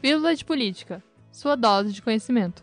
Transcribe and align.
Pílula 0.00 0.34
de 0.34 0.44
Política 0.44 1.02
sua 1.32 1.56
dose 1.56 1.92
de 1.92 2.02
conhecimento. 2.02 2.62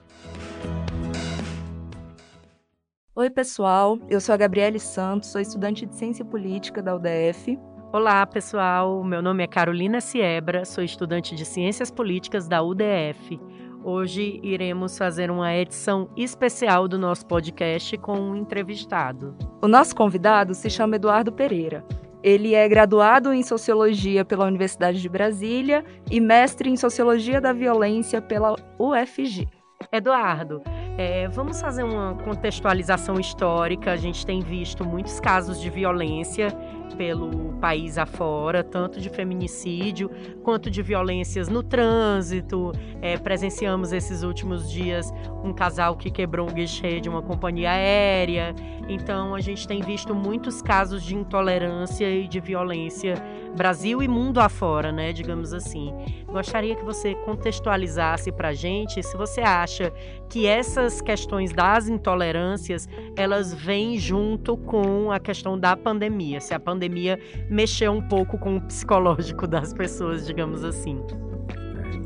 Oi, 3.15 3.29
pessoal. 3.29 4.00
Eu 4.08 4.21
sou 4.21 4.34
a 4.34 4.38
Gabriele 4.38 4.79
Santos, 4.79 5.29
sou 5.29 5.42
estudante 5.42 5.86
de 5.86 5.96
Ciência 5.96 6.24
Política 6.24 6.82
da 6.82 6.96
UDF. 6.96 7.60
Olá, 7.92 8.26
pessoal. 8.26 9.04
Meu 9.04 9.21
nome 9.21 9.44
é 9.44 9.47
Carolina 9.47 10.00
Siebra, 10.00 10.63
sou 10.63 10.84
estudante 10.84 11.36
de 11.36 11.43
Ciências 11.43 11.89
Políticas 11.89 12.47
da 12.47 12.61
UDF. 12.61 13.39
Hoje 13.83 14.39
iremos 14.43 14.97
fazer 14.97 15.31
uma 15.31 15.54
edição 15.55 16.09
especial 16.15 16.88
do 16.88 16.99
nosso 16.99 17.25
podcast 17.25 17.97
com 17.97 18.20
um 18.20 18.36
entrevistado. 18.36 19.36
O 19.61 19.67
nosso 19.67 19.95
convidado 19.95 20.54
se 20.54 20.70
chama 20.70 20.97
Eduardo 20.97 21.31
Pereira. 21.31 21.83
Ele 22.21 22.54
é 22.54 22.67
graduado 22.67 23.33
em 23.33 23.41
Sociologia 23.41 24.25
pela 24.25 24.45
Universidade 24.45 25.01
de 25.01 25.07
Brasília 25.07 25.86
e 26.11 26.19
mestre 26.19 26.69
em 26.69 26.75
Sociologia 26.75 27.39
da 27.39 27.54
Violência 27.54 28.21
pela 28.21 28.55
UFG. 28.77 29.47
Eduardo, 29.91 30.61
é, 30.97 31.29
vamos 31.29 31.61
fazer 31.61 31.83
uma 31.83 32.13
contextualização 32.16 33.17
histórica. 33.19 33.94
A 33.94 33.95
gente 33.95 34.25
tem 34.25 34.41
visto 34.41 34.86
muitos 34.86 35.19
casos 35.19 35.61
de 35.61 35.69
violência 35.69 36.50
pelo 36.95 37.53
país 37.59 37.98
afora, 37.98 38.64
tanto 38.64 39.00
de 39.00 39.09
feminicídio 39.09 40.09
quanto 40.44 40.70
de 40.70 40.81
violências 40.81 41.50
no 41.50 41.61
trânsito. 41.61 42.72
É, 43.02 43.17
presenciamos 43.17 43.92
esses 43.92 44.23
últimos 44.23 44.70
dias 44.70 45.14
um 45.44 45.53
casal 45.53 45.95
que 45.95 46.09
quebrou 46.09 46.50
um 46.50 46.53
guichê 46.53 47.00
de 47.00 47.09
uma 47.09 47.22
companhia 47.22 47.72
aérea. 47.72 48.56
Então, 48.88 49.36
a 49.36 49.42
gente 49.42 49.67
tem 49.67 49.81
visto 49.81 50.16
muitos 50.16 50.61
casos 50.61 51.03
de 51.03 51.16
intolerância 51.16 52.09
e 52.09 52.28
de 52.28 52.39
violência 52.39 53.16
Brasil 53.56 54.02
e 54.02 54.08
mundo 54.08 54.39
afora, 54.39 54.92
né? 54.92 55.12
Digamos 55.12 55.53
assim. 55.53 55.94
Gostaria 56.28 56.76
que 56.76 56.84
você 56.84 57.16
contextualizasse 57.16 58.31
para 58.31 58.53
gente 58.53 59.02
se 59.03 59.17
você 59.17 59.41
acha 59.41 59.91
que 60.30 60.45
essas 60.45 61.02
questões 61.02 61.52
das 61.52 61.89
intolerâncias 61.89 62.88
elas 63.16 63.53
vêm 63.53 63.97
junto 63.97 64.56
com 64.56 65.11
a 65.11 65.19
questão 65.19 65.59
da 65.59 65.75
pandemia, 65.75 66.39
se 66.39 66.53
a 66.53 66.59
pandemia 66.59 67.19
mexeu 67.50 67.91
um 67.91 68.02
pouco 68.02 68.38
com 68.38 68.58
o 68.58 68.61
psicológico 68.61 69.45
das 69.47 69.73
pessoas, 69.73 70.25
digamos 70.25 70.63
assim. 70.63 71.02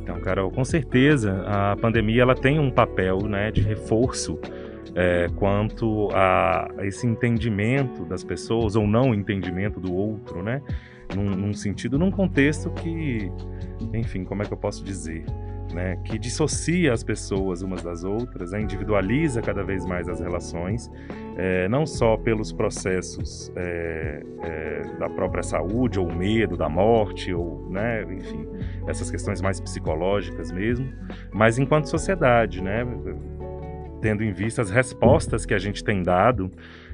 Então, 0.02 0.19
Carol, 0.19 0.52
com 0.52 0.66
certeza 0.66 1.44
a 1.45 1.78
pandemia 1.78 2.23
ela 2.23 2.35
tem 2.35 2.59
um 2.59 2.69
papel 2.69 3.19
né, 3.23 3.52
de 3.52 3.61
reforço 3.61 4.38
é, 4.95 5.28
quanto 5.35 6.09
a 6.13 6.69
esse 6.81 7.07
entendimento 7.07 8.05
das 8.05 8.23
pessoas 8.23 8.75
ou 8.75 8.85
não 8.85 9.13
entendimento 9.13 9.80
do 9.80 9.94
outro, 9.94 10.44
né? 10.44 10.61
Num, 11.16 11.36
num 11.36 11.53
sentido, 11.53 11.97
num 11.97 12.11
contexto 12.11 12.69
que, 12.72 13.31
enfim, 13.94 14.23
como 14.23 14.44
é 14.44 14.45
que 14.45 14.53
eu 14.53 14.58
posso 14.58 14.83
dizer? 14.83 15.25
Né, 15.73 15.95
que 16.03 16.19
dissocia 16.19 16.94
as 16.94 17.03
pessoas 17.03 17.64
umas 17.64 17.81
das 17.81 18.03
outras, 18.03 18.52
né, 18.52 18.61
individualiza 18.61 19.41
cada 19.41 19.64
vez 19.64 19.84
mais 19.88 20.08
as 20.08 20.19
relações, 20.19 20.91
é, 21.36 21.67
não 21.67 21.84
só 21.84 22.16
pelos 22.16 22.53
processos 22.53 23.52
é, 23.56 24.23
é, 24.44 24.81
da 25.00 25.09
própria 25.09 25.41
saúde, 25.41 26.00
ou 26.00 26.14
medo 26.14 26.56
da 26.56 26.69
morte, 26.69 27.34
ou, 27.34 27.67
né, 27.72 28.03
enfim, 28.03 28.47
essas 28.86 29.09
questões 29.09 29.41
mais 29.41 29.59
psicológicas 29.59 30.52
mesmo, 30.52 30.88
mas 31.31 31.58
enquanto 31.58 31.89
sociedade, 31.89 32.61
né, 32.61 32.86
tendo 34.00 34.23
em 34.23 34.31
vista 34.31 34.61
as 34.61 34.69
respostas 34.69 35.44
que 35.44 35.56
a 35.56 35.59
gente 35.59 35.84
tem 35.84 36.03
dado 36.03 36.52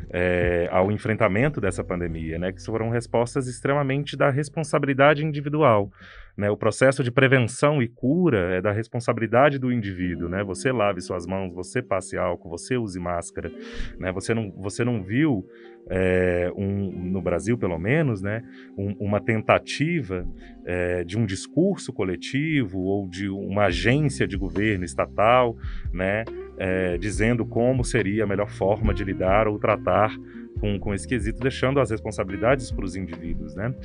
é, 0.09 0.67
ao 0.71 0.91
enfrentamento 0.91 1.61
dessa 1.61 1.83
pandemia, 1.83 2.39
né, 2.39 2.52
que 2.52 2.63
foram 2.63 2.89
respostas 2.89 3.47
extremamente 3.47 4.17
da 4.17 4.29
responsabilidade 4.29 5.23
individual. 5.23 5.91
Né? 6.39 6.49
O 6.49 6.55
processo 6.55 7.03
de 7.03 7.11
prevenção 7.11 7.83
e 7.83 7.87
cura 7.89 8.55
é 8.55 8.61
da 8.61 8.71
responsabilidade 8.71 9.59
do 9.59 9.73
indivíduo. 9.73 10.29
Né? 10.29 10.41
Você 10.45 10.71
lave 10.71 11.01
suas 11.01 11.27
mãos, 11.27 11.53
você 11.53 11.81
passe 11.81 12.17
álcool, 12.17 12.49
você 12.49 12.77
use 12.77 12.97
máscara. 12.97 13.51
Né? 14.00 14.09
Você, 14.13 14.33
não, 14.33 14.49
você 14.51 14.85
não 14.85 15.03
viu, 15.03 15.45
é, 15.89 16.49
um, 16.55 17.11
no 17.11 17.22
Brasil 17.22 17.57
pelo 17.57 17.78
menos, 17.78 18.22
né, 18.22 18.41
um, 18.78 18.95
uma 18.99 19.19
tentativa 19.19 20.25
é, 20.66 21.03
de 21.03 21.17
um 21.17 21.25
discurso 21.25 21.91
coletivo 21.91 22.79
ou 22.79 23.09
de 23.09 23.28
uma 23.28 23.66
agência 23.66 24.25
de 24.25 24.38
governo 24.38 24.85
estatal 24.85 25.57
né, 25.91 26.23
é, 26.57 26.97
dizendo 26.97 27.45
como 27.45 27.83
seria 27.83 28.23
a 28.23 28.28
melhor 28.28 28.49
forma 28.49 28.94
de 28.94 29.03
lidar 29.03 29.47
ou 29.47 29.59
tratar 29.59 30.16
com, 30.61 30.79
com 30.79 30.94
esse 30.94 31.07
quesito, 31.07 31.41
deixando 31.41 31.81
as 31.81 31.91
responsabilidades 31.91 32.72
para 32.72 32.85
os 32.85 32.95
indivíduos. 32.95 33.55
Né? 33.55 33.75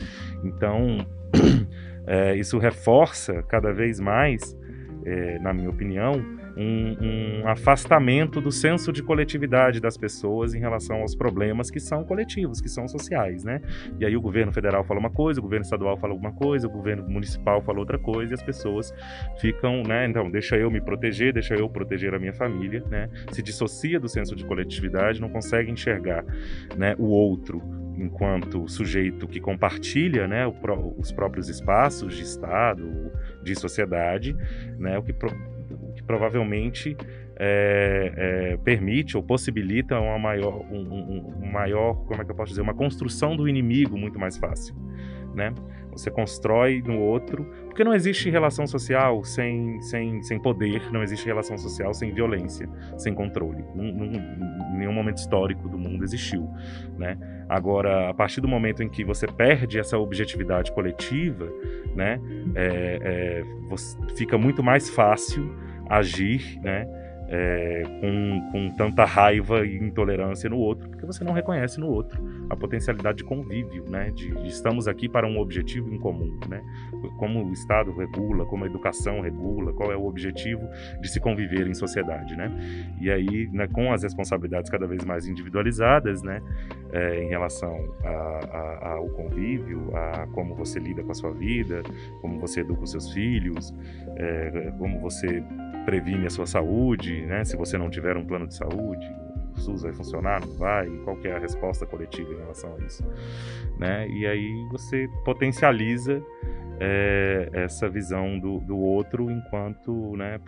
Então. 0.45 1.05
É, 2.07 2.35
isso 2.37 2.59
reforça 2.59 3.43
cada 3.43 3.73
vez 3.73 3.99
mais, 4.01 4.57
é, 5.05 5.39
na 5.39 5.53
minha 5.53 5.71
opinião, 5.71 6.23
um, 6.57 7.43
um, 7.43 7.49
afastamento 7.49 8.41
do 8.41 8.53
senso 8.53 8.93
de 8.93 9.03
coletividade 9.03 9.81
das 9.81 9.97
pessoas 9.97 10.55
em 10.55 10.61
relação 10.61 11.01
aos 11.01 11.15
problemas 11.15 11.71
que 11.71 11.81
são 11.81 12.05
coletivos, 12.05 12.61
que 12.61 12.69
são 12.69 12.87
sociais, 12.87 13.45
né? 13.45 13.61
E 13.99 14.05
aí 14.05 14.17
o 14.17 14.21
governo 14.21 14.53
federal 14.53 14.85
fala 14.85 15.01
uma 15.01 15.11
coisa, 15.11 15.41
o 15.41 15.43
governo 15.43 15.65
estadual 15.65 15.97
fala 15.97 16.13
alguma 16.13 16.33
coisa, 16.33 16.67
o 16.67 16.71
governo 16.71 17.09
municipal 17.09 17.61
fala 17.63 17.79
outra 17.79 17.99
coisa 17.99 18.33
e 18.33 18.35
as 18.35 18.43
pessoas 18.43 18.95
ficam, 19.41 19.83
né? 19.83 20.07
Então, 20.07 20.31
deixa 20.31 20.57
eu 20.57 20.71
me 20.71 20.81
proteger, 20.81 21.33
deixa 21.33 21.55
eu 21.55 21.69
proteger 21.69 22.15
a 22.15 22.19
minha 22.19 22.33
família, 22.33 22.85
né? 22.89 23.09
Se 23.33 23.43
dissocia 23.43 23.99
do 23.99 24.09
senso 24.09 24.37
de 24.37 24.45
coletividade, 24.45 25.21
não 25.21 25.29
consegue 25.29 25.71
enxergar, 25.71 26.25
né, 26.77 26.95
o 26.99 27.07
outro 27.07 27.84
enquanto 27.97 28.69
sujeito 28.69 29.27
que 29.27 29.41
compartilha 29.41 30.27
né, 30.27 30.47
os 30.97 31.13
próprios 31.13 31.49
espaços 31.49 32.17
de 32.17 32.23
Estado, 32.23 33.13
de 33.43 33.55
sociedade, 33.55 34.37
né, 34.79 34.99
o, 34.99 35.03
que 35.03 35.13
pro, 35.13 35.31
o 35.71 35.93
que 35.93 36.03
provavelmente 36.03 36.97
é, 37.37 38.13
é, 38.17 38.57
permite 38.59 39.17
ou 39.17 39.23
possibilita 39.23 39.99
uma 39.99 40.19
maior, 40.19 40.65
um, 40.71 40.81
um, 40.81 41.35
um, 41.43 41.51
maior, 41.51 41.95
como 42.07 42.21
é 42.21 42.25
que 42.25 42.31
eu 42.31 42.35
posso 42.35 42.51
dizer, 42.51 42.63
uma 42.63 42.75
construção 42.75 43.37
do 43.37 43.49
inimigo 43.49 43.97
muito 43.97 44.19
mais 44.19 44.37
fácil, 44.37 44.75
né? 45.35 45.53
Você 45.97 46.11
constrói 46.11 46.83
no 46.85 46.99
outro, 46.99 47.45
porque 47.67 47.85
não 47.85 47.95
existe 47.95 48.29
relação 48.31 48.67
social 48.67 49.23
sem, 49.25 49.81
sem, 49.81 50.23
sem 50.23 50.41
poder, 50.41 50.93
não 50.93 51.03
existe 51.03 51.27
relação 51.27 51.57
social 51.57 51.95
sem 51.95 52.13
violência, 52.13 52.69
sem 52.97 53.15
controle. 53.15 53.65
Num, 53.75 53.93
num, 53.93 54.13
em 54.75 54.79
nenhum 54.79 54.93
momento 54.93 55.19
histórico 55.19 55.69
do 55.69 55.79
mundo 55.79 56.05
existiu, 56.05 56.49
né? 56.99 57.17
Agora, 57.49 58.11
a 58.11 58.15
partir 58.15 58.41
do 58.41 58.49
momento 58.49 58.83
em 58.83 58.89
que 58.89 59.05
você 59.05 59.27
perde 59.27 59.79
essa 59.79 59.99
objetividade 59.99 60.73
coletiva, 60.73 61.53
né, 61.95 62.21
é, 62.55 62.99
é, 63.03 63.45
fica 64.17 64.39
muito 64.39 64.63
mais 64.63 64.89
fácil 64.89 65.55
agir, 65.89 66.59
né? 66.63 66.87
É, 67.29 67.83
com, 68.01 68.51
com 68.53 68.71
tanta 68.77 69.05
raiva 69.05 69.65
e 69.67 69.77
intolerância 69.77 70.49
no 70.51 70.59
outro, 70.59 70.89
porque 70.89 71.07
você 71.07 71.25
não 71.25 71.33
reconhece 71.33 71.81
no 71.81 71.89
outro 71.89 72.23
a 72.51 72.57
potencialidade 72.57 73.19
de 73.19 73.25
convívio, 73.25 73.85
né? 73.89 74.11
De, 74.11 74.31
de, 74.31 74.49
estamos 74.49 74.87
aqui 74.87 75.09
para 75.09 75.27
um 75.27 75.39
objetivo 75.39 75.93
em 75.93 75.99
comum, 75.99 76.39
né? 76.49 76.63
Como 77.19 77.45
o 77.45 77.53
Estado 77.53 77.93
regula, 77.93 78.45
como 78.47 78.65
a 78.65 78.67
educação 78.67 79.21
regula, 79.21 79.73
qual 79.73 79.91
é 79.91 79.97
o 79.97 80.05
objetivo 80.05 80.69
de 81.01 81.09
se 81.09 81.21
conviver 81.21 81.67
em 81.67 81.75
sociedade, 81.75 82.37
né? 82.37 82.51
E 83.01 83.11
aí, 83.11 83.49
né, 83.53 83.67
com 83.69 83.93
as 83.93 84.03
responsabilidades 84.03 84.71
cada 84.71 84.87
vez 84.87 85.05
mais 85.05 85.27
individualizadas, 85.27 86.23
né? 86.23 86.43
É, 86.93 87.23
em 87.25 87.29
relação 87.29 87.75
ao 88.81 89.09
convívio, 89.11 89.91
a 89.97 90.27
como 90.29 90.55
você 90.55 90.79
lida 90.79 91.03
com 91.03 91.11
a 91.11 91.15
sua 91.15 91.33
vida, 91.33 91.83
como 92.21 92.39
você 92.39 92.61
educa 92.61 92.83
os 92.83 92.91
seus 92.91 93.13
filhos, 93.13 93.75
é, 94.17 94.73
como 94.79 95.01
você 95.01 95.43
previne 95.85 96.27
a 96.27 96.31
sua 96.31 96.47
saúde, 96.47 97.25
né? 97.27 97.45
Se 97.45 97.57
você 97.57 97.79
não 97.79 97.91
tiver 97.91 98.17
um 98.17 98.25
plano 98.25 98.47
de 98.47 98.55
saúde, 98.55 99.07
o 99.55 99.61
SUS 99.61 99.83
vai 99.83 99.93
funcionar, 99.93 100.41
não 100.41 100.53
vai? 100.55 100.89
Qual 101.05 101.17
é 101.25 101.33
a 101.33 101.39
resposta 101.39 101.87
coletiva 101.87 102.33
em 102.33 102.39
relação 102.39 102.75
a 102.75 102.85
isso, 102.85 103.05
né? 103.79 104.09
E 104.09 104.27
aí 104.27 104.69
você 104.71 105.09
potencializa 105.25 106.23
é, 106.81 107.49
essa 107.53 107.89
visão 107.89 108.39
do, 108.39 108.59
do 108.61 108.77
outro 108.77 109.31
enquanto, 109.31 110.17
né, 110.17 110.41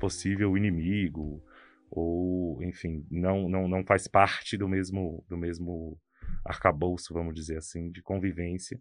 possível 0.00 0.56
inimigo 0.56 1.42
ou, 1.90 2.60
enfim, 2.62 3.06
não, 3.10 3.48
não, 3.48 3.68
não 3.68 3.84
faz 3.84 4.08
parte 4.08 4.56
do 4.56 4.68
mesmo 4.68 5.24
do 5.28 5.36
mesmo 5.36 5.96
arcabouço, 6.44 7.14
vamos 7.14 7.34
dizer 7.34 7.58
assim, 7.58 7.90
de 7.90 8.02
convivência. 8.02 8.78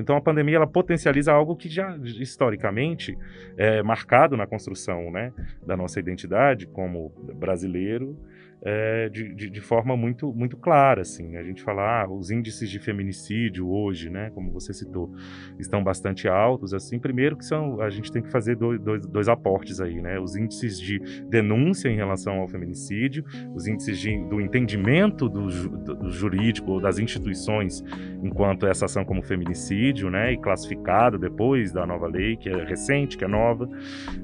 Então 0.00 0.16
a 0.16 0.20
pandemia 0.20 0.56
ela 0.56 0.66
potencializa 0.66 1.32
algo 1.32 1.56
que 1.56 1.68
já 1.68 1.96
historicamente 1.98 3.16
é 3.56 3.82
marcado 3.82 4.36
na 4.36 4.46
construção 4.46 5.10
né, 5.10 5.32
da 5.64 5.76
nossa 5.76 6.00
identidade 6.00 6.66
como 6.66 7.10
brasileiro 7.34 8.18
é, 8.62 9.08
de, 9.08 9.34
de, 9.34 9.50
de, 9.50 9.60
forma 9.60 9.96
muito, 9.96 10.32
muito 10.32 10.56
clara, 10.56 11.02
assim. 11.02 11.36
A 11.36 11.42
gente 11.42 11.62
fala, 11.62 12.02
ah, 12.02 12.08
os 12.08 12.30
índices 12.30 12.70
de 12.70 12.78
feminicídio 12.78 13.68
hoje, 13.68 14.10
né, 14.10 14.30
como 14.34 14.50
você 14.50 14.72
citou, 14.72 15.12
estão 15.58 15.82
bastante 15.82 16.28
altos, 16.28 16.72
assim. 16.74 16.98
Primeiro 16.98 17.36
que 17.36 17.44
são, 17.44 17.80
a 17.80 17.90
gente 17.90 18.10
tem 18.10 18.22
que 18.22 18.30
fazer 18.30 18.56
dois, 18.56 18.80
dois, 18.80 19.06
dois 19.06 19.28
aportes 19.28 19.80
aí, 19.80 20.00
né, 20.00 20.18
os 20.18 20.36
índices 20.36 20.80
de 20.80 20.98
denúncia 21.28 21.88
em 21.88 21.96
relação 21.96 22.40
ao 22.40 22.48
feminicídio, 22.48 23.24
os 23.54 23.66
índices 23.66 23.98
de, 23.98 24.16
do 24.28 24.40
entendimento 24.40 25.28
do, 25.28 25.46
do, 25.94 26.10
jurídico 26.10 26.72
ou 26.72 26.80
das 26.80 26.98
instituições 26.98 27.84
enquanto 28.22 28.66
essa 28.66 28.86
ação 28.86 29.04
como 29.04 29.22
feminicídio, 29.22 30.10
né, 30.10 30.32
e 30.32 30.38
classificado 30.38 31.18
depois 31.18 31.72
da 31.72 31.86
nova 31.86 32.06
lei, 32.06 32.36
que 32.36 32.48
é 32.48 32.64
recente, 32.64 33.16
que 33.16 33.24
é 33.24 33.28
nova, 33.28 33.68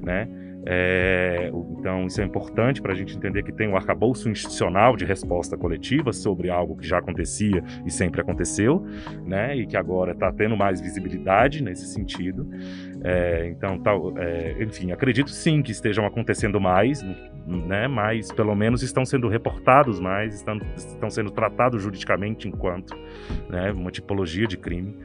né, 0.01 0.29
é, 0.65 1.51
então, 1.79 2.07
isso 2.07 2.21
é 2.21 2.25
importante 2.25 2.81
para 2.81 2.93
a 2.93 2.95
gente 2.95 3.17
entender 3.17 3.43
que 3.43 3.53
tem 3.53 3.69
um 3.69 3.77
arcabouço 3.77 4.29
institucional 4.29 4.97
de 4.97 5.05
resposta 5.05 5.57
coletiva 5.57 6.13
sobre 6.13 6.51
algo 6.51 6.77
que 6.77 6.87
já 6.87 6.99
acontecia 6.99 7.63
e 7.85 7.91
sempre 7.91 8.21
aconteceu, 8.21 8.85
né, 9.27 9.57
e 9.57 9.67
que 9.67 9.77
agora 9.77 10.13
está 10.13 10.33
tendo 10.33 10.57
mais 10.57 10.81
visibilidade 10.81 11.63
nesse 11.63 11.87
sentido. 11.87 12.49
É, 13.03 13.49
então, 13.49 13.79
tal, 13.79 14.17
é, 14.19 14.63
enfim, 14.63 14.93
acredito 14.93 15.31
sim 15.31 15.63
que 15.63 15.73
estejam 15.73 16.07
acontecendo 16.07 16.61
mais, 16.61 17.03
né, 17.03 17.89
mas 17.89 18.31
pelo 18.31 18.55
menos 18.55 18.83
estão 18.83 19.05
sendo 19.05 19.29
reportados 19.29 19.99
mais, 19.99 20.35
estão, 20.35 20.61
estão 20.77 21.11
sendo 21.11 21.31
tratados 21.31 21.83
juridicamente 21.83 22.47
enquanto 22.47 22.97
né, 23.49 23.73
uma 23.73 23.91
tipologia 23.91 24.47
de 24.47 24.57
crime 24.57 24.97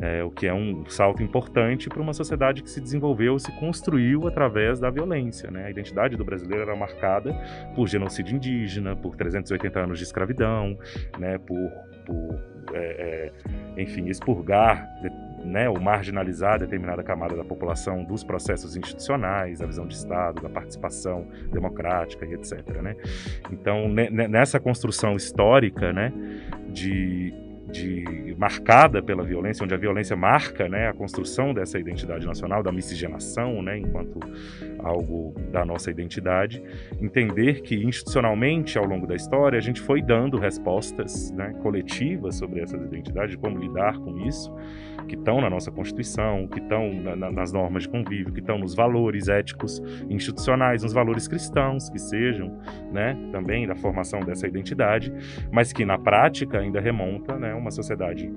é, 0.00 0.22
o 0.24 0.30
que 0.30 0.46
é 0.46 0.54
um 0.54 0.84
salto 0.88 1.22
importante 1.22 1.88
para 1.88 2.00
uma 2.00 2.12
sociedade 2.12 2.62
que 2.62 2.70
se 2.70 2.80
desenvolveu, 2.80 3.38
se 3.38 3.52
construiu 3.58 4.26
através 4.26 4.80
da 4.80 4.90
violência. 4.90 5.50
Né? 5.50 5.66
A 5.66 5.70
identidade 5.70 6.16
do 6.16 6.24
brasileiro 6.24 6.62
era 6.62 6.76
marcada 6.76 7.34
por 7.74 7.86
genocídio 7.86 8.36
indígena, 8.36 8.96
por 8.96 9.16
380 9.16 9.80
anos 9.80 9.98
de 9.98 10.04
escravidão, 10.04 10.78
né? 11.18 11.38
por, 11.38 11.70
por 12.06 12.50
é, 12.72 13.32
é, 13.76 13.82
enfim, 13.82 14.08
expurgar 14.08 14.88
né, 15.44 15.68
ou 15.68 15.80
marginalizar 15.80 16.58
determinada 16.58 17.02
camada 17.02 17.36
da 17.36 17.44
população 17.44 18.04
dos 18.04 18.22
processos 18.22 18.76
institucionais, 18.76 19.58
da 19.58 19.66
visão 19.66 19.86
de 19.86 19.94
Estado, 19.94 20.42
da 20.42 20.48
participação 20.48 21.26
democrática 21.50 22.26
e 22.26 22.34
etc. 22.34 22.80
Né? 22.82 22.96
Então, 23.50 23.88
nessa 23.88 24.60
construção 24.60 25.14
histórica 25.14 25.92
né, 25.92 26.12
de 26.68 27.34
de, 27.70 28.34
marcada 28.38 29.02
pela 29.02 29.22
violência, 29.22 29.62
onde 29.62 29.74
a 29.74 29.76
violência 29.76 30.16
marca 30.16 30.66
né, 30.66 30.88
a 30.88 30.94
construção 30.94 31.52
dessa 31.52 31.78
identidade 31.78 32.26
nacional, 32.26 32.62
da 32.62 32.72
miscigenação, 32.72 33.60
né, 33.62 33.76
enquanto 33.76 34.18
algo 34.78 35.34
da 35.50 35.62
nossa 35.64 35.90
identidade, 35.90 36.62
entender 37.00 37.60
que 37.60 37.74
institucionalmente 37.76 38.78
ao 38.78 38.86
longo 38.86 39.06
da 39.06 39.14
história 39.14 39.58
a 39.58 39.60
gente 39.60 39.80
foi 39.80 40.00
dando 40.00 40.38
respostas 40.38 41.30
né, 41.32 41.54
coletivas 41.62 42.36
sobre 42.36 42.60
essas 42.60 42.80
identidades, 42.82 43.36
como 43.36 43.58
lidar 43.58 43.98
com 43.98 44.26
isso, 44.26 44.50
que 45.10 45.16
estão 45.16 45.40
na 45.40 45.50
nossa 45.50 45.72
Constituição, 45.72 46.46
que 46.46 46.60
estão 46.60 46.94
na, 46.94 47.16
na, 47.16 47.32
nas 47.32 47.52
normas 47.52 47.82
de 47.82 47.88
convívio, 47.88 48.32
que 48.32 48.38
estão 48.38 48.56
nos 48.56 48.76
valores 48.76 49.26
éticos 49.26 49.82
institucionais, 50.08 50.84
nos 50.84 50.92
valores 50.92 51.26
cristãos, 51.26 51.90
que 51.90 51.98
sejam 51.98 52.56
né, 52.92 53.18
também 53.32 53.66
da 53.66 53.74
formação 53.74 54.20
dessa 54.20 54.46
identidade, 54.46 55.12
mas 55.50 55.72
que 55.72 55.84
na 55.84 55.98
prática 55.98 56.60
ainda 56.60 56.80
remonta 56.80 57.36
né, 57.36 57.52
uma 57.54 57.72
sociedade 57.72 58.32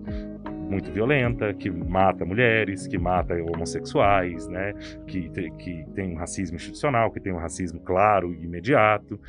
muito 0.67 0.91
violenta, 0.91 1.53
que 1.53 1.69
mata 1.69 2.25
mulheres, 2.25 2.87
que 2.87 2.97
mata 2.97 3.35
homossexuais, 3.35 4.47
né, 4.47 4.73
que, 5.05 5.29
que 5.29 5.85
tem 5.93 6.11
um 6.11 6.15
racismo 6.15 6.55
institucional, 6.55 7.11
que 7.11 7.19
tem 7.19 7.31
um 7.31 7.37
racismo 7.37 7.79
claro 7.81 8.33
e 8.33 8.45
imediato, 8.45 9.19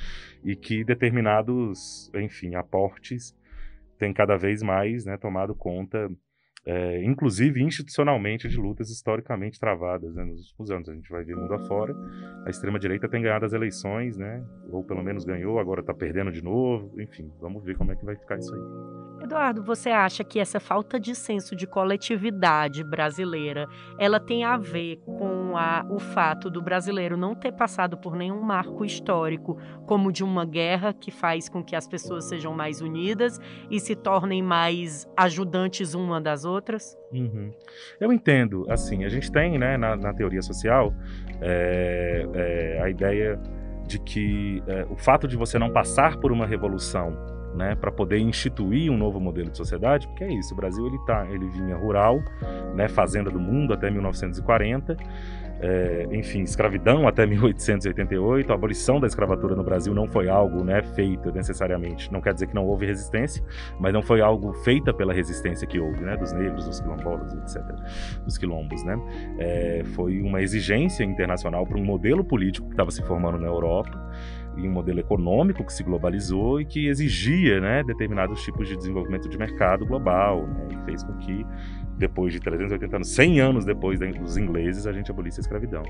e 0.42 0.56
que 0.56 0.82
determinados, 0.82 2.10
enfim, 2.14 2.54
aportes 2.54 3.36
têm 3.98 4.14
cada 4.14 4.38
vez 4.38 4.62
mais 4.62 5.04
né, 5.04 5.18
tomado 5.18 5.54
conta 5.54 6.10
é, 6.66 7.04
inclusive 7.04 7.62
institucionalmente, 7.62 8.48
de 8.48 8.56
lutas 8.56 8.90
historicamente 8.90 9.60
travadas 9.60 10.14
né, 10.14 10.24
nos 10.24 10.48
últimos 10.48 10.70
anos. 10.70 10.88
A 10.88 10.94
gente 10.94 11.10
vai 11.10 11.22
ver 11.24 11.36
mundo 11.36 11.54
afora. 11.54 11.94
A 12.46 12.50
extrema-direita 12.50 13.08
tem 13.08 13.22
ganhado 13.22 13.44
as 13.44 13.52
eleições, 13.52 14.16
né, 14.16 14.42
ou 14.70 14.82
pelo 14.82 15.02
menos 15.02 15.24
ganhou, 15.24 15.58
agora 15.58 15.80
está 15.80 15.92
perdendo 15.92 16.32
de 16.32 16.42
novo. 16.42 16.98
Enfim, 17.00 17.30
vamos 17.40 17.62
ver 17.64 17.76
como 17.76 17.92
é 17.92 17.96
que 17.96 18.04
vai 18.04 18.16
ficar 18.16 18.38
isso 18.38 18.54
aí. 18.54 18.60
Eduardo, 19.24 19.62
você 19.62 19.88
acha 19.88 20.22
que 20.22 20.38
essa 20.38 20.60
falta 20.60 21.00
de 21.00 21.14
senso 21.14 21.56
de 21.56 21.66
coletividade 21.66 22.84
brasileira, 22.84 23.66
ela 23.98 24.20
tem 24.20 24.44
a 24.44 24.58
ver 24.58 24.98
com 25.06 25.56
a, 25.56 25.82
o 25.88 25.98
fato 25.98 26.50
do 26.50 26.60
brasileiro 26.60 27.16
não 27.16 27.34
ter 27.34 27.52
passado 27.52 27.96
por 27.96 28.14
nenhum 28.16 28.42
marco 28.42 28.84
histórico, 28.84 29.58
como 29.86 30.12
de 30.12 30.22
uma 30.22 30.44
guerra 30.44 30.92
que 30.92 31.10
faz 31.10 31.48
com 31.48 31.64
que 31.64 31.74
as 31.74 31.88
pessoas 31.88 32.26
sejam 32.26 32.52
mais 32.52 32.82
unidas 32.82 33.40
e 33.70 33.80
se 33.80 33.96
tornem 33.96 34.42
mais 34.42 35.08
ajudantes 35.16 35.94
uma 35.94 36.20
das 36.20 36.44
outras? 36.44 36.53
Outras. 36.54 36.96
Uhum. 37.12 37.52
Eu 38.00 38.12
entendo, 38.12 38.64
assim, 38.70 39.04
a 39.04 39.08
gente 39.08 39.30
tem, 39.30 39.58
né, 39.58 39.76
na, 39.76 39.96
na 39.96 40.14
teoria 40.14 40.42
social, 40.42 40.94
é, 41.40 42.26
é, 42.34 42.82
a 42.82 42.88
ideia 42.88 43.38
de 43.86 43.98
que 43.98 44.62
é, 44.66 44.86
o 44.88 44.96
fato 44.96 45.28
de 45.28 45.36
você 45.36 45.58
não 45.58 45.70
passar 45.70 46.16
por 46.16 46.32
uma 46.32 46.46
revolução 46.46 47.33
né, 47.54 47.74
para 47.74 47.90
poder 47.90 48.18
instituir 48.18 48.90
um 48.90 48.96
novo 48.96 49.20
modelo 49.20 49.50
de 49.50 49.56
sociedade, 49.56 50.06
porque 50.08 50.24
é 50.24 50.32
isso, 50.32 50.52
o 50.52 50.56
Brasil 50.56 50.86
ele 50.86 50.98
tá, 51.06 51.26
ele 51.30 51.48
vinha 51.48 51.76
rural, 51.76 52.20
né, 52.74 52.88
fazenda 52.88 53.30
do 53.30 53.40
mundo 53.40 53.72
até 53.72 53.90
1940, 53.90 54.96
é, 55.60 56.06
enfim, 56.12 56.42
escravidão 56.42 57.06
até 57.06 57.24
1888, 57.24 58.50
a 58.50 58.54
abolição 58.54 59.00
da 59.00 59.06
escravatura 59.06 59.54
no 59.54 59.62
Brasil 59.62 59.94
não 59.94 60.06
foi 60.06 60.28
algo 60.28 60.64
né, 60.64 60.82
feito 60.82 61.32
necessariamente, 61.32 62.12
não 62.12 62.20
quer 62.20 62.34
dizer 62.34 62.48
que 62.48 62.54
não 62.54 62.66
houve 62.66 62.86
resistência, 62.86 63.42
mas 63.78 63.92
não 63.92 64.02
foi 64.02 64.20
algo 64.20 64.52
feita 64.52 64.92
pela 64.92 65.14
resistência 65.14 65.66
que 65.66 65.78
houve, 65.78 66.00
né, 66.00 66.16
dos 66.16 66.32
negros, 66.32 66.66
dos 66.66 66.80
quilombolas, 66.80 67.32
etc., 67.34 67.62
dos 68.24 68.36
quilombos, 68.36 68.82
né, 68.84 68.98
é, 69.38 69.82
foi 69.94 70.20
uma 70.20 70.42
exigência 70.42 71.04
internacional 71.04 71.64
para 71.64 71.78
um 71.78 71.84
modelo 71.84 72.24
político 72.24 72.66
que 72.66 72.74
estava 72.74 72.90
se 72.90 73.02
formando 73.02 73.38
na 73.38 73.46
Europa, 73.46 73.98
e 74.56 74.68
um 74.68 74.72
modelo 74.72 75.00
econômico 75.00 75.64
que 75.64 75.72
se 75.72 75.82
globalizou 75.82 76.60
e 76.60 76.64
que 76.64 76.88
exigia 76.88 77.60
né, 77.60 77.82
determinados 77.82 78.42
tipos 78.42 78.68
de 78.68 78.76
desenvolvimento 78.76 79.28
de 79.28 79.36
mercado 79.36 79.84
global, 79.86 80.46
né, 80.46 80.68
e 80.70 80.84
fez 80.84 81.02
com 81.02 81.14
que 81.18 81.46
depois 81.96 82.32
de 82.32 82.40
380 82.40 82.96
anos, 82.96 83.08
100 83.08 83.40
anos 83.40 83.64
depois 83.64 84.00
dos 84.00 84.36
ingleses, 84.36 84.86
a 84.86 84.92
gente 84.92 85.10
abolisse 85.10 85.40
a 85.40 85.42
escravidão. 85.42 85.82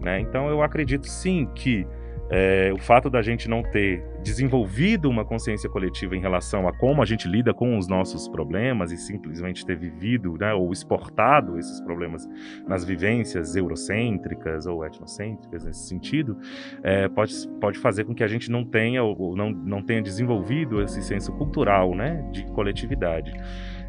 Né? 0.00 0.20
Então 0.20 0.48
eu 0.48 0.62
acredito 0.62 1.08
sim 1.08 1.48
que 1.54 1.86
é, 2.34 2.72
o 2.72 2.78
fato 2.78 3.10
da 3.10 3.20
gente 3.20 3.46
não 3.46 3.62
ter 3.62 4.02
desenvolvido 4.22 5.10
uma 5.10 5.22
consciência 5.22 5.68
coletiva 5.68 6.16
em 6.16 6.20
relação 6.20 6.66
a 6.66 6.72
como 6.72 7.02
a 7.02 7.04
gente 7.04 7.28
lida 7.28 7.52
com 7.52 7.76
os 7.76 7.86
nossos 7.86 8.26
problemas 8.26 8.90
e 8.90 8.96
simplesmente 8.96 9.66
ter 9.66 9.76
vivido 9.76 10.38
né, 10.40 10.54
ou 10.54 10.72
exportado 10.72 11.58
esses 11.58 11.78
problemas 11.82 12.26
nas 12.66 12.86
vivências 12.86 13.54
eurocêntricas 13.54 14.64
ou 14.66 14.82
etnocêntricas 14.82 15.62
nesse 15.66 15.86
sentido, 15.86 16.38
é, 16.82 17.06
pode, 17.06 17.34
pode 17.60 17.78
fazer 17.78 18.04
com 18.04 18.14
que 18.14 18.24
a 18.24 18.28
gente 18.28 18.50
não 18.50 18.64
tenha 18.64 19.02
ou 19.02 19.36
não, 19.36 19.50
não 19.50 19.82
tenha 19.82 20.00
desenvolvido 20.00 20.80
esse 20.80 21.02
senso 21.02 21.32
cultural 21.32 21.94
né, 21.94 22.26
de 22.32 22.46
coletividade. 22.52 23.30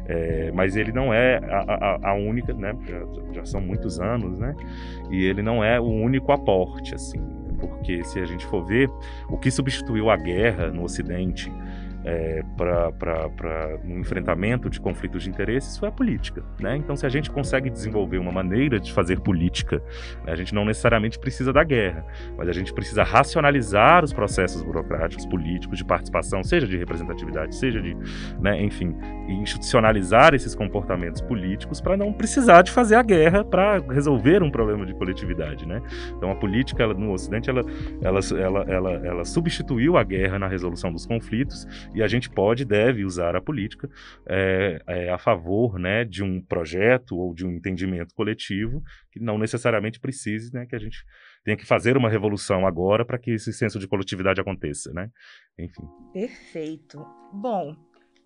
É, 0.06 0.52
mas 0.52 0.76
ele 0.76 0.92
não 0.92 1.14
é 1.14 1.38
a, 1.38 1.60
a, 1.60 2.10
a 2.10 2.14
única, 2.14 2.52
né? 2.52 2.76
Já, 2.86 3.32
já, 3.32 3.44
são 3.46 3.58
muitos 3.62 3.98
anos, 3.98 4.38
né? 4.38 4.54
E 5.10 5.24
ele 5.24 5.40
não 5.40 5.64
é 5.64 5.80
o 5.80 5.86
único 5.86 6.30
aporte, 6.30 6.94
assim 6.94 7.43
porque 7.66 8.04
se 8.04 8.20
a 8.20 8.26
gente 8.26 8.44
for 8.46 8.64
ver, 8.64 8.90
o 9.28 9.38
que 9.38 9.50
substituiu 9.50 10.10
a 10.10 10.16
guerra 10.16 10.70
no 10.70 10.84
Ocidente 10.84 11.52
é, 12.04 12.42
para 12.56 13.78
um 13.84 13.98
enfrentamento 13.98 14.68
de 14.68 14.80
conflitos 14.80 15.22
de 15.22 15.30
interesses 15.30 15.78
foi 15.78 15.88
a 15.88 15.92
política. 15.92 16.42
Né? 16.60 16.76
Então, 16.76 16.94
se 16.94 17.06
a 17.06 17.08
gente 17.08 17.30
consegue 17.30 17.70
desenvolver 17.70 18.18
uma 18.18 18.30
maneira 18.30 18.78
de 18.78 18.92
fazer 18.92 19.20
política, 19.20 19.82
né, 20.24 20.32
a 20.32 20.36
gente 20.36 20.54
não 20.54 20.64
necessariamente 20.64 21.18
precisa 21.18 21.52
da 21.52 21.64
guerra, 21.64 22.04
mas 22.36 22.48
a 22.48 22.52
gente 22.52 22.72
precisa 22.72 23.02
racionalizar 23.02 24.04
os 24.04 24.12
processos 24.12 24.62
burocráticos, 24.62 25.24
políticos, 25.26 25.78
de 25.78 25.84
participação, 25.84 26.42
seja 26.44 26.66
de 26.66 26.76
representatividade, 26.76 27.54
seja 27.56 27.80
de, 27.80 27.96
né, 28.40 28.62
enfim, 28.62 28.94
institucionalizar 29.28 30.34
esses 30.34 30.54
comportamentos 30.54 31.20
políticos 31.22 31.80
para 31.80 31.96
não 31.96 32.12
precisar 32.12 32.62
de 32.62 32.70
fazer 32.70 32.96
a 32.96 33.02
guerra 33.02 33.44
para 33.44 33.78
resolver 33.78 34.42
um 34.42 34.50
problema 34.50 34.84
de 34.84 34.94
coletividade. 34.94 35.66
Né? 35.66 35.80
Então, 36.16 36.30
a 36.30 36.34
política 36.36 36.82
ela, 36.82 36.94
no 36.94 37.12
Ocidente 37.12 37.48
ela, 37.48 37.62
ela, 38.02 38.20
ela, 38.38 38.62
ela, 38.68 38.90
ela 39.06 39.24
substituiu 39.24 39.96
a 39.96 40.04
guerra 40.04 40.38
na 40.38 40.48
resolução 40.48 40.92
dos 40.92 41.06
conflitos 41.06 41.66
e 41.94 42.02
a 42.02 42.08
gente 42.08 42.28
pode 42.28 42.62
e 42.62 42.66
deve 42.66 43.04
usar 43.04 43.36
a 43.36 43.40
política 43.40 43.88
é, 44.26 44.82
é, 44.86 45.10
a 45.10 45.18
favor 45.18 45.78
né, 45.78 46.04
de 46.04 46.22
um 46.22 46.40
projeto 46.40 47.16
ou 47.16 47.34
de 47.34 47.46
um 47.46 47.50
entendimento 47.52 48.14
coletivo 48.14 48.82
que 49.10 49.20
não 49.20 49.38
necessariamente 49.38 50.00
precise 50.00 50.52
né, 50.52 50.66
que 50.66 50.74
a 50.74 50.78
gente 50.78 51.04
tenha 51.44 51.56
que 51.56 51.66
fazer 51.66 51.96
uma 51.96 52.08
revolução 52.08 52.66
agora 52.66 53.04
para 53.04 53.18
que 53.18 53.32
esse 53.32 53.52
senso 53.52 53.78
de 53.78 53.86
coletividade 53.86 54.40
aconteça, 54.40 54.92
né? 54.92 55.10
Enfim. 55.58 55.82
Perfeito. 56.12 57.04
Bom, 57.32 57.76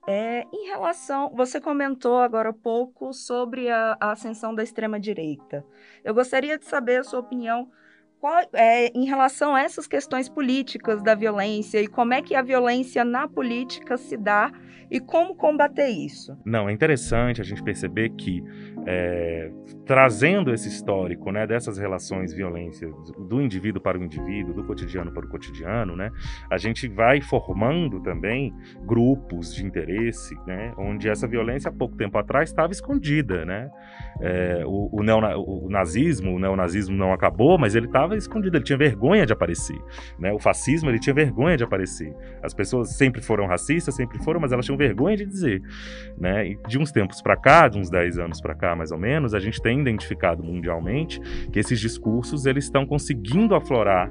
é, 0.09 0.45
em 0.53 0.69
relação, 0.69 1.35
você 1.35 1.61
comentou 1.61 2.19
agora 2.19 2.51
há 2.51 2.53
pouco 2.53 3.13
sobre 3.13 3.69
a, 3.69 3.97
a 4.01 4.13
ascensão 4.13 4.55
da 4.55 4.63
extrema 4.63 4.99
direita. 4.99 5.63
Eu 6.03 6.15
gostaria 6.15 6.57
de 6.57 6.65
saber 6.65 7.01
a 7.01 7.05
sua 7.05 7.21
opinião 7.21 7.69
qual, 8.21 8.43
é, 8.53 8.89
em 8.89 9.05
relação 9.05 9.55
a 9.55 9.63
essas 9.63 9.87
questões 9.87 10.29
políticas 10.29 11.03
da 11.03 11.15
violência 11.15 11.81
e 11.81 11.87
como 11.87 12.15
é 12.15 12.23
que 12.23 12.35
a 12.35 12.43
violência 12.43 13.05
na 13.05 13.29
política 13.29 13.97
se 13.97 14.17
dá 14.17 14.51
e 14.91 15.01
como 15.01 15.35
combater 15.35 15.89
isso? 15.89 16.37
Não, 16.45 16.69
é 16.69 16.73
interessante 16.73 17.41
a 17.41 17.45
gente 17.45 17.63
perceber 17.63 18.11
que 18.11 18.43
é, 18.87 19.51
trazendo 19.85 20.53
esse 20.53 20.69
histórico 20.69 21.31
né, 21.31 21.47
dessas 21.47 21.77
relações 21.77 22.33
violências 22.33 22.91
do 23.29 23.41
indivíduo 23.43 23.83
para 23.83 23.99
o 23.99 24.03
indivíduo, 24.03 24.55
do 24.55 24.65
cotidiano 24.65 25.13
para 25.13 25.27
o 25.27 25.29
cotidiano, 25.29 25.95
né, 25.95 26.11
a 26.51 26.57
gente 26.57 26.89
vai 26.89 27.21
formando 27.21 28.01
também 28.01 28.55
grupos 28.87 29.55
de 29.55 29.65
interesse, 29.65 30.35
né, 30.47 30.73
onde 30.79 31.09
essa 31.09 31.29
violência 31.29 31.69
há 31.69 31.73
pouco 31.73 31.97
tempo 31.97 32.17
atrás 32.17 32.49
estava 32.49 32.73
escondida. 32.73 33.45
Né? 33.45 33.71
É, 34.21 34.63
o, 34.67 34.89
o, 34.93 35.01
o, 35.01 35.71
nazismo, 35.71 36.35
o 36.35 36.39
neonazismo 36.39 36.97
não 36.97 37.13
acabou, 37.13 37.59
mas 37.59 37.75
ele 37.75 37.87
estava 37.87 38.17
escondido, 38.17 38.57
ele 38.57 38.65
tinha 38.65 38.79
vergonha 38.79 39.25
de 39.25 39.33
aparecer. 39.33 39.79
Né? 40.19 40.33
O 40.33 40.39
fascismo 40.39 40.91
ele 40.91 40.99
tinha 40.99 41.15
vergonha 41.15 41.57
de 41.57 41.65
aparecer. 41.65 42.15
As 42.43 42.53
pessoas 42.53 42.91
sempre 42.97 43.23
foram 43.23 43.47
racistas, 43.47 43.95
sempre 43.95 44.19
foram, 44.23 44.41
mas 44.41 44.53
elas 44.53 44.65
tinham 44.65 44.77
vergonha 44.77 45.17
de 45.17 45.25
dizer. 45.25 45.63
Né? 46.19 46.49
E 46.49 46.59
de 46.67 46.79
uns 46.79 46.91
tempos 46.91 47.23
para 47.23 47.37
cá, 47.37 47.69
de 47.69 47.79
uns 47.79 47.91
10 47.91 48.19
anos 48.19 48.41
para 48.41 48.55
cá, 48.55 48.75
mais 48.75 48.91
ou 48.91 48.99
menos, 48.99 49.35
a 49.35 49.41
gente 49.41 49.61
tem 49.61 49.81
identificado 49.81 50.43
mundialmente 50.43 51.21
que 51.53 51.59
esses 51.59 51.79
discursos 51.79 52.47
eles 52.47 52.65
estão 52.65 52.85
conseguindo 52.87 53.55
aflorar 53.55 54.11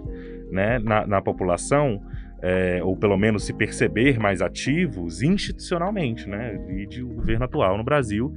né, 0.50 0.80
na, 0.80 1.06
na 1.06 1.22
população 1.22 2.02
é, 2.42 2.82
ou 2.84 2.96
pelo 2.96 3.18
menos 3.18 3.46
se 3.46 3.54
perceber 3.54 4.20
mais 4.20 4.42
ativos 4.42 5.22
institucionalmente, 5.22 6.28
né? 6.28 6.58
Vide 6.68 7.04
o 7.04 7.08
governo 7.08 7.46
atual 7.46 7.78
no 7.78 7.84
Brasil, 7.84 8.34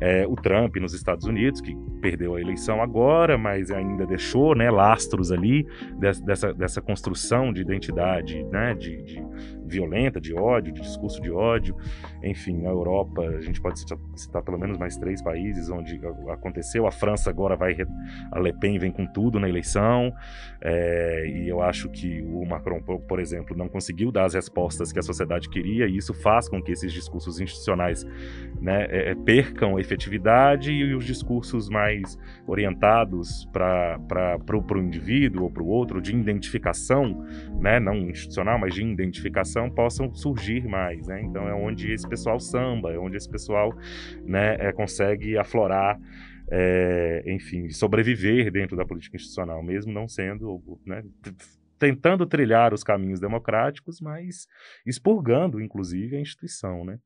é, 0.00 0.26
o 0.26 0.34
Trump 0.34 0.76
nos 0.76 0.92
Estados 0.92 1.26
Unidos, 1.26 1.60
que 1.60 1.76
perdeu 2.00 2.34
a 2.34 2.40
eleição 2.40 2.82
agora, 2.82 3.38
mas 3.38 3.70
ainda 3.70 4.06
deixou 4.06 4.54
né, 4.54 4.70
lastros 4.70 5.30
ali 5.32 5.66
dessa, 5.98 6.52
dessa 6.52 6.80
construção 6.80 7.52
de 7.52 7.60
identidade 7.60 8.44
né, 8.44 8.74
de, 8.74 9.02
de 9.02 9.22
violenta, 9.74 10.20
de 10.20 10.34
ódio, 10.34 10.72
de 10.72 10.80
discurso 10.80 11.20
de 11.20 11.30
ódio. 11.30 11.76
Enfim, 12.22 12.66
a 12.66 12.70
Europa, 12.70 13.22
a 13.22 13.40
gente 13.40 13.60
pode 13.60 13.80
citar 14.14 14.42
pelo 14.42 14.58
menos 14.58 14.78
mais 14.78 14.96
três 14.96 15.22
países 15.22 15.68
onde 15.68 16.00
aconteceu. 16.30 16.86
A 16.86 16.90
França 16.90 17.30
agora 17.30 17.56
vai, 17.56 17.76
a 18.30 18.38
Le 18.38 18.52
Pen 18.52 18.78
vem 18.78 18.92
com 18.92 19.06
tudo 19.06 19.38
na 19.38 19.48
eleição, 19.48 20.12
é, 20.60 21.26
e 21.26 21.48
eu 21.48 21.60
acho 21.60 21.88
que 21.90 22.22
o 22.22 22.44
Macron, 22.44 22.80
por 22.80 23.18
exemplo, 23.18 23.56
não 23.56 23.68
conseguiu 23.68 24.10
dar 24.10 24.24
as 24.24 24.34
respostas 24.34 24.92
que 24.92 24.98
a 24.98 25.02
sociedade 25.02 25.48
queria, 25.48 25.86
e 25.86 25.96
isso 25.96 26.14
faz 26.14 26.48
com 26.48 26.62
que 26.62 26.72
esses 26.72 26.92
discursos 26.92 27.40
institucionais 27.40 28.04
né, 28.60 28.86
é, 28.88 29.10
é 29.10 29.14
percam 29.14 29.76
a 29.76 29.80
efetividade 29.80 30.72
e 30.72 30.94
os 30.94 31.04
discursos 31.04 31.68
mais 31.68 32.18
orientados 32.46 33.48
para 33.52 33.98
o 34.50 34.78
indivíduo 34.78 35.44
ou 35.44 35.50
para 35.50 35.62
o 35.62 35.66
outro, 35.66 36.00
de 36.00 36.14
identificação, 36.14 37.24
né, 37.60 37.80
não 37.80 37.96
institucional, 37.96 38.58
mas 38.58 38.74
de 38.74 38.82
identificação 38.82 39.63
possam 39.70 40.12
surgir 40.14 40.66
mais, 40.66 41.06
né? 41.06 41.22
Então 41.22 41.48
é 41.48 41.54
onde 41.54 41.92
esse 41.92 42.08
pessoal 42.08 42.38
samba, 42.40 42.92
é 42.92 42.98
onde 42.98 43.16
esse 43.16 43.28
pessoal, 43.28 43.72
né, 44.24 44.56
é, 44.58 44.72
consegue 44.72 45.36
aflorar 45.38 45.98
é, 46.50 47.22
enfim, 47.26 47.70
sobreviver 47.70 48.50
dentro 48.50 48.76
da 48.76 48.84
política 48.84 49.16
institucional, 49.16 49.62
mesmo 49.62 49.92
não 49.92 50.06
sendo, 50.06 50.62
né, 50.84 51.02
tentando 51.78 52.26
trilhar 52.26 52.72
os 52.72 52.82
caminhos 52.82 53.20
democráticos, 53.20 54.00
mas 54.00 54.46
expurgando, 54.86 55.60
inclusive, 55.60 56.16
a 56.16 56.20
instituição, 56.20 56.84
né? 56.84 56.98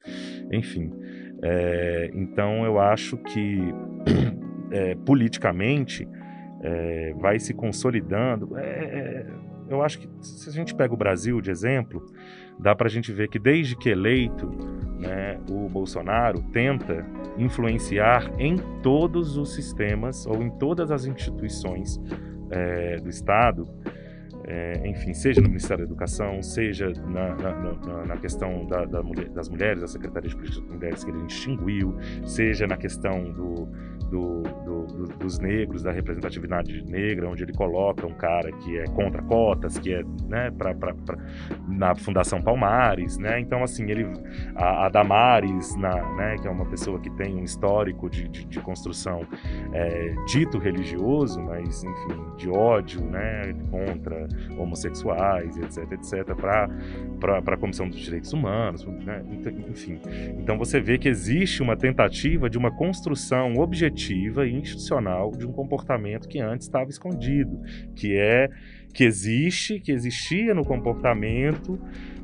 Enfim, 0.53 0.93
é, 1.43 2.11
então 2.15 2.65
eu 2.65 2.79
acho 2.79 3.17
que 3.19 3.59
é, 4.71 4.95
politicamente 4.95 6.09
é, 6.63 7.15
vai 7.15 7.39
se 7.39 7.55
consolidando. 7.55 8.57
É, 8.59 8.63
é, 8.63 9.27
eu 9.69 9.83
acho 9.83 9.99
que 9.99 10.09
se 10.21 10.49
a 10.49 10.53
gente 10.53 10.75
pega 10.75 10.95
o 10.95 10.97
Brasil 10.97 11.41
de 11.41 11.51
exemplo, 11.51 12.05
dá 12.59 12.75
para 12.75 12.87
a 12.87 12.91
gente 12.91 13.13
ver 13.13 13.29
que 13.29 13.39
desde 13.39 13.77
que 13.77 13.89
eleito, 13.89 14.47
né, 14.99 15.39
o 15.49 15.69
Bolsonaro 15.69 16.43
tenta 16.53 17.07
influenciar 17.37 18.31
em 18.39 18.57
todos 18.83 19.37
os 19.37 19.55
sistemas 19.55 20.27
ou 20.27 20.43
em 20.43 20.51
todas 20.51 20.91
as 20.91 21.05
instituições 21.05 22.01
é, 22.51 22.97
do 22.97 23.09
Estado 23.09 23.69
é, 24.51 24.81
enfim, 24.89 25.13
seja 25.13 25.43
no 25.43 25.49
Ministério 25.49 25.85
da 25.85 25.91
Educação, 25.91 26.43
seja 26.43 26.91
na, 27.07 27.35
na, 27.35 27.55
na, 27.55 28.07
na 28.07 28.17
questão 28.17 28.67
da, 28.67 28.87
da 28.87 29.03
mulher, 29.03 29.29
das 29.29 29.47
mulheres, 29.47 29.83
da 29.83 29.87
Secretaria 29.87 30.31
de 30.31 30.35
Políticas 30.35 30.65
das 30.65 30.75
Mulheres 30.75 31.05
que 31.05 31.11
ele 31.11 31.27
distinguiu, 31.27 31.95
seja 32.25 32.67
na 32.67 32.79
questão 32.79 33.31
do, 33.31 33.69
do, 34.11 34.43
do, 34.43 35.07
dos 35.19 35.39
negros, 35.39 35.83
da 35.83 35.93
representatividade 35.93 36.83
negra, 36.85 37.29
onde 37.29 37.43
ele 37.43 37.53
coloca 37.53 38.07
um 38.07 38.15
cara 38.15 38.51
que 38.53 38.79
é 38.79 38.85
contra 38.87 39.23
cotas, 39.23 39.79
que 39.79 39.93
é 39.93 40.03
né, 40.27 40.51
pra, 40.51 40.75
pra, 40.75 40.95
pra 40.95 41.19
na 41.69 41.95
Fundação 41.95 42.41
Palmares, 42.41 43.19
né? 43.19 43.39
Então, 43.41 43.63
assim, 43.63 43.91
ele, 43.91 44.07
a, 44.55 44.87
a 44.87 44.89
Damares, 44.89 45.77
na, 45.77 45.95
né, 46.17 46.37
que 46.41 46.49
é 46.49 46.51
uma 46.51 46.65
pessoa 46.67 46.99
que 46.99 47.11
tem 47.11 47.37
um 47.37 47.45
histórico 47.45 48.09
de, 48.09 48.29
de, 48.29 48.45
de 48.45 48.61
construção 48.61 49.27
é, 49.73 50.15
dito 50.27 50.59
religioso, 50.59 51.41
mas, 51.43 51.85
enfim, 51.85 52.37
de 52.37 52.49
ódio, 52.49 53.03
né, 53.03 53.55
contra 53.71 54.27
homossexuais, 54.59 55.57
etc, 55.59 55.93
etc, 55.93 56.35
para 56.35 57.39
a 57.39 57.57
Comissão 57.57 57.89
dos 57.89 57.99
Direitos 57.99 58.33
Humanos, 58.33 58.87
né? 58.87 59.23
Então, 59.31 59.53
enfim. 59.69 60.01
Então 60.39 60.57
você 60.57 60.81
vê 60.81 60.99
que 60.99 61.09
existe 61.09 61.63
uma 61.63 61.77
tentativa 61.77 62.49
de 62.49 62.57
uma 62.57 62.71
construção 62.71 63.55
objetiva 63.57 63.98
e 64.47 64.53
institucional 64.53 65.31
de 65.33 65.47
um 65.47 65.53
comportamento 65.53 66.29
que 66.29 66.41
antes 66.41 66.67
estava 66.67 66.89
escondido, 66.91 67.61
que 67.95 68.17
é 68.17 68.49
que 68.95 69.05
existe, 69.05 69.81
que 69.81 69.93
existia 69.93 70.55
no 70.55 70.65
comportamento 70.65 71.79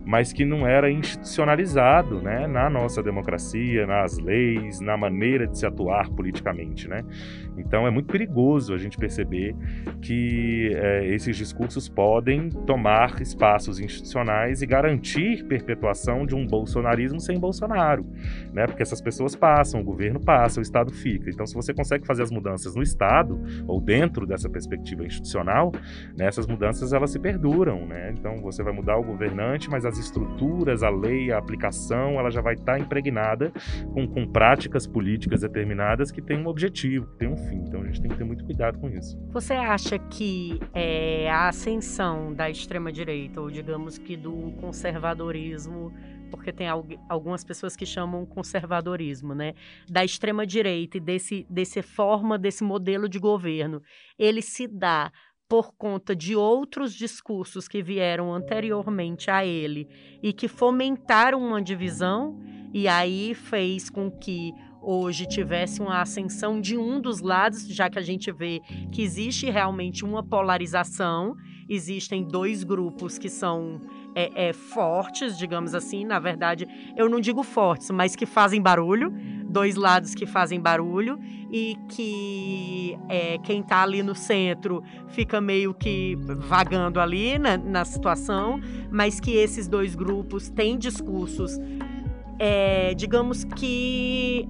mas 0.05 0.33
que 0.33 0.45
não 0.45 0.67
era 0.67 0.91
institucionalizado 0.91 2.21
né, 2.21 2.47
na 2.47 2.69
nossa 2.69 3.03
democracia, 3.03 3.87
nas 3.87 4.19
leis, 4.19 4.81
na 4.81 4.97
maneira 4.97 5.47
de 5.47 5.59
se 5.59 5.65
atuar 5.65 6.11
politicamente. 6.11 6.87
Né? 6.87 7.03
Então 7.57 7.87
é 7.87 7.91
muito 7.91 8.07
perigoso 8.07 8.75
a 8.75 8.79
gente 8.79 8.99
perceber 8.99 9.57
que 10.03 10.71
é, 10.75 11.07
esses 11.09 11.37
discursos 11.37 11.89
podem 11.89 12.51
tomar 12.51 13.21
espaços 13.23 13.81
institucionais 13.81 14.61
e 14.61 14.67
garantir 14.67 15.45
perpetuação 15.45 16.27
de 16.27 16.35
um 16.35 16.47
bolsonarismo 16.47 17.19
sem 17.19 17.39
Bolsonaro, 17.39 18.07
né? 18.53 18.67
porque 18.67 18.83
essas 18.83 19.01
pessoas 19.01 19.35
passam, 19.35 19.81
o 19.81 19.85
governo 19.85 20.21
passa, 20.21 20.61
o 20.61 20.63
Estado 20.63 20.93
fica. 20.93 21.31
Então, 21.31 21.47
se 21.47 21.55
você 21.55 21.73
consegue 21.73 22.07
fazer 22.07 22.23
as 22.23 22.31
mudanças 22.31 22.75
no 22.75 22.83
Estado 22.83 23.41
ou 23.67 23.81
dentro 23.81 24.27
dessa 24.27 24.49
perspectiva 24.49 25.05
institucional, 25.05 25.73
né, 26.17 26.27
essas 26.27 26.47
mudanças 26.47 26.93
elas 26.93 27.11
se 27.11 27.19
perduram. 27.19 27.87
Né? 27.87 28.15
Então, 28.19 28.41
você 28.43 28.63
vai 28.63 28.73
mudar 28.73 28.97
o 28.97 29.03
governante, 29.03 29.71
mas 29.71 29.85
as 29.85 29.95
as 29.95 29.99
estruturas, 29.99 30.83
a 30.83 30.91
lei, 30.91 31.31
a 31.31 31.39
aplicação, 31.39 32.19
ela 32.19 32.31
já 32.31 32.41
vai 32.41 32.55
estar 32.55 32.73
tá 32.73 32.79
impregnada 32.79 33.53
com, 33.93 34.07
com 34.07 34.27
práticas 34.27 34.87
políticas 34.87 35.43
determinadas 35.43 36.11
que 36.11 36.21
têm 36.21 36.39
um 36.39 36.49
objetivo, 36.49 37.07
que 37.07 37.19
têm 37.19 37.29
um 37.29 37.37
fim. 37.49 37.57
Então 37.57 37.83
a 37.83 37.87
gente 37.87 38.01
tem 38.01 38.11
que 38.11 38.17
ter 38.17 38.25
muito 38.25 38.45
cuidado 38.45 38.79
com 38.79 38.89
isso. 38.89 39.19
Você 39.31 39.55
acha 39.55 39.99
que 39.99 40.59
é, 40.73 41.31
a 41.31 41.49
ascensão 41.49 42.33
da 42.33 42.51
extrema-direita, 42.51 43.41
ou 43.41 43.51
digamos 43.51 43.99
que 43.99 44.17
do 44.17 44.53
conservadorismo, 44.61 45.93
porque 46.31 46.53
tem 46.53 46.67
algumas 47.09 47.45
pessoas 47.45 47.77
que 47.77 47.87
chamam 47.87 48.27
conservadorismo, 48.27 49.35
né? 49.35 49.55
Da 49.89 50.05
extrema 50.05 50.47
direita 50.47 50.97
e 50.97 51.01
desse, 51.01 51.47
desse 51.49 51.83
forma, 51.83 52.39
desse 52.39 52.65
modelo 52.65 53.09
de 53.09 53.19
governo, 53.19 53.81
ele 54.19 54.43
se 54.43 54.67
dá 54.67 55.13
por 55.49 55.75
conta 55.77 56.17
de 56.17 56.35
outros 56.35 56.95
discursos 56.95 57.69
que 57.69 57.83
vieram 57.83 58.33
anteriormente 58.33 59.31
a 59.31 59.45
ele 59.45 59.89
e 60.23 60.33
que 60.33 60.49
fomentaram 60.49 61.39
uma 61.39 61.63
divisão, 61.63 62.41
e 62.73 62.89
aí 62.89 63.35
fez 63.35 63.89
com 63.89 64.11
que 64.11 64.53
hoje 64.85 65.27
tivesse 65.27 65.81
uma 65.81 66.01
ascensão 66.01 66.61
de 66.61 66.77
um 66.77 67.01
dos 67.01 67.21
lados, 67.21 67.67
já 67.67 67.89
que 67.89 67.99
a 67.99 68.03
gente 68.03 68.31
vê 68.31 68.61
que 68.93 69.03
existe 69.03 69.49
realmente 69.51 70.05
uma 70.05 70.23
polarização, 70.23 71.37
existem 71.69 72.23
dois 72.23 72.63
grupos 72.63 73.17
que 73.19 73.29
são 73.29 73.81
é, 74.15 74.49
é, 74.49 74.53
fortes, 74.53 75.37
digamos 75.37 75.75
assim, 75.75 76.05
na 76.05 76.19
verdade, 76.19 76.67
eu 76.97 77.09
não 77.09 77.21
digo 77.21 77.43
fortes, 77.43 77.91
mas 77.91 78.15
que 78.15 78.27
fazem 78.27 78.61
barulho, 78.61 79.13
dois 79.49 79.77
lados 79.77 80.15
que 80.15 80.27
fazem 80.27 80.61
barulho 80.61 81.19
e 81.51 81.77
que 81.89 82.99
é, 83.09 83.39
quem 83.39 83.61
está 83.61 83.83
ali 83.83 84.03
no 84.03 84.15
centro 84.15 84.83
fica 85.09 85.41
meio 85.41 85.73
que 85.73 86.17
vagando 86.17 87.01
ali 87.01 87.39
na, 87.39 87.57
na 87.57 87.85
situação, 87.85 88.61
mas 88.91 89.21
que 89.21 89.33
esses 89.33 89.67
dois 89.69 89.95
grupos 89.95 90.49
têm 90.49 90.77
discursos, 90.77 91.59
é, 92.39 92.95
digamos 92.95 93.45
que 93.45 94.49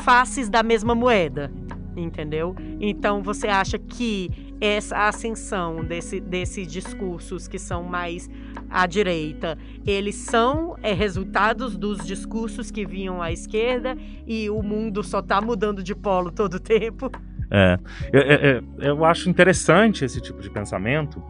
faces 0.00 0.48
da 0.48 0.62
mesma 0.62 0.94
moeda, 0.94 1.50
entendeu? 1.96 2.54
Então 2.80 3.22
você 3.22 3.48
acha 3.48 3.78
que 3.78 4.30
essa 4.60 5.08
ascensão 5.08 5.82
desse, 5.82 6.20
desses 6.20 6.66
discursos 6.66 7.48
que 7.48 7.58
são 7.58 7.82
mais 7.82 8.28
à 8.68 8.86
direita, 8.86 9.56
eles 9.86 10.16
são 10.16 10.76
é, 10.82 10.92
resultados 10.92 11.76
dos 11.76 12.06
discursos 12.06 12.70
que 12.70 12.84
vinham 12.84 13.22
à 13.22 13.32
esquerda 13.32 13.96
e 14.26 14.50
o 14.50 14.62
mundo 14.62 15.02
só 15.02 15.20
está 15.20 15.40
mudando 15.40 15.82
de 15.82 15.94
polo 15.94 16.30
todo 16.30 16.54
o 16.54 16.60
tempo? 16.60 17.10
É, 17.52 17.78
eu, 18.12 18.20
eu, 18.20 18.64
eu, 18.78 19.04
acho 19.04 19.28
interessante 19.28 20.04
esse 20.04 20.20
tipo 20.20 20.40
de 20.40 20.48
pensamento, 20.48 21.20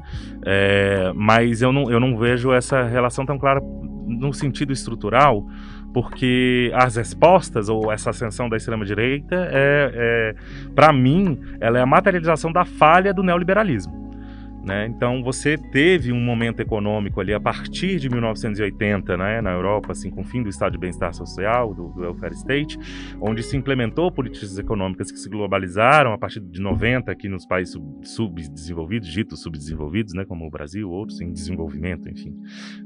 é, 0.45 1.13
mas 1.15 1.63
eu 1.63 1.73
não, 1.73 1.91
eu 1.91 1.99
não 1.99 2.19
vejo 2.19 2.53
essa 2.53 2.83
relação 2.83 3.25
tão 3.25 3.39
clara 3.39 3.59
no 3.61 4.35
sentido 4.35 4.71
estrutural, 4.71 5.47
porque 5.93 6.71
as 6.75 6.97
respostas 6.97 7.69
ou 7.69 7.91
essa 7.93 8.11
ascensão 8.11 8.49
da 8.49 8.57
extrema-direita, 8.57 9.49
é, 9.51 9.93
é 9.95 10.35
para 10.75 10.93
mim, 10.93 11.39
ela 11.61 11.79
é 11.79 11.83
a 11.83 11.87
materialização 11.87 12.53
da 12.53 12.65
falha 12.65 13.13
do 13.13 13.23
neoliberalismo. 13.23 14.10
Né? 14.63 14.87
Então 14.87 15.23
você 15.23 15.57
teve 15.57 16.13
um 16.13 16.21
momento 16.21 16.61
econômico 16.61 17.19
ali 17.19 17.33
a 17.33 17.41
partir 17.41 17.99
de 17.99 18.11
1980, 18.11 19.17
né, 19.17 19.41
na 19.41 19.53
Europa, 19.53 19.93
assim, 19.93 20.11
com 20.11 20.21
o 20.21 20.25
fim 20.25 20.43
do 20.43 20.51
estado 20.51 20.73
de 20.73 20.79
bem-estar 20.79 21.15
social, 21.15 21.73
do, 21.73 21.89
do, 21.89 22.01
welfare 22.03 22.35
state, 22.35 22.79
onde 23.21 23.43
se 23.43 23.57
implementou 23.57 24.13
políticas 24.13 24.59
econômicas 24.59 25.11
que 25.11 25.19
se 25.19 25.31
globalizaram 25.31 26.13
a 26.13 26.19
partir 26.19 26.41
de 26.41 26.61
90 26.61 27.11
aqui 27.11 27.27
nos 27.27 27.47
países 27.47 27.75
subdesenvolvidos, 28.03 29.09
ditos 29.09 29.41
subdesenvolvidos, 29.41 30.13
né, 30.13 30.27
como 30.27 30.47
o 30.47 30.51
Brasil, 30.51 30.91
outros 30.91 31.23
em 31.23 31.33
desenvolvimento, 31.33 32.11
enfim, 32.11 32.37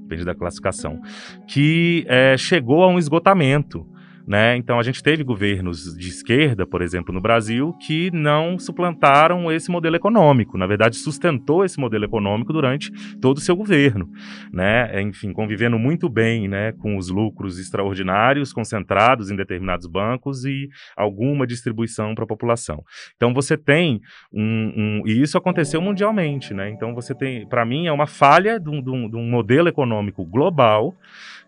depende 0.03 0.25
da 0.25 0.35
classificação, 0.35 1.01
que 1.49 2.05
é, 2.07 2.37
chegou 2.37 2.85
a 2.85 2.89
um 2.89 2.99
esgotamento. 2.99 3.85
Né? 4.27 4.57
Então 4.57 4.79
a 4.79 4.83
gente 4.83 5.03
teve 5.03 5.23
governos 5.23 5.95
de 5.97 6.09
esquerda, 6.09 6.67
por 6.67 6.81
exemplo, 6.81 7.13
no 7.13 7.21
Brasil, 7.21 7.75
que 7.87 8.11
não 8.11 8.59
suplantaram 8.59 9.53
esse 9.53 9.71
modelo 9.71 9.97
econômico. 9.97 10.57
Na 10.57 10.67
verdade, 10.67 10.97
sustentou 10.97 11.63
esse 11.65 11.79
modelo 11.79 12.07
econômico 12.07 12.53
durante 12.53 12.91
todo 13.21 13.37
o 13.37 13.41
seu 13.41 13.55
governo, 13.55 14.09
né? 14.51 15.03
Enfim, 15.03 15.33
convivendo 15.33 15.79
muito 15.79 16.09
bem, 16.09 16.49
né, 16.49 16.73
com 16.73 16.97
os 16.97 17.11
lucros 17.11 17.59
extraordinários 17.59 18.53
concentrados 18.53 19.31
em 19.31 19.37
determinados 19.37 19.87
bancos 19.87 20.45
e 20.45 20.69
alguma 20.97 21.47
distribuição 21.47 22.15
para 22.15 22.25
a 22.25 22.29
população. 22.29 22.83
Então 23.17 23.35
você 23.35 23.59
tem 23.59 24.01
um, 24.33 24.73
um, 24.77 25.03
e 25.07 25.21
isso 25.21 25.37
aconteceu 25.37 25.83
mundialmente, 25.83 26.55
né? 26.55 26.71
Então 26.71 26.95
você 26.95 27.15
tem, 27.15 27.47
para 27.47 27.65
mim, 27.65 27.87
é 27.87 27.93
uma 27.93 28.07
falha 28.07 28.59
de 28.59 28.71
um, 28.71 28.81
de 28.83 29.17
um 29.17 29.29
modelo 29.29 29.69
econômico 29.69 30.25
global 30.25 30.95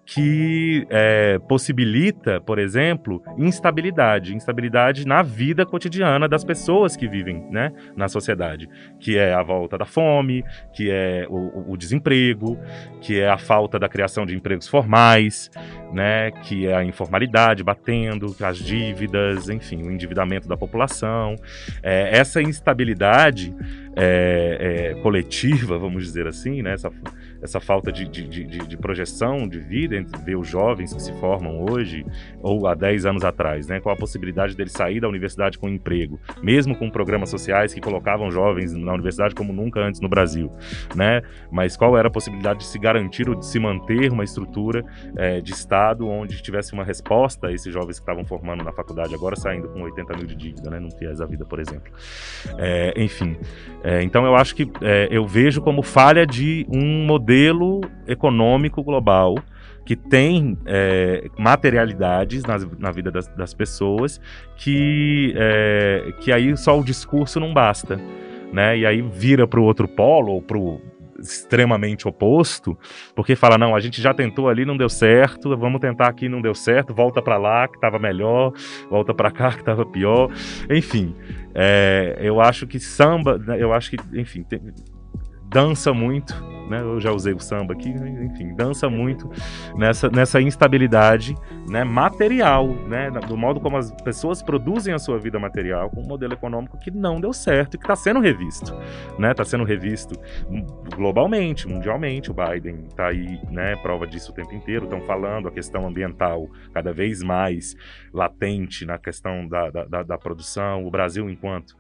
que 0.06 0.86
é, 0.88 1.36
possibilita, 1.48 2.40
por 2.40 2.60
exemplo, 2.60 3.20
instabilidade, 3.36 4.36
instabilidade 4.36 5.04
na 5.04 5.20
vida 5.20 5.66
cotidiana 5.66 6.28
das 6.28 6.44
pessoas 6.44 6.96
que 6.96 7.08
vivem 7.08 7.44
né, 7.50 7.72
na 7.96 8.06
sociedade, 8.06 8.68
que 9.00 9.18
é 9.18 9.34
a 9.34 9.42
volta 9.42 9.76
da 9.76 9.84
fome, 9.84 10.44
que 10.72 10.88
é 10.88 11.26
o, 11.28 11.72
o 11.72 11.76
desemprego, 11.76 12.56
que 13.00 13.20
é 13.20 13.28
a 13.28 13.36
falta 13.36 13.80
da 13.80 13.88
criação 13.88 14.25
de 14.25 14.36
empregos 14.36 14.68
formais, 14.68 15.50
né, 15.92 16.30
que 16.30 16.68
é 16.68 16.76
a 16.76 16.84
informalidade 16.84 17.64
batendo, 17.64 18.34
as 18.40 18.58
dívidas, 18.58 19.48
enfim, 19.48 19.82
o 19.82 19.90
endividamento 19.90 20.46
da 20.46 20.56
população. 20.56 21.34
É, 21.82 22.16
essa 22.16 22.40
instabilidade 22.40 23.52
é, 23.96 24.92
é, 24.94 25.02
coletiva, 25.02 25.76
vamos 25.80 26.04
dizer 26.04 26.28
assim, 26.28 26.62
né, 26.62 26.75
essa 26.75 26.92
essa 27.46 27.60
falta 27.60 27.90
de, 27.90 28.06
de, 28.06 28.24
de, 28.24 28.44
de, 28.44 28.76
projeção 28.76 29.48
de 29.48 29.58
vida 29.58 29.96
entre 29.96 30.20
ver 30.22 30.36
os 30.36 30.46
jovens 30.46 30.92
que 30.92 31.00
se 31.00 31.12
formam 31.14 31.64
hoje 31.64 32.04
ou 32.42 32.66
há 32.66 32.74
10 32.74 33.06
anos 33.06 33.24
atrás, 33.24 33.66
né? 33.66 33.80
Qual 33.80 33.94
a 33.94 33.98
possibilidade 33.98 34.56
deles 34.56 34.72
sair 34.72 35.00
da 35.00 35.08
universidade 35.08 35.58
com 35.58 35.68
emprego, 35.68 36.20
mesmo 36.42 36.76
com 36.76 36.90
programas 36.90 37.30
sociais 37.30 37.72
que 37.72 37.80
colocavam 37.80 38.30
jovens 38.30 38.74
na 38.74 38.92
universidade 38.92 39.34
como 39.34 39.52
nunca 39.52 39.80
antes 39.80 40.00
no 40.00 40.08
Brasil, 40.08 40.50
né? 40.94 41.22
Mas 41.50 41.76
qual 41.76 41.96
era 41.96 42.08
a 42.08 42.10
possibilidade 42.10 42.60
de 42.60 42.66
se 42.66 42.78
garantir 42.78 43.28
ou 43.28 43.34
de 43.34 43.46
se 43.46 43.58
manter 43.58 44.10
uma 44.10 44.24
estrutura 44.24 44.84
é, 45.16 45.40
de 45.40 45.52
Estado 45.52 46.06
onde 46.06 46.42
tivesse 46.42 46.72
uma 46.72 46.84
resposta 46.84 47.46
a 47.46 47.52
esses 47.52 47.72
jovens 47.72 47.98
que 47.98 48.02
estavam 48.02 48.24
formando 48.24 48.64
na 48.64 48.72
faculdade 48.72 49.14
agora 49.14 49.36
saindo 49.36 49.68
com 49.68 49.82
80 49.82 50.16
mil 50.16 50.26
de 50.26 50.34
dívida, 50.34 50.70
né? 50.70 50.80
Não 50.80 50.90
FIES 50.90 51.20
a 51.20 51.26
vida, 51.26 51.44
por 51.44 51.60
exemplo. 51.60 51.92
É, 52.58 52.92
enfim, 52.96 53.36
é, 53.84 54.02
então 54.02 54.26
eu 54.26 54.34
acho 54.34 54.54
que 54.54 54.70
eu 55.10 55.26
vejo 55.26 55.60
como 55.60 55.82
falha 55.82 56.26
de 56.26 56.66
um 56.68 57.04
modelo 57.04 57.35
modelo 57.36 57.82
econômico 58.06 58.82
global 58.82 59.36
que 59.84 59.94
tem 59.94 60.58
é, 60.66 61.28
materialidades 61.38 62.42
nas, 62.44 62.66
na 62.78 62.90
vida 62.90 63.10
das, 63.10 63.28
das 63.28 63.54
pessoas 63.54 64.20
que, 64.56 65.32
é, 65.36 66.12
que 66.20 66.32
aí 66.32 66.56
só 66.56 66.78
o 66.78 66.82
discurso 66.82 67.38
não 67.38 67.54
basta. 67.54 68.00
Né? 68.52 68.78
E 68.78 68.86
aí 68.86 69.00
vira 69.00 69.46
para 69.46 69.60
o 69.60 69.62
outro 69.62 69.86
polo, 69.86 70.32
ou 70.32 70.42
para 70.42 70.58
o 70.58 70.80
extremamente 71.18 72.06
oposto, 72.06 72.76
porque 73.14 73.34
fala 73.34 73.56
não, 73.56 73.74
a 73.74 73.80
gente 73.80 74.02
já 74.02 74.12
tentou 74.12 74.48
ali, 74.48 74.66
não 74.66 74.76
deu 74.76 74.88
certo, 74.88 75.56
vamos 75.56 75.80
tentar 75.80 76.08
aqui, 76.08 76.28
não 76.28 76.42
deu 76.42 76.54
certo, 76.54 76.92
volta 76.92 77.22
para 77.22 77.38
lá 77.38 77.66
que 77.66 77.76
estava 77.76 77.98
melhor, 77.98 78.52
volta 78.90 79.14
para 79.14 79.30
cá 79.30 79.50
que 79.52 79.60
estava 79.60 79.86
pior, 79.86 80.30
enfim, 80.70 81.16
é, 81.54 82.18
eu 82.20 82.38
acho 82.38 82.66
que 82.66 82.78
samba, 82.78 83.38
né, 83.38 83.56
eu 83.58 83.72
acho 83.72 83.90
que, 83.90 83.96
enfim, 84.12 84.42
tem, 84.42 84.60
dança 85.48 85.94
muito, 85.94 86.34
né? 86.68 86.80
Eu 86.80 87.00
já 87.00 87.12
usei 87.12 87.32
o 87.32 87.40
samba 87.40 87.74
aqui, 87.74 87.88
enfim, 87.88 88.54
dança 88.54 88.88
muito 88.88 89.30
nessa, 89.76 90.08
nessa 90.08 90.40
instabilidade, 90.40 91.34
né, 91.68 91.84
material, 91.84 92.68
né, 92.68 93.10
do 93.10 93.36
modo 93.36 93.60
como 93.60 93.76
as 93.76 93.90
pessoas 94.02 94.42
produzem 94.42 94.94
a 94.94 94.98
sua 94.98 95.18
vida 95.18 95.38
material 95.38 95.90
com 95.90 96.00
um 96.00 96.06
modelo 96.06 96.32
econômico 96.32 96.78
que 96.78 96.90
não 96.90 97.20
deu 97.20 97.32
certo 97.32 97.74
e 97.74 97.78
que 97.78 97.84
está 97.84 97.96
sendo 97.96 98.20
revisto, 98.20 98.74
né? 99.18 99.30
Está 99.30 99.44
sendo 99.44 99.64
revisto 99.64 100.14
globalmente, 100.94 101.68
mundialmente. 101.68 102.30
O 102.30 102.34
Biden 102.34 102.84
está 102.88 103.08
aí, 103.08 103.40
né, 103.50 103.76
prova 103.76 104.06
disso 104.06 104.32
o 104.32 104.34
tempo 104.34 104.54
inteiro. 104.54 104.84
Estão 104.84 105.00
falando 105.02 105.48
a 105.48 105.50
questão 105.50 105.86
ambiental 105.86 106.48
cada 106.72 106.92
vez 106.92 107.22
mais 107.22 107.76
latente 108.12 108.86
na 108.86 108.98
questão 108.98 109.46
da, 109.46 109.70
da, 109.70 110.02
da 110.02 110.18
produção. 110.18 110.86
O 110.86 110.90
Brasil, 110.90 111.28
enquanto 111.28 111.76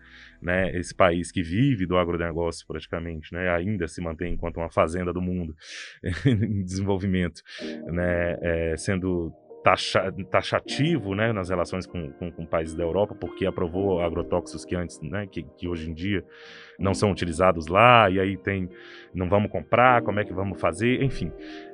né, 0.46 0.70
esse 0.78 0.94
país 0.94 1.32
que 1.32 1.42
vive 1.42 1.86
do 1.86 1.98
agronegócio 1.98 2.64
praticamente, 2.68 3.34
né, 3.34 3.50
ainda 3.50 3.88
se 3.88 4.00
mantém 4.00 4.34
enquanto 4.34 4.58
uma 4.58 4.70
fazenda 4.70 5.12
do 5.12 5.20
mundo 5.20 5.56
em 6.24 6.62
desenvolvimento, 6.62 7.42
né, 7.86 8.38
é, 8.40 8.76
sendo 8.76 9.32
taxa, 9.64 10.14
taxativo 10.30 11.16
né, 11.16 11.32
nas 11.32 11.50
relações 11.50 11.84
com, 11.84 12.12
com, 12.12 12.30
com, 12.30 12.46
países 12.46 12.76
da 12.76 12.84
Europa, 12.84 13.16
porque 13.16 13.44
aprovou 13.44 14.00
agrotóxicos 14.00 14.64
que 14.64 14.76
antes, 14.76 15.00
né, 15.02 15.26
que, 15.26 15.42
que 15.42 15.66
hoje 15.66 15.90
em 15.90 15.94
dia 15.94 16.24
não 16.78 16.94
são 16.94 17.10
utilizados 17.10 17.66
lá, 17.66 18.08
e 18.08 18.20
aí 18.20 18.36
tem, 18.36 18.70
não 19.12 19.28
vamos 19.28 19.50
comprar, 19.50 20.00
como 20.02 20.20
é 20.20 20.24
que 20.24 20.32
vamos 20.32 20.60
fazer, 20.60 21.02
enfim. 21.02 21.32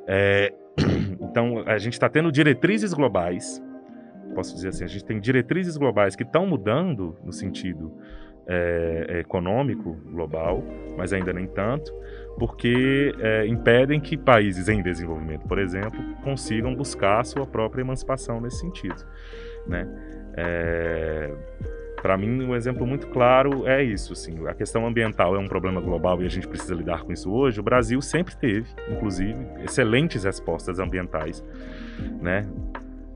É, 0.08 0.50
então, 1.20 1.62
a 1.66 1.76
gente 1.76 1.92
está 1.92 2.08
tendo 2.08 2.32
diretrizes 2.32 2.94
globais, 2.94 3.62
posso 4.34 4.54
dizer 4.54 4.68
assim, 4.68 4.84
a 4.84 4.88
gente 4.88 5.04
tem 5.04 5.20
diretrizes 5.20 5.76
globais 5.76 6.16
que 6.16 6.22
estão 6.22 6.46
mudando 6.46 7.18
no 7.22 7.32
sentido 7.34 7.92
é, 8.46 9.06
é, 9.08 9.20
econômico 9.20 9.96
global, 10.10 10.62
mas 10.96 11.12
ainda 11.12 11.32
nem 11.32 11.46
tanto, 11.46 11.92
porque 12.38 13.14
é, 13.20 13.46
impedem 13.46 14.00
que 14.00 14.16
países 14.16 14.68
em 14.68 14.82
desenvolvimento, 14.82 15.46
por 15.46 15.58
exemplo, 15.58 16.00
consigam 16.22 16.74
buscar 16.74 17.20
a 17.20 17.24
sua 17.24 17.46
própria 17.46 17.82
emancipação 17.82 18.40
nesse 18.40 18.60
sentido. 18.60 19.04
Né? 19.66 19.86
É, 20.36 21.30
para 22.00 22.16
mim, 22.16 22.42
um 22.42 22.56
exemplo 22.56 22.84
muito 22.84 23.06
claro 23.08 23.66
é 23.66 23.82
isso. 23.82 24.12
Assim, 24.12 24.44
a 24.48 24.54
questão 24.54 24.86
ambiental 24.86 25.36
é 25.36 25.38
um 25.38 25.46
problema 25.46 25.80
global 25.80 26.20
e 26.20 26.26
a 26.26 26.28
gente 26.28 26.48
precisa 26.48 26.74
lidar 26.74 27.04
com 27.04 27.12
isso 27.12 27.30
hoje. 27.30 27.60
O 27.60 27.62
Brasil 27.62 28.02
sempre 28.02 28.34
teve, 28.34 28.66
inclusive, 28.90 29.38
excelentes 29.62 30.24
respostas 30.24 30.80
ambientais, 30.80 31.44
né? 32.20 32.48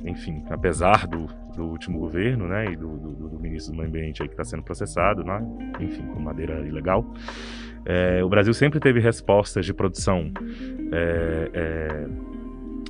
enfim, 0.04 0.44
apesar 0.50 1.06
do, 1.06 1.26
do 1.56 1.64
último 1.64 1.98
governo, 1.98 2.46
né, 2.46 2.72
e 2.72 2.76
do, 2.76 2.96
do, 2.96 3.28
do 3.30 3.40
ministro 3.40 3.72
do 3.72 3.78
Meio 3.78 3.88
Ambiente 3.88 4.22
aí 4.22 4.28
que 4.28 4.34
está 4.34 4.44
sendo 4.44 4.62
processado, 4.62 5.24
né, 5.24 5.40
enfim, 5.80 6.06
com 6.06 6.20
madeira 6.20 6.60
ilegal, 6.66 7.04
é, 7.84 8.22
o 8.22 8.28
Brasil 8.28 8.52
sempre 8.52 8.78
teve 8.80 9.00
respostas 9.00 9.64
de 9.64 9.72
produção 9.72 10.30
é, 10.92 11.50
é, 11.54 12.08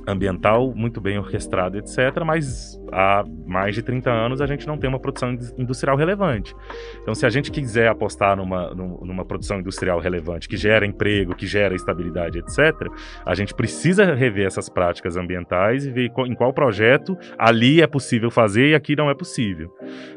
ambiental 0.07 0.73
muito 0.73 1.01
bem 1.01 1.17
orquestrada, 1.19 1.77
etc., 1.77 2.23
mas 2.25 2.81
há 2.91 3.23
mais 3.45 3.75
de 3.75 3.83
30 3.83 4.09
anos 4.09 4.41
a 4.41 4.45
gente 4.45 4.65
não 4.65 4.77
tem 4.77 4.89
uma 4.89 4.99
produção 4.99 5.37
industrial 5.57 5.97
relevante. 5.97 6.55
Então, 7.01 7.13
se 7.13 7.25
a 7.25 7.29
gente 7.29 7.51
quiser 7.51 7.89
apostar 7.89 8.37
numa, 8.37 8.73
numa 8.73 9.25
produção 9.25 9.59
industrial 9.59 9.99
relevante, 9.99 10.47
que 10.47 10.55
gera 10.55 10.85
emprego, 10.85 11.35
que 11.35 11.45
gera 11.45 11.75
estabilidade, 11.75 12.39
etc., 12.39 12.89
a 13.25 13.35
gente 13.35 13.53
precisa 13.53 14.05
rever 14.15 14.47
essas 14.47 14.69
práticas 14.69 15.17
ambientais 15.17 15.85
e 15.85 15.91
ver 15.91 16.11
em 16.25 16.35
qual 16.35 16.53
projeto 16.53 17.17
ali 17.37 17.81
é 17.81 17.87
possível 17.87 18.31
fazer 18.31 18.69
e 18.69 18.75
aqui 18.75 18.95
não 18.95 19.09
é 19.09 19.13
possível, 19.13 19.69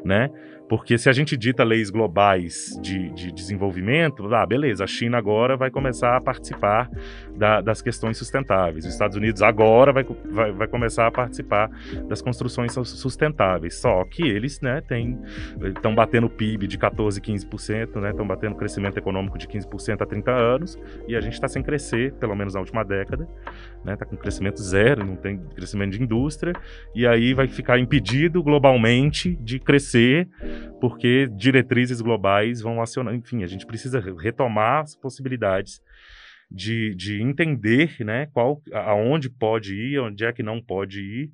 né? 0.04 0.30
Porque 0.70 0.96
se 0.96 1.08
a 1.08 1.12
gente 1.12 1.36
dita 1.36 1.64
leis 1.64 1.90
globais 1.90 2.78
de, 2.80 3.10
de 3.10 3.32
desenvolvimento, 3.32 4.32
ah, 4.32 4.46
beleza, 4.46 4.84
a 4.84 4.86
China 4.86 5.18
agora 5.18 5.56
vai 5.56 5.68
começar 5.68 6.16
a 6.16 6.20
participar 6.20 6.88
da, 7.36 7.60
das 7.60 7.82
questões 7.82 8.16
sustentáveis. 8.16 8.84
Os 8.84 8.92
Estados 8.92 9.16
Unidos 9.16 9.42
agora 9.42 9.92
vai, 9.92 10.06
vai, 10.26 10.52
vai, 10.52 10.68
começar 10.68 11.08
a 11.08 11.10
participar 11.10 11.68
das 12.08 12.22
construções 12.22 12.72
sustentáveis. 12.72 13.80
Só 13.80 14.04
que 14.04 14.22
eles 14.22 14.60
né, 14.60 14.80
estão 15.74 15.92
batendo 15.92 16.30
PIB 16.30 16.68
de 16.68 16.78
14%, 16.78 17.18
15%, 17.20 18.00
né, 18.00 18.10
estão 18.10 18.24
batendo 18.24 18.54
crescimento 18.54 18.96
econômico 18.96 19.38
de 19.38 19.48
15% 19.48 20.02
há 20.02 20.06
30 20.06 20.30
anos, 20.30 20.78
e 21.08 21.16
a 21.16 21.20
gente 21.20 21.32
está 21.32 21.48
sem 21.48 21.64
crescer, 21.64 22.12
pelo 22.12 22.36
menos 22.36 22.54
na 22.54 22.60
última 22.60 22.84
década. 22.84 23.28
Está 23.78 23.90
né, 23.90 23.96
tá 23.96 24.06
com 24.06 24.16
crescimento 24.16 24.62
zero, 24.62 25.04
não 25.04 25.16
tem 25.16 25.36
crescimento 25.36 25.90
de 25.90 26.00
indústria, 26.00 26.52
e 26.94 27.08
aí 27.08 27.34
vai 27.34 27.48
ficar 27.48 27.76
impedido 27.80 28.40
globalmente 28.40 29.34
de 29.40 29.58
crescer 29.58 30.28
porque 30.80 31.28
diretrizes 31.28 32.00
globais 32.00 32.60
vão 32.60 32.80
acionar. 32.80 33.14
Enfim, 33.14 33.42
a 33.42 33.46
gente 33.46 33.66
precisa 33.66 34.00
retomar 34.00 34.82
as 34.82 34.96
possibilidades 34.96 35.82
de, 36.50 36.94
de 36.96 37.22
entender 37.22 37.96
né, 38.00 38.26
qual, 38.26 38.60
aonde 38.72 39.30
pode 39.30 39.74
ir, 39.74 40.00
onde 40.00 40.24
é 40.24 40.32
que 40.32 40.42
não 40.42 40.60
pode 40.60 41.00
ir, 41.00 41.30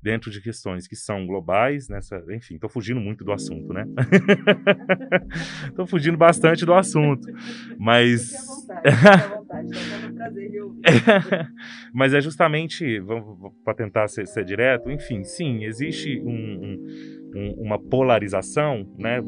dentro 0.00 0.30
de 0.30 0.40
questões 0.40 0.86
que 0.86 0.94
são 0.94 1.26
globais, 1.26 1.88
nessa, 1.88 2.22
enfim, 2.30 2.54
estou 2.54 2.70
fugindo 2.70 3.00
muito 3.00 3.24
do 3.24 3.32
assunto, 3.32 3.72
né? 3.72 3.84
Estou 5.66 5.86
fugindo 5.86 6.16
bastante 6.16 6.64
do 6.64 6.74
assunto, 6.74 7.26
mas 7.78 8.32
mas 11.92 12.14
é 12.14 12.20
justamente 12.20 13.02
para 13.64 13.74
tentar 13.74 14.08
ser, 14.08 14.26
ser, 14.26 14.44
direto, 14.44 14.90
enfim, 14.90 15.24
sim, 15.24 15.64
existe 15.64 16.20
um, 16.20 16.30
um, 16.30 16.86
uma 17.34 17.78
polarização, 17.78 18.86
né? 18.98 19.20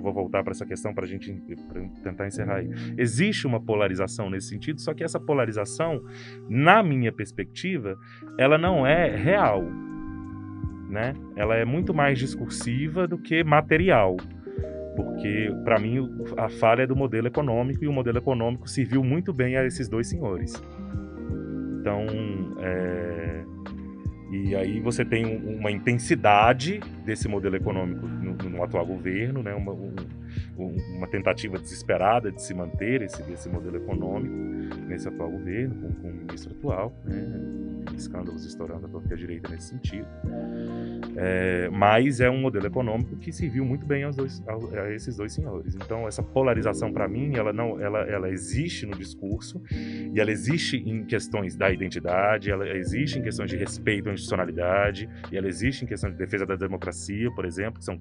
vou 0.00 0.12
voltar 0.12 0.42
para 0.42 0.52
essa 0.52 0.66
questão 0.66 0.94
para 0.94 1.04
a 1.04 1.08
gente 1.08 1.32
pra 1.68 1.82
tentar 2.02 2.26
encerrar 2.26 2.56
aí. 2.56 2.70
Existe 2.96 3.46
uma 3.46 3.60
polarização 3.60 4.30
nesse 4.30 4.48
sentido, 4.48 4.80
só 4.80 4.94
que 4.94 5.04
essa 5.04 5.20
polarização, 5.20 6.02
na 6.48 6.82
minha 6.82 7.12
perspectiva, 7.12 7.96
ela 8.38 8.58
não 8.58 8.86
é 8.86 9.14
real. 9.14 9.62
Né? 10.88 11.14
Ela 11.36 11.56
é 11.56 11.64
muito 11.64 11.94
mais 11.94 12.18
discursiva 12.18 13.06
do 13.06 13.18
que 13.18 13.44
material. 13.44 14.16
Porque, 14.96 15.50
para 15.64 15.78
mim, 15.78 15.98
a 16.36 16.48
falha 16.48 16.82
é 16.82 16.86
do 16.86 16.96
modelo 16.96 17.28
econômico 17.28 17.84
e 17.84 17.88
o 17.88 17.92
modelo 17.92 18.18
econômico 18.18 18.68
serviu 18.68 19.04
muito 19.04 19.32
bem 19.32 19.56
a 19.56 19.64
esses 19.64 19.88
dois 19.88 20.08
senhores. 20.08 20.52
Então, 21.80 22.06
é, 22.58 23.44
e 24.30 24.54
aí 24.54 24.80
você 24.80 25.04
tem 25.04 25.24
uma 25.24 25.70
intensidade 25.72 26.80
desse 27.04 27.26
modelo 27.26 27.56
econômico 27.56 28.06
no, 28.06 28.34
no 28.48 28.62
atual 28.62 28.86
governo, 28.86 29.42
né? 29.42 29.52
uma, 29.54 29.72
um, 29.72 29.94
uma 30.66 31.06
tentativa 31.06 31.58
desesperada 31.58 32.30
de 32.30 32.42
se 32.42 32.54
manter 32.54 33.02
esse, 33.02 33.22
esse 33.32 33.48
modelo 33.48 33.76
econômico 33.76 34.34
nesse 34.86 35.08
atual 35.08 35.30
governo, 35.30 35.74
com, 35.74 35.92
com 35.94 36.08
o 36.08 36.14
ministro 36.14 36.52
atual, 36.52 36.94
né? 37.04 37.60
escândalos 37.96 38.44
estourando 38.44 38.86
a 38.86 38.88
torta 38.88 39.16
direita 39.16 39.48
nesse 39.48 39.68
sentido. 39.68 40.06
É, 41.16 41.68
mas 41.70 42.20
é 42.20 42.30
um 42.30 42.40
modelo 42.40 42.66
econômico 42.66 43.16
que 43.16 43.32
serviu 43.32 43.64
muito 43.64 43.86
bem 43.86 44.04
aos 44.04 44.16
dois, 44.16 44.42
a, 44.46 44.82
a 44.82 44.94
esses 44.94 45.16
dois 45.16 45.32
senhores. 45.32 45.74
Então, 45.74 46.06
essa 46.06 46.22
polarização, 46.22 46.92
para 46.92 47.08
mim, 47.08 47.36
ela, 47.36 47.52
não, 47.52 47.80
ela, 47.80 48.00
ela 48.00 48.28
existe 48.30 48.86
no 48.86 48.96
discurso 48.96 49.62
e 49.70 50.18
ela 50.18 50.30
existe 50.30 50.76
em 50.76 51.04
questões 51.04 51.56
da 51.56 51.70
identidade, 51.70 52.50
ela 52.50 52.68
existe 52.68 53.18
em 53.18 53.22
questões 53.22 53.50
de 53.50 53.56
respeito 53.56 54.08
à 54.08 54.12
institucionalidade 54.12 55.08
e 55.30 55.36
ela 55.36 55.48
existe 55.48 55.84
em 55.84 55.88
questões 55.88 56.12
de 56.12 56.18
defesa 56.18 56.46
da 56.46 56.56
democracia, 56.56 57.30
por 57.32 57.44
exemplo, 57.44 57.78
que 57.78 57.84
são 57.84 57.98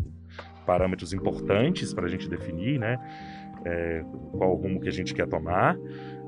parâmetros 0.69 1.13
importantes 1.13 1.95
para 1.95 2.05
a 2.05 2.07
gente 2.07 2.29
definir, 2.29 2.77
né? 2.77 2.95
É, 3.65 4.05
qual 4.37 4.51
o 4.51 4.55
rumo 4.55 4.79
que 4.79 4.87
a 4.87 4.91
gente 4.91 5.15
quer 5.15 5.27
tomar, 5.27 5.75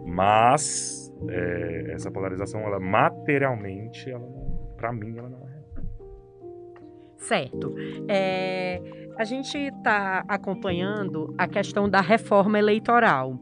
mas 0.03 1.13
é, 1.29 1.91
essa 1.91 2.09
polarização, 2.09 2.61
ela 2.61 2.79
materialmente, 2.79 4.09
ela, 4.09 4.27
para 4.75 4.91
mim, 4.91 5.15
ela 5.15 5.29
não 5.29 5.47
é. 5.47 5.61
Certo. 7.17 7.75
É, 8.09 8.81
a 9.15 9.23
gente 9.23 9.55
está 9.55 10.25
acompanhando 10.27 11.35
a 11.37 11.47
questão 11.47 11.87
da 11.87 12.01
reforma 12.01 12.57
eleitoral. 12.57 13.39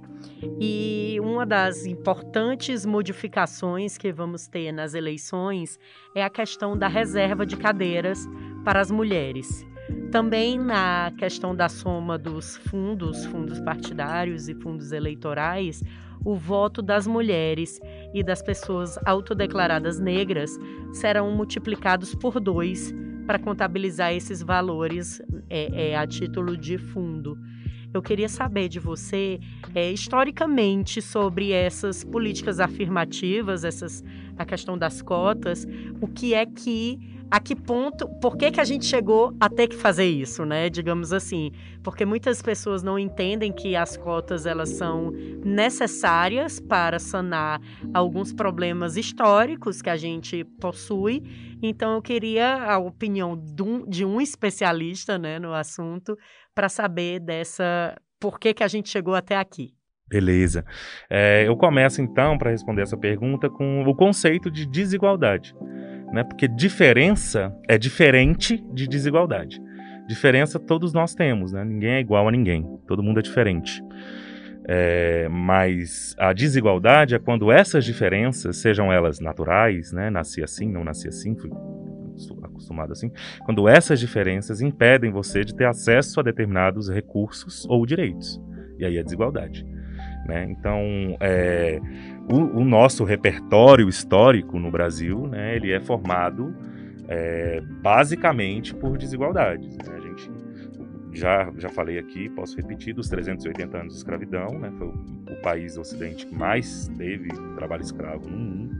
E 0.59 1.17
uma 1.21 1.45
das 1.45 1.85
importantes 1.85 2.85
modificações 2.85 3.97
que 3.97 4.11
vamos 4.11 4.49
ter 4.49 4.73
nas 4.73 4.93
eleições 4.93 5.79
é 6.13 6.21
a 6.21 6.29
questão 6.29 6.77
da 6.77 6.89
reserva 6.89 7.45
de 7.45 7.55
cadeiras 7.55 8.27
para 8.65 8.81
as 8.81 8.91
mulheres. 8.91 9.65
Também 10.11 10.57
na 10.57 11.11
questão 11.17 11.55
da 11.55 11.69
soma 11.69 12.17
dos 12.17 12.57
fundos, 12.57 13.25
fundos 13.25 13.59
partidários 13.59 14.49
e 14.49 14.55
fundos 14.55 14.91
eleitorais, 14.91 15.83
o 16.23 16.35
voto 16.35 16.81
das 16.81 17.07
mulheres 17.07 17.79
e 18.13 18.23
das 18.23 18.41
pessoas 18.41 18.97
autodeclaradas 19.05 19.99
negras 19.99 20.57
serão 20.93 21.31
multiplicados 21.31 22.13
por 22.15 22.39
dois 22.39 22.93
para 23.25 23.37
contabilizar 23.37 24.13
esses 24.13 24.41
valores 24.41 25.21
é, 25.49 25.91
é, 25.91 25.95
a 25.95 26.05
título 26.07 26.57
de 26.57 26.77
fundo. 26.77 27.37
Eu 27.93 28.01
queria 28.01 28.29
saber 28.29 28.69
de 28.69 28.79
você, 28.79 29.39
é, 29.73 29.91
historicamente, 29.91 31.01
sobre 31.01 31.51
essas 31.51 32.03
políticas 32.03 32.59
afirmativas, 32.59 33.63
essas, 33.63 34.03
a 34.37 34.45
questão 34.45 34.77
das 34.77 35.01
cotas, 35.01 35.67
o 35.99 36.07
que 36.07 36.33
é 36.33 36.45
que 36.45 36.99
a 37.31 37.39
que 37.39 37.55
ponto, 37.55 38.07
por 38.19 38.35
que, 38.35 38.49
que 38.49 38.59
a 38.59 38.63
gente 38.63 38.85
chegou 38.85 39.35
a 39.39 39.47
ter 39.47 39.67
que 39.67 39.75
fazer 39.75 40.05
isso, 40.05 40.45
né? 40.45 40.69
Digamos 40.69 41.13
assim, 41.13 41.51
porque 41.83 42.03
muitas 42.03 42.41
pessoas 42.41 42.81
não 42.81 42.97
entendem 42.97 43.51
que 43.51 43.75
as 43.75 43.95
cotas 43.95 44.45
elas 44.45 44.69
são 44.69 45.11
necessárias 45.43 46.59
para 46.59 46.97
sanar 46.97 47.61
alguns 47.93 48.33
problemas 48.33 48.97
históricos 48.97 49.81
que 49.81 49.89
a 49.89 49.97
gente 49.97 50.43
possui. 50.59 51.21
Então 51.61 51.95
eu 51.95 52.01
queria 52.01 52.63
a 52.63 52.79
opinião 52.79 53.37
de 53.37 53.61
um, 53.61 53.87
de 53.87 54.03
um 54.03 54.19
especialista, 54.19 55.19
né, 55.19 55.37
no 55.37 55.53
assunto, 55.53 56.17
para 56.55 56.67
saber 56.67 57.19
dessa 57.19 57.95
por 58.19 58.39
que 58.39 58.53
que 58.53 58.63
a 58.63 58.67
gente 58.67 58.89
chegou 58.89 59.13
até 59.13 59.35
aqui. 59.37 59.73
Beleza. 60.07 60.65
É, 61.07 61.47
eu 61.47 61.55
começo 61.55 62.01
então 62.01 62.35
para 62.39 62.49
responder 62.49 62.81
essa 62.81 62.97
pergunta 62.97 63.47
com 63.47 63.83
o 63.83 63.95
conceito 63.95 64.49
de 64.49 64.65
desigualdade 64.65 65.53
né? 66.11 66.23
Porque 66.23 66.47
diferença 66.47 67.55
é 67.67 67.77
diferente 67.77 68.63
de 68.73 68.87
desigualdade. 68.87 69.61
Diferença 70.07 70.59
todos 70.59 70.93
nós 70.93 71.13
temos, 71.13 71.51
né? 71.51 71.63
Ninguém 71.63 71.91
é 71.91 71.99
igual 71.99 72.27
a 72.27 72.31
ninguém, 72.31 72.65
todo 72.87 73.03
mundo 73.03 73.19
é 73.19 73.23
diferente. 73.23 73.83
É, 74.67 75.27
mas 75.29 76.15
a 76.19 76.33
desigualdade 76.33 77.15
é 77.15 77.19
quando 77.19 77.51
essas 77.51 77.83
diferenças, 77.85 78.57
sejam 78.57 78.91
elas 78.91 79.19
naturais, 79.19 79.91
né? 79.91 80.09
Nasci 80.09 80.43
assim, 80.43 80.71
não 80.71 80.83
nasci 80.83 81.07
assim, 81.07 81.35
fui 81.35 81.49
acostumado 82.43 82.91
assim, 82.91 83.11
quando 83.45 83.69
essas 83.69 83.99
diferenças 83.99 84.61
impedem 84.61 85.11
você 85.11 85.43
de 85.43 85.55
ter 85.55 85.65
acesso 85.65 86.19
a 86.19 86.23
determinados 86.23 86.89
recursos 86.89 87.65
ou 87.69 87.85
direitos. 87.85 88.41
E 88.77 88.85
aí 88.85 88.99
a 88.99 89.03
desigualdade. 89.03 89.65
Né? 90.25 90.45
Então, 90.49 91.17
é, 91.19 91.79
o, 92.29 92.59
o, 92.59 92.63
nosso 92.63 93.03
repertório 93.03 93.89
histórico 93.89 94.59
no 94.59 94.69
Brasil, 94.69 95.27
né, 95.27 95.55
ele 95.55 95.71
é 95.71 95.79
formado 95.79 96.55
é, 97.07 97.61
basicamente 97.81 98.73
por 98.73 98.97
desigualdades. 98.97 99.77
Né? 99.77 99.95
A 99.95 99.99
gente 99.99 100.31
já, 101.11 101.51
já 101.57 101.69
falei 101.69 101.97
aqui, 101.97 102.29
posso 102.29 102.55
repetir, 102.55 102.93
dos 102.93 103.09
380 103.09 103.77
anos 103.77 103.93
de 103.93 103.99
escravidão, 103.99 104.59
né? 104.59 104.71
foi 104.77 104.87
o, 104.87 104.93
o 105.31 105.41
país 105.41 105.75
do 105.75 105.81
Ocidente 105.81 106.27
que 106.27 106.35
mais 106.35 106.87
teve 106.97 107.29
trabalho 107.55 107.81
escravo 107.81 108.29
no 108.29 108.37
mundo, 108.37 108.75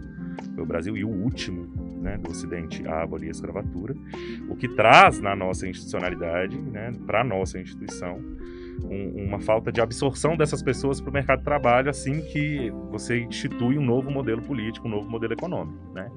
foi 0.53 0.63
o 0.63 0.67
Brasil, 0.67 0.95
e 0.95 1.03
o 1.03 1.09
último 1.09 1.67
né, 2.01 2.17
do 2.17 2.29
Ocidente 2.29 2.87
a 2.87 3.03
abolir 3.03 3.29
a 3.29 3.31
escravatura, 3.31 3.95
o 4.47 4.55
que 4.55 4.67
traz 4.69 5.19
na 5.19 5.35
nossa 5.35 5.67
institucionalidade, 5.67 6.57
né, 6.57 6.91
para 7.05 7.21
a 7.21 7.23
nossa 7.23 7.59
instituição, 7.59 8.21
um, 8.85 9.25
uma 9.25 9.39
falta 9.39 9.71
de 9.71 9.81
absorção 9.81 10.35
dessas 10.37 10.61
pessoas 10.61 10.99
para 11.01 11.09
o 11.09 11.13
mercado 11.13 11.39
de 11.39 11.45
trabalho 11.45 11.89
assim 11.89 12.21
que 12.21 12.71
você 12.89 13.19
institui 13.19 13.77
um 13.77 13.85
novo 13.85 14.09
modelo 14.11 14.41
político, 14.41 14.87
um 14.87 14.91
novo 14.91 15.09
modelo 15.09 15.33
econômico, 15.33 15.93
né? 15.93 16.09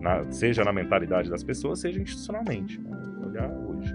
Na, 0.00 0.30
seja 0.30 0.64
na 0.64 0.72
mentalidade 0.72 1.30
das 1.30 1.42
pessoas, 1.42 1.80
seja 1.80 2.00
institucionalmente. 2.00 2.80
Né? 2.80 2.90
Olhar 3.26 3.50
hoje. 3.50 3.94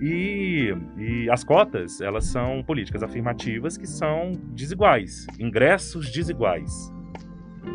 E, 0.00 0.74
e, 0.98 1.30
as 1.30 1.44
cotas, 1.44 2.00
elas 2.00 2.26
são 2.26 2.62
políticas 2.62 3.02
afirmativas 3.02 3.76
que 3.76 3.86
são 3.86 4.32
desiguais, 4.54 5.26
ingressos 5.38 6.10
desiguais, 6.10 6.92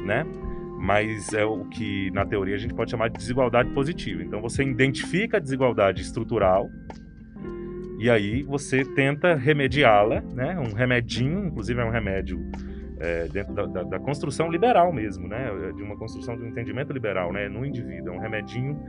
né? 0.05 0.25
Mas 0.79 1.33
é 1.33 1.43
o 1.43 1.65
que 1.65 2.09
na 2.11 2.25
teoria 2.25 2.55
a 2.55 2.57
gente 2.57 2.73
pode 2.73 2.91
chamar 2.91 3.09
de 3.09 3.17
desigualdade 3.17 3.69
positiva. 3.71 4.23
Então 4.23 4.41
você 4.41 4.63
identifica 4.63 5.37
a 5.37 5.39
desigualdade 5.39 6.01
estrutural, 6.01 6.69
e 7.99 8.09
aí 8.09 8.43
você 8.43 8.85
tenta 8.85 9.35
remediá-la, 9.35 10.21
né? 10.21 10.57
Um 10.57 10.73
remedinho, 10.73 11.45
inclusive 11.45 11.81
é 11.81 11.83
um 11.83 11.89
remédio 11.89 12.39
é, 12.99 13.27
dentro 13.27 13.53
da, 13.53 13.65
da, 13.65 13.83
da, 13.83 13.99
construção 13.99 14.49
liberal 14.49 14.91
mesmo, 14.93 15.27
né? 15.27 15.49
De 15.75 15.83
uma 15.83 15.97
construção 15.97 16.35
um 16.35 16.47
entendimento 16.47 16.93
liberal, 16.93 17.33
né? 17.33 17.49
No 17.49 17.65
indivíduo. 17.65 18.13
É 18.13 18.17
um 18.17 18.19
remedinho 18.19 18.81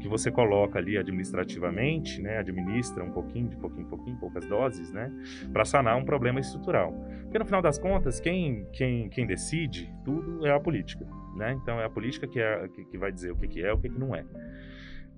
que 0.00 0.06
você 0.06 0.30
coloca 0.30 0.78
ali 0.78 0.98
administrativamente, 0.98 2.20
né? 2.20 2.38
Administra 2.38 3.02
um 3.02 3.10
pouquinho, 3.10 3.48
de 3.48 3.56
pouquinho 3.56 3.86
em 3.86 3.88
pouquinho, 3.88 4.16
poucas 4.18 4.46
doses, 4.46 4.92
né? 4.92 5.10
Para 5.52 5.64
sanar 5.64 5.96
um 5.96 6.04
problema 6.04 6.38
estrutural. 6.38 6.92
Porque 7.22 7.38
no 7.38 7.46
final 7.46 7.62
das 7.62 7.78
contas, 7.78 8.20
quem, 8.20 8.66
quem, 8.72 9.08
quem 9.08 9.26
decide 9.26 9.90
tudo 10.04 10.46
é 10.46 10.50
a 10.50 10.60
política, 10.60 11.06
né? 11.36 11.52
Então 11.62 11.80
é 11.80 11.84
a 11.84 11.90
política 11.90 12.26
que, 12.26 12.38
é, 12.38 12.68
que, 12.68 12.84
que 12.84 12.98
vai 12.98 13.12
dizer 13.12 13.32
o 13.32 13.36
que, 13.36 13.48
que 13.48 13.62
é 13.62 13.72
o 13.72 13.78
que, 13.78 13.88
que 13.88 13.98
não 13.98 14.14
é. 14.14 14.24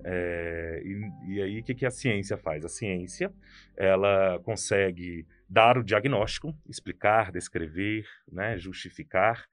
É, 0.03 0.81
e, 0.83 1.33
e, 1.33 1.41
aí, 1.41 1.59
o 1.59 1.63
que, 1.63 1.75
que 1.75 1.85
a 1.85 1.91
ciência 1.91 2.37
faz? 2.37 2.65
A 2.65 2.69
ciência, 2.69 3.31
ela 3.77 4.39
consegue 4.43 5.25
dar 5.49 5.77
o 5.77 5.83
diagnóstico, 5.83 6.55
explicar, 6.67 7.31
descrever, 7.31 8.05
né, 8.31 8.57
justificar. 8.57 9.45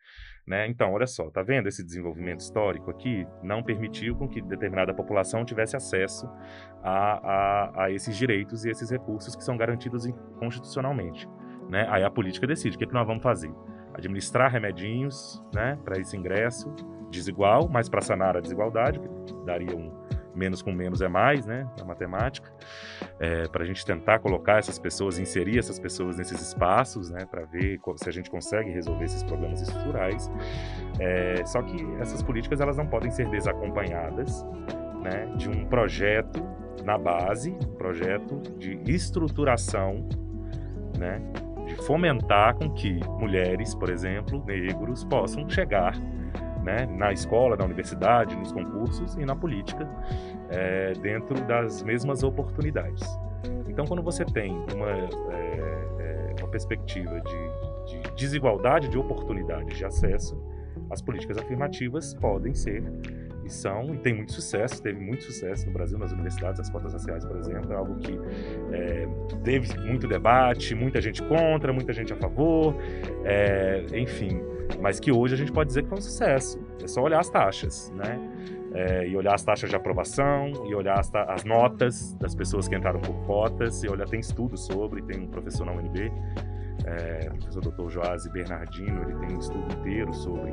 Né? 0.46 0.66
Então, 0.66 0.92
olha 0.92 1.06
só, 1.06 1.28
tá 1.28 1.42
vendo 1.42 1.68
esse 1.68 1.84
desenvolvimento 1.84 2.40
histórico 2.40 2.90
aqui? 2.90 3.26
Não 3.42 3.62
permitiu 3.62 4.16
com 4.16 4.28
que 4.28 4.40
determinada 4.40 4.94
população 4.94 5.44
tivesse 5.44 5.76
acesso 5.76 6.26
a, 6.82 7.82
a, 7.82 7.84
a 7.84 7.90
esses 7.90 8.16
direitos 8.16 8.64
e 8.64 8.70
esses 8.70 8.90
recursos 8.90 9.36
que 9.36 9.44
são 9.44 9.56
garantidos 9.56 10.06
constitucionalmente. 10.38 11.28
Né? 11.68 11.86
Aí 11.90 12.02
a 12.02 12.10
política 12.10 12.46
decide 12.46 12.76
o 12.76 12.78
que, 12.78 12.86
que 12.86 12.94
nós 12.94 13.06
vamos 13.06 13.22
fazer. 13.22 13.52
Administrar 13.92 14.50
remedinhos 14.50 15.42
né, 15.52 15.78
para 15.84 16.00
esse 16.00 16.16
ingresso 16.16 16.74
desigual, 17.10 17.68
mas 17.68 17.88
para 17.88 18.00
sanar 18.00 18.36
a 18.36 18.40
desigualdade, 18.40 19.00
que 19.00 19.08
daria 19.44 19.76
um, 19.76 19.92
menos 20.34 20.62
com 20.62 20.72
menos 20.72 21.00
é 21.00 21.08
mais, 21.08 21.46
né, 21.46 21.68
na 21.78 21.84
matemática, 21.84 22.50
é, 23.18 23.48
para 23.48 23.62
a 23.62 23.66
gente 23.66 23.84
tentar 23.84 24.18
colocar 24.18 24.58
essas 24.58 24.78
pessoas, 24.78 25.18
inserir 25.18 25.58
essas 25.58 25.78
pessoas 25.78 26.16
nesses 26.16 26.40
espaços, 26.40 27.10
né, 27.10 27.24
para 27.24 27.44
ver 27.44 27.80
se 27.96 28.08
a 28.08 28.12
gente 28.12 28.30
consegue 28.30 28.70
resolver 28.70 29.04
esses 29.04 29.22
problemas 29.22 29.60
estruturais. 29.60 30.30
É, 31.00 31.44
só 31.44 31.62
que 31.62 31.76
essas 32.00 32.22
políticas 32.22 32.60
elas 32.60 32.76
não 32.76 32.86
podem 32.86 33.10
ser 33.10 33.28
desacompanhadas, 33.30 34.44
né, 35.02 35.26
de 35.36 35.48
um 35.48 35.64
projeto 35.66 36.42
na 36.84 36.96
base, 36.96 37.50
um 37.50 37.74
projeto 37.76 38.40
de 38.58 38.80
estruturação, 38.86 40.08
né, 40.98 41.20
de 41.66 41.76
fomentar 41.84 42.54
com 42.54 42.70
que 42.70 43.00
mulheres, 43.18 43.74
por 43.74 43.90
exemplo, 43.90 44.42
negros, 44.46 45.04
possam 45.04 45.48
chegar 45.48 45.94
né, 46.62 46.86
na 46.86 47.12
escola, 47.12 47.56
na 47.56 47.64
universidade, 47.64 48.36
nos 48.36 48.52
concursos 48.52 49.14
e 49.16 49.24
na 49.24 49.34
política, 49.34 49.88
é, 50.50 50.92
dentro 50.94 51.34
das 51.46 51.82
mesmas 51.82 52.22
oportunidades. 52.22 53.02
Então, 53.68 53.86
quando 53.86 54.02
você 54.02 54.24
tem 54.24 54.52
uma, 54.74 54.90
é, 55.32 56.34
uma 56.38 56.48
perspectiva 56.48 57.20
de, 57.20 58.02
de 58.02 58.10
desigualdade 58.16 58.88
de 58.88 58.98
oportunidades 58.98 59.76
de 59.76 59.84
acesso, 59.84 60.36
as 60.90 61.02
políticas 61.02 61.36
afirmativas 61.38 62.14
podem 62.14 62.54
ser 62.54 62.82
e 63.44 63.50
são, 63.50 63.94
e 63.94 63.98
tem 63.98 64.14
muito 64.14 64.32
sucesso, 64.32 64.82
teve 64.82 65.00
muito 65.00 65.24
sucesso 65.24 65.66
no 65.66 65.72
Brasil, 65.72 65.98
nas 65.98 66.12
universidades, 66.12 66.60
as 66.60 66.68
cotas 66.68 66.92
raciais, 66.92 67.24
por 67.24 67.36
exemplo, 67.36 67.72
é 67.72 67.76
algo 67.76 67.96
que 67.96 68.18
é, 68.72 69.08
teve 69.42 69.78
muito 69.80 70.06
debate, 70.06 70.74
muita 70.74 71.00
gente 71.00 71.22
contra, 71.22 71.72
muita 71.72 71.92
gente 71.92 72.12
a 72.12 72.16
favor, 72.16 72.74
é, 73.24 73.84
enfim, 73.94 74.40
mas 74.80 75.00
que 75.00 75.10
hoje 75.10 75.34
a 75.34 75.36
gente 75.36 75.52
pode 75.52 75.68
dizer 75.68 75.82
que 75.82 75.88
foi 75.88 75.98
um 75.98 76.02
sucesso. 76.02 76.58
É 76.82 76.86
só 76.86 77.02
olhar 77.02 77.20
as 77.20 77.28
taxas, 77.28 77.92
né? 77.96 78.18
É, 78.74 79.08
e 79.08 79.16
olhar 79.16 79.34
as 79.34 79.42
taxas 79.42 79.70
de 79.70 79.76
aprovação, 79.76 80.52
e 80.68 80.74
olhar 80.74 80.98
as, 80.98 81.10
as, 81.14 81.44
notas 81.44 82.14
das 82.14 82.34
pessoas 82.34 82.68
que 82.68 82.76
entraram 82.76 83.00
por 83.00 83.14
cotas, 83.26 83.82
e 83.82 83.88
olhar, 83.88 84.06
tem 84.06 84.20
estudos 84.20 84.66
sobre, 84.66 85.02
tem 85.02 85.22
um 85.22 85.26
professor 85.26 85.64
na 85.64 85.72
UNB, 85.72 86.12
é, 86.84 87.28
o 87.28 87.36
professor 87.38 87.60
Dr. 87.62 87.88
Joás 87.88 88.26
Bernardino, 88.28 89.02
ele 89.02 89.14
tem 89.18 89.36
um 89.36 89.40
estudo 89.40 89.72
inteiro 89.74 90.12
sobre 90.14 90.52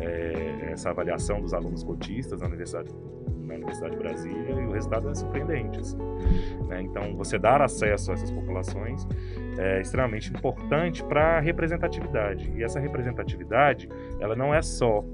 é, 0.00 0.70
essa 0.72 0.90
avaliação 0.90 1.40
dos 1.40 1.52
alunos 1.52 1.82
cotistas 1.82 2.40
na 2.40 2.46
Universidade, 2.46 2.90
na 3.44 3.54
Universidade 3.54 3.92
de 3.92 3.98
Brasília, 3.98 4.50
e 4.50 4.66
o 4.66 4.72
resultado 4.72 5.08
é 5.08 5.14
surpreendente. 5.14 5.80
Assim, 5.80 5.98
né? 6.68 6.82
Então, 6.82 7.16
você 7.16 7.38
dar 7.38 7.62
acesso 7.62 8.10
a 8.10 8.14
essas 8.14 8.30
populações 8.30 9.06
é 9.58 9.80
extremamente 9.80 10.30
importante 10.30 11.04
para 11.04 11.38
a 11.38 11.40
representatividade. 11.40 12.52
E 12.56 12.62
essa 12.62 12.80
representatividade, 12.80 13.88
ela 14.20 14.34
não 14.34 14.54
é 14.54 14.62
só 14.62 15.04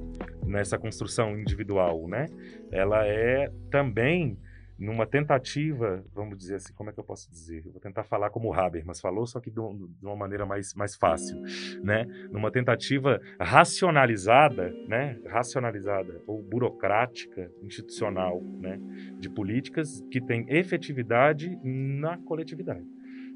nessa 0.44 0.78
construção 0.78 1.38
individual, 1.38 2.06
né? 2.08 2.26
Ela 2.70 3.06
é 3.06 3.50
também 3.70 4.38
numa 4.82 5.06
tentativa, 5.06 6.04
vamos 6.12 6.36
dizer 6.36 6.56
assim, 6.56 6.74
como 6.74 6.90
é 6.90 6.92
que 6.92 6.98
eu 6.98 7.04
posso 7.04 7.30
dizer? 7.30 7.64
Eu 7.64 7.70
vou 7.70 7.80
tentar 7.80 8.02
falar 8.02 8.30
como 8.30 8.48
o 8.48 8.52
Habermas 8.52 9.00
falou, 9.00 9.24
só 9.28 9.38
que 9.38 9.48
de, 9.48 9.60
uma 9.60 10.16
maneira 10.16 10.44
mais, 10.44 10.74
mais 10.74 10.96
fácil, 10.96 11.40
né? 11.84 12.04
Numa 12.32 12.50
tentativa 12.50 13.20
racionalizada, 13.38 14.74
né? 14.88 15.20
Racionalizada 15.26 16.20
ou 16.26 16.42
burocrática, 16.42 17.48
institucional, 17.62 18.42
né? 18.42 18.80
De 19.20 19.30
políticas 19.30 20.04
que 20.10 20.20
têm 20.20 20.44
efetividade 20.48 21.56
na 21.62 22.18
coletividade. 22.18 22.84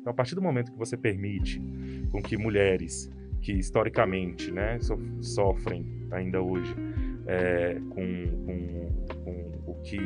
Então, 0.00 0.10
a 0.10 0.14
partir 0.14 0.34
do 0.34 0.42
momento 0.42 0.72
que 0.72 0.78
você 0.78 0.96
permite 0.96 1.62
com 2.10 2.20
que 2.20 2.36
mulheres 2.36 3.08
que 3.40 3.52
historicamente, 3.52 4.50
né, 4.50 4.78
sofrem 5.20 6.08
ainda 6.10 6.42
hoje 6.42 6.74
é, 7.26 7.74
com, 7.90 8.44
com, 8.46 9.14
com, 9.24 9.70
o 9.70 9.74
que 9.82 9.98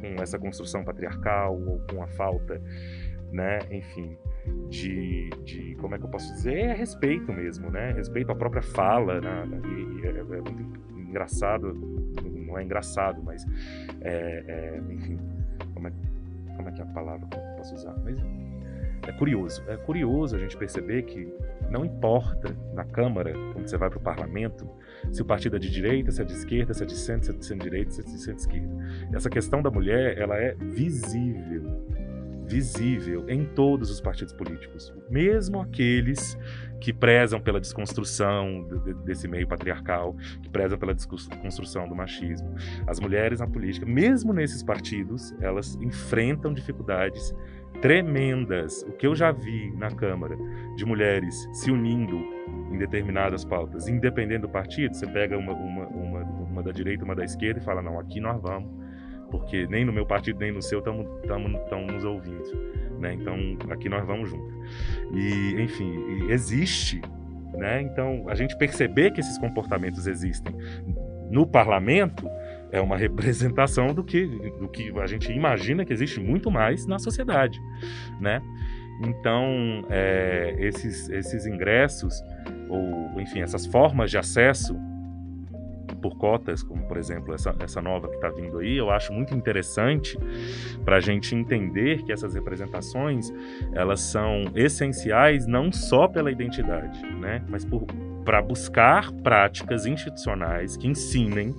com 0.00 0.22
essa 0.22 0.38
construção 0.38 0.84
patriarcal 0.84 1.60
ou 1.60 1.80
com 1.90 2.02
a 2.02 2.06
falta 2.06 2.60
né 3.32 3.58
enfim 3.70 4.16
de, 4.68 5.30
de 5.44 5.74
como 5.76 5.94
é 5.94 5.98
que 5.98 6.04
eu 6.04 6.08
posso 6.08 6.32
dizer? 6.34 6.58
É 6.58 6.74
respeito 6.74 7.32
mesmo 7.32 7.70
né? 7.70 7.92
Respeito 7.92 8.30
à 8.30 8.34
própria 8.34 8.62
fala 8.62 9.20
né? 9.20 9.44
e, 9.66 10.06
é, 10.06 10.10
é, 10.10 10.22
muito 10.22 10.80
engraçado 10.96 11.74
não 12.24 12.58
é 12.58 12.64
engraçado 12.64 13.22
mas 13.22 13.44
é, 14.00 14.44
é, 14.46 14.82
enfim 14.92 15.18
como 15.74 15.88
é, 15.88 15.92
como 16.56 16.68
é 16.68 16.72
que 16.72 16.80
é 16.80 16.84
a 16.84 16.88
palavra 16.88 17.26
que 17.26 17.36
eu 17.36 17.42
posso 17.56 17.74
usar? 17.74 17.96
Mas 18.04 18.18
é 19.06 19.12
curioso 19.12 19.62
é 19.68 19.76
curioso 19.76 20.36
a 20.36 20.38
gente 20.38 20.56
perceber 20.56 21.02
que 21.02 21.32
não 21.72 21.84
importa 21.86 22.54
na 22.74 22.84
Câmara, 22.84 23.32
quando 23.52 23.66
você 23.66 23.78
vai 23.78 23.88
para 23.88 23.98
o 23.98 24.02
parlamento, 24.02 24.68
se 25.10 25.22
o 25.22 25.24
partido 25.24 25.56
é 25.56 25.58
de 25.58 25.70
direita, 25.70 26.10
se 26.10 26.22
é 26.22 26.24
de 26.24 26.32
esquerda, 26.32 26.74
se 26.74 26.82
é 26.82 26.86
de 26.86 26.96
centro, 26.96 27.24
se 27.24 27.30
é 27.30 27.34
de 27.34 27.44
centro-direita, 27.44 27.90
se 27.90 28.00
é 28.00 28.04
de 28.04 28.18
centro-esquerda. 28.18 28.74
Essa 29.12 29.30
questão 29.30 29.62
da 29.62 29.70
mulher, 29.70 30.18
ela 30.18 30.36
é 30.36 30.54
visível, 30.54 31.86
visível 32.46 33.28
em 33.28 33.44
todos 33.44 33.90
os 33.90 34.00
partidos 34.00 34.32
políticos, 34.32 34.92
mesmo 35.10 35.60
aqueles 35.60 36.36
que 36.80 36.92
prezam 36.92 37.40
pela 37.40 37.60
desconstrução 37.60 38.66
desse 39.04 39.28
meio 39.28 39.46
patriarcal, 39.46 40.16
que 40.42 40.48
prezam 40.48 40.76
pela 40.76 40.92
desconstrução 40.92 41.88
do 41.88 41.94
machismo. 41.94 42.54
As 42.86 42.98
mulheres 42.98 43.40
na 43.40 43.46
política, 43.46 43.86
mesmo 43.86 44.32
nesses 44.32 44.62
partidos, 44.62 45.32
elas 45.40 45.76
enfrentam 45.76 46.52
dificuldades 46.52 47.34
tremendas. 47.80 48.82
O 48.82 48.92
que 48.92 49.06
eu 49.06 49.14
já 49.14 49.30
vi 49.32 49.72
na 49.76 49.90
Câmara 49.90 50.36
de 50.76 50.84
mulheres 50.84 51.48
se 51.52 51.70
unindo 51.70 52.20
em 52.72 52.78
determinadas 52.78 53.44
pautas, 53.44 53.88
independente 53.88 54.40
do 54.42 54.48
partido, 54.48 54.94
você 54.94 55.06
pega 55.06 55.36
uma, 55.36 55.52
uma, 55.52 55.86
uma, 55.86 56.20
uma 56.22 56.62
da 56.62 56.72
direita, 56.72 57.04
uma 57.04 57.14
da 57.14 57.24
esquerda 57.24 57.60
e 57.60 57.62
fala: 57.62 57.82
não, 57.82 57.98
aqui 57.98 58.20
nós 58.20 58.40
vamos, 58.40 58.70
porque 59.30 59.66
nem 59.66 59.84
no 59.84 59.92
meu 59.92 60.06
partido 60.06 60.38
nem 60.38 60.52
no 60.52 60.62
seu 60.62 60.78
estamos 60.78 61.92
nos 61.92 62.04
ouvindo. 62.04 62.72
Né? 62.98 63.14
Então 63.14 63.36
aqui 63.70 63.88
nós 63.88 64.06
vamos 64.06 64.30
junto. 64.30 64.52
E, 65.14 65.60
enfim, 65.60 66.30
existe. 66.30 67.00
Né? 67.52 67.82
Então, 67.82 68.24
a 68.28 68.34
gente 68.34 68.56
perceber 68.56 69.10
que 69.10 69.20
esses 69.20 69.36
comportamentos 69.36 70.06
existem 70.06 70.54
no 71.32 71.46
parlamento 71.46 72.28
é 72.70 72.80
uma 72.80 72.96
representação 72.96 73.88
do 73.88 74.04
que, 74.04 74.26
do 74.58 74.68
que 74.68 74.92
a 74.98 75.06
gente 75.06 75.32
imagina 75.32 75.84
que 75.84 75.92
existe 75.92 76.20
muito 76.20 76.50
mais 76.50 76.86
na 76.86 76.98
sociedade, 76.98 77.58
né? 78.20 78.42
Então, 79.02 79.84
é, 79.90 80.54
esses, 80.58 81.08
esses 81.08 81.46
ingressos, 81.46 82.22
ou 82.72 83.20
enfim, 83.20 83.42
essas 83.42 83.66
formas 83.66 84.10
de 84.10 84.16
acesso 84.16 84.74
por 86.00 86.16
cotas, 86.16 86.62
como 86.62 86.82
por 86.88 86.96
exemplo 86.96 87.34
essa, 87.34 87.54
essa 87.60 87.82
nova 87.82 88.08
que 88.08 88.14
está 88.14 88.30
vindo 88.30 88.58
aí, 88.58 88.76
eu 88.76 88.90
acho 88.90 89.12
muito 89.12 89.34
interessante 89.34 90.18
para 90.84 90.96
a 90.96 91.00
gente 91.00 91.34
entender 91.34 92.02
que 92.02 92.12
essas 92.12 92.34
representações 92.34 93.30
elas 93.74 94.00
são 94.00 94.44
essenciais 94.54 95.46
não 95.46 95.70
só 95.70 96.08
pela 96.08 96.32
identidade, 96.32 97.00
né, 97.20 97.44
mas 97.48 97.66
para 98.24 98.40
buscar 98.40 99.12
práticas 99.12 99.84
institucionais 99.84 100.76
que 100.76 100.88
ensinem 100.88 101.54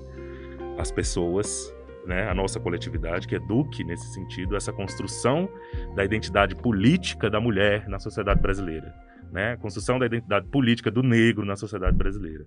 as 0.80 0.92
pessoas, 0.92 1.74
né, 2.06 2.28
a 2.28 2.34
nossa 2.34 2.60
coletividade, 2.60 3.28
que 3.28 3.36
eduque 3.36 3.84
nesse 3.84 4.14
sentido 4.14 4.56
essa 4.56 4.74
construção 4.74 5.48
da 5.96 6.04
identidade 6.04 6.56
política 6.56 7.30
da 7.30 7.40
mulher 7.40 7.88
na 7.88 8.00
sociedade 8.00 8.42
brasileira, 8.42 8.94
né, 9.34 9.58
construção 9.58 9.98
da 9.98 10.06
identidade 10.06 10.48
política 10.48 10.92
do 10.92 11.02
negro 11.02 11.46
na 11.46 11.56
sociedade 11.56 11.98
brasileira, 11.98 12.46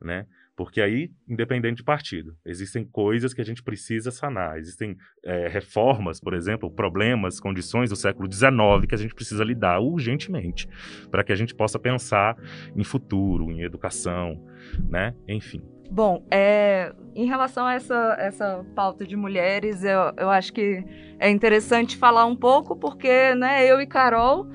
né, 0.00 0.26
porque 0.60 0.82
aí, 0.82 1.10
independente 1.26 1.78
de 1.78 1.82
partido, 1.82 2.36
existem 2.44 2.84
coisas 2.84 3.32
que 3.32 3.40
a 3.40 3.44
gente 3.44 3.62
precisa 3.62 4.10
sanar, 4.10 4.58
existem 4.58 4.94
é, 5.24 5.48
reformas, 5.48 6.20
por 6.20 6.34
exemplo, 6.34 6.70
problemas, 6.70 7.40
condições 7.40 7.88
do 7.88 7.96
século 7.96 8.30
XIX 8.30 8.86
que 8.86 8.94
a 8.94 8.98
gente 8.98 9.14
precisa 9.14 9.42
lidar 9.42 9.80
urgentemente 9.80 10.68
para 11.10 11.24
que 11.24 11.32
a 11.32 11.34
gente 11.34 11.54
possa 11.54 11.78
pensar 11.78 12.36
em 12.76 12.84
futuro, 12.84 13.50
em 13.50 13.62
educação, 13.62 14.46
né? 14.86 15.14
Enfim. 15.26 15.62
Bom, 15.90 16.24
é, 16.30 16.94
em 17.16 17.26
relação 17.26 17.66
a 17.66 17.72
essa, 17.72 18.16
essa 18.18 18.64
pauta 18.76 19.06
de 19.06 19.16
mulheres, 19.16 19.82
eu, 19.82 20.12
eu 20.18 20.28
acho 20.28 20.52
que 20.52 20.84
é 21.18 21.30
interessante 21.30 21.96
falar 21.96 22.26
um 22.26 22.36
pouco, 22.36 22.76
porque 22.76 23.34
né, 23.34 23.66
eu 23.66 23.80
e 23.80 23.86
Carol 23.86 24.46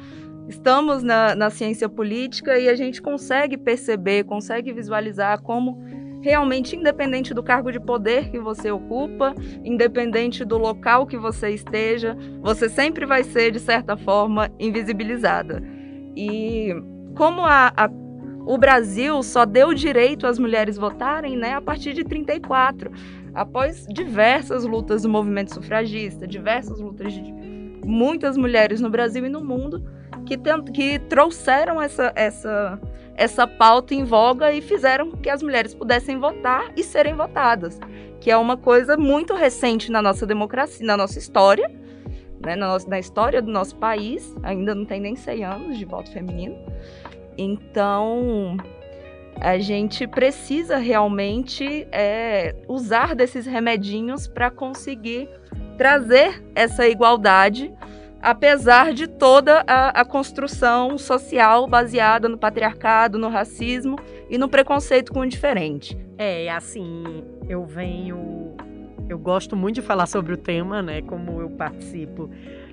estamos 0.47 1.03
na, 1.03 1.35
na 1.35 1.49
ciência 1.49 1.89
política 1.89 2.57
e 2.57 2.69
a 2.69 2.75
gente 2.75 3.01
consegue 3.01 3.57
perceber, 3.57 4.23
consegue 4.23 4.71
visualizar 4.71 5.41
como 5.41 5.83
realmente 6.21 6.75
independente 6.75 7.35
do 7.35 7.43
cargo 7.43 7.71
de 7.71 7.79
poder 7.79 8.31
que 8.31 8.39
você 8.39 8.71
ocupa, 8.71 9.35
independente 9.63 10.43
do 10.43 10.57
local 10.57 11.05
que 11.05 11.17
você 11.17 11.51
esteja, 11.51 12.17
você 12.41 12.67
sempre 12.67 13.05
vai 13.05 13.23
ser, 13.23 13.51
de 13.51 13.59
certa 13.59 13.95
forma, 13.95 14.49
invisibilizada. 14.59 15.61
E 16.15 16.73
como 17.15 17.41
a, 17.41 17.71
a, 17.77 17.89
o 18.45 18.57
Brasil 18.57 19.21
só 19.21 19.45
deu 19.45 19.71
direito 19.71 20.25
às 20.25 20.39
mulheres 20.39 20.77
votarem 20.77 21.37
né, 21.37 21.53
a 21.53 21.61
partir 21.61 21.93
de 21.93 22.03
34, 22.03 22.91
após 23.35 23.85
diversas 23.87 24.65
lutas 24.65 25.03
do 25.03 25.09
movimento 25.09 25.53
sufragista, 25.53 26.25
diversas 26.25 26.79
lutas 26.79 27.13
de 27.13 27.21
muitas 27.85 28.35
mulheres 28.35 28.81
no 28.81 28.89
Brasil 28.89 29.27
e 29.27 29.29
no 29.29 29.45
mundo 29.45 29.83
que, 30.25 30.37
que 30.73 30.99
trouxeram 30.99 31.81
essa, 31.81 32.11
essa 32.15 32.79
essa 33.15 33.47
pauta 33.47 33.93
em 33.95 34.03
voga 34.03 34.51
e 34.51 34.61
fizeram 34.61 35.11
que 35.11 35.29
as 35.29 35.41
mulheres 35.41 35.73
pudessem 35.73 36.19
votar 36.19 36.71
e 36.75 36.83
serem 36.83 37.15
votadas, 37.15 37.79
que 38.19 38.29
é 38.29 38.37
uma 38.37 38.57
coisa 38.57 38.97
muito 38.97 39.33
recente 39.33 39.91
na 39.91 40.01
nossa 40.01 40.25
democracia, 40.25 40.85
na 40.85 40.97
nossa 40.97 41.17
história, 41.17 41.69
né, 42.45 42.55
na, 42.55 42.67
nossa, 42.67 42.89
na 42.89 42.99
história 42.99 43.41
do 43.41 43.49
nosso 43.49 43.75
país, 43.77 44.35
ainda 44.43 44.75
não 44.75 44.85
tem 44.85 44.99
nem 44.99 45.15
100 45.15 45.45
anos 45.45 45.77
de 45.77 45.85
voto 45.85 46.11
feminino. 46.11 46.57
Então, 47.37 48.57
a 49.39 49.57
gente 49.57 50.05
precisa 50.07 50.77
realmente 50.77 51.87
é, 51.91 52.53
usar 52.67 53.15
desses 53.15 53.45
remedinhos 53.45 54.27
para 54.27 54.51
conseguir 54.51 55.29
trazer 55.77 56.43
essa 56.53 56.87
igualdade 56.87 57.73
apesar 58.25 58.91
de 58.91 59.05
toda 59.05 59.63
a, 59.67 60.01
a, 60.01 60.03
construção 60.03 60.97
social 60.97 61.67
baseada 61.67 62.27
no 62.27 62.39
patriarcado, 62.39 63.19
no 63.19 63.29
racismo 63.29 63.99
e 64.27 64.35
no 64.35 64.49
preconceito 64.49 65.13
com 65.13 65.19
o 65.19 65.27
diferente. 65.27 65.95
É, 66.17 66.49
assim, 66.49 67.23
eu 67.47 67.63
venho. 67.63 68.55
Eu 69.07 69.19
gosto 69.19 69.55
muito 69.55 69.75
de 69.75 69.83
falar 69.83 70.07
sobre 70.07 70.33
o 70.33 70.37
tema, 70.37 70.81
né? 70.81 71.03
Como 71.03 71.39
eu 71.39 71.51
participo 71.51 72.27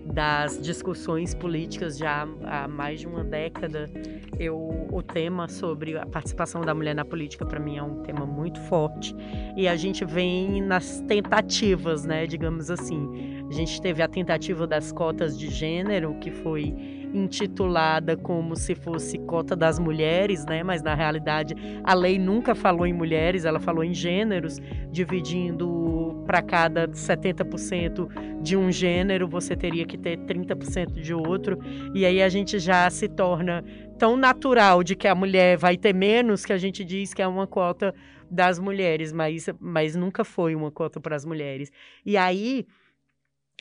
das 0.06 0.58
discussões 0.58 1.34
políticas 1.34 1.98
já 1.98 2.26
há 2.44 2.66
mais 2.66 3.00
de 3.00 3.06
uma 3.06 3.22
década. 3.22 3.90
Eu, 4.38 4.88
o 4.90 5.02
tema 5.02 5.48
sobre 5.48 5.98
a 5.98 6.06
participação 6.06 6.62
da 6.62 6.74
mulher 6.74 6.94
na 6.94 7.04
política, 7.04 7.44
para 7.44 7.60
mim, 7.60 7.76
é 7.76 7.82
um 7.82 7.96
tema 8.02 8.24
muito 8.24 8.58
forte. 8.62 9.14
E 9.54 9.68
a 9.68 9.76
gente 9.76 10.02
vem 10.02 10.62
nas 10.62 11.02
tentativas, 11.02 12.06
né? 12.06 12.26
Digamos 12.26 12.70
assim 12.70 13.41
a 13.52 13.54
gente 13.54 13.82
teve 13.82 14.00
a 14.00 14.08
tentativa 14.08 14.66
das 14.66 14.90
cotas 14.90 15.38
de 15.38 15.50
gênero, 15.50 16.14
que 16.18 16.30
foi 16.30 16.74
intitulada 17.12 18.16
como 18.16 18.56
se 18.56 18.74
fosse 18.74 19.18
cota 19.18 19.54
das 19.54 19.78
mulheres, 19.78 20.46
né? 20.46 20.62
Mas 20.62 20.82
na 20.82 20.94
realidade 20.94 21.54
a 21.84 21.92
lei 21.92 22.18
nunca 22.18 22.54
falou 22.54 22.86
em 22.86 22.94
mulheres, 22.94 23.44
ela 23.44 23.60
falou 23.60 23.84
em 23.84 23.92
gêneros, 23.92 24.58
dividindo 24.90 26.22
para 26.24 26.40
cada 26.40 26.88
70% 26.88 28.40
de 28.40 28.56
um 28.56 28.72
gênero, 28.72 29.28
você 29.28 29.54
teria 29.54 29.84
que 29.84 29.98
ter 29.98 30.16
30% 30.20 30.92
de 30.92 31.12
outro. 31.12 31.58
E 31.94 32.06
aí 32.06 32.22
a 32.22 32.30
gente 32.30 32.58
já 32.58 32.88
se 32.88 33.06
torna 33.06 33.62
tão 33.98 34.16
natural 34.16 34.82
de 34.82 34.96
que 34.96 35.06
a 35.06 35.14
mulher 35.14 35.58
vai 35.58 35.76
ter 35.76 35.94
menos 35.94 36.46
que 36.46 36.54
a 36.54 36.58
gente 36.58 36.82
diz 36.86 37.12
que 37.12 37.20
é 37.20 37.28
uma 37.28 37.46
cota 37.46 37.94
das 38.30 38.58
mulheres, 38.58 39.12
mas, 39.12 39.46
mas 39.60 39.94
nunca 39.94 40.24
foi 40.24 40.54
uma 40.54 40.70
cota 40.70 40.98
para 40.98 41.14
as 41.14 41.26
mulheres. 41.26 41.70
E 42.06 42.16
aí 42.16 42.66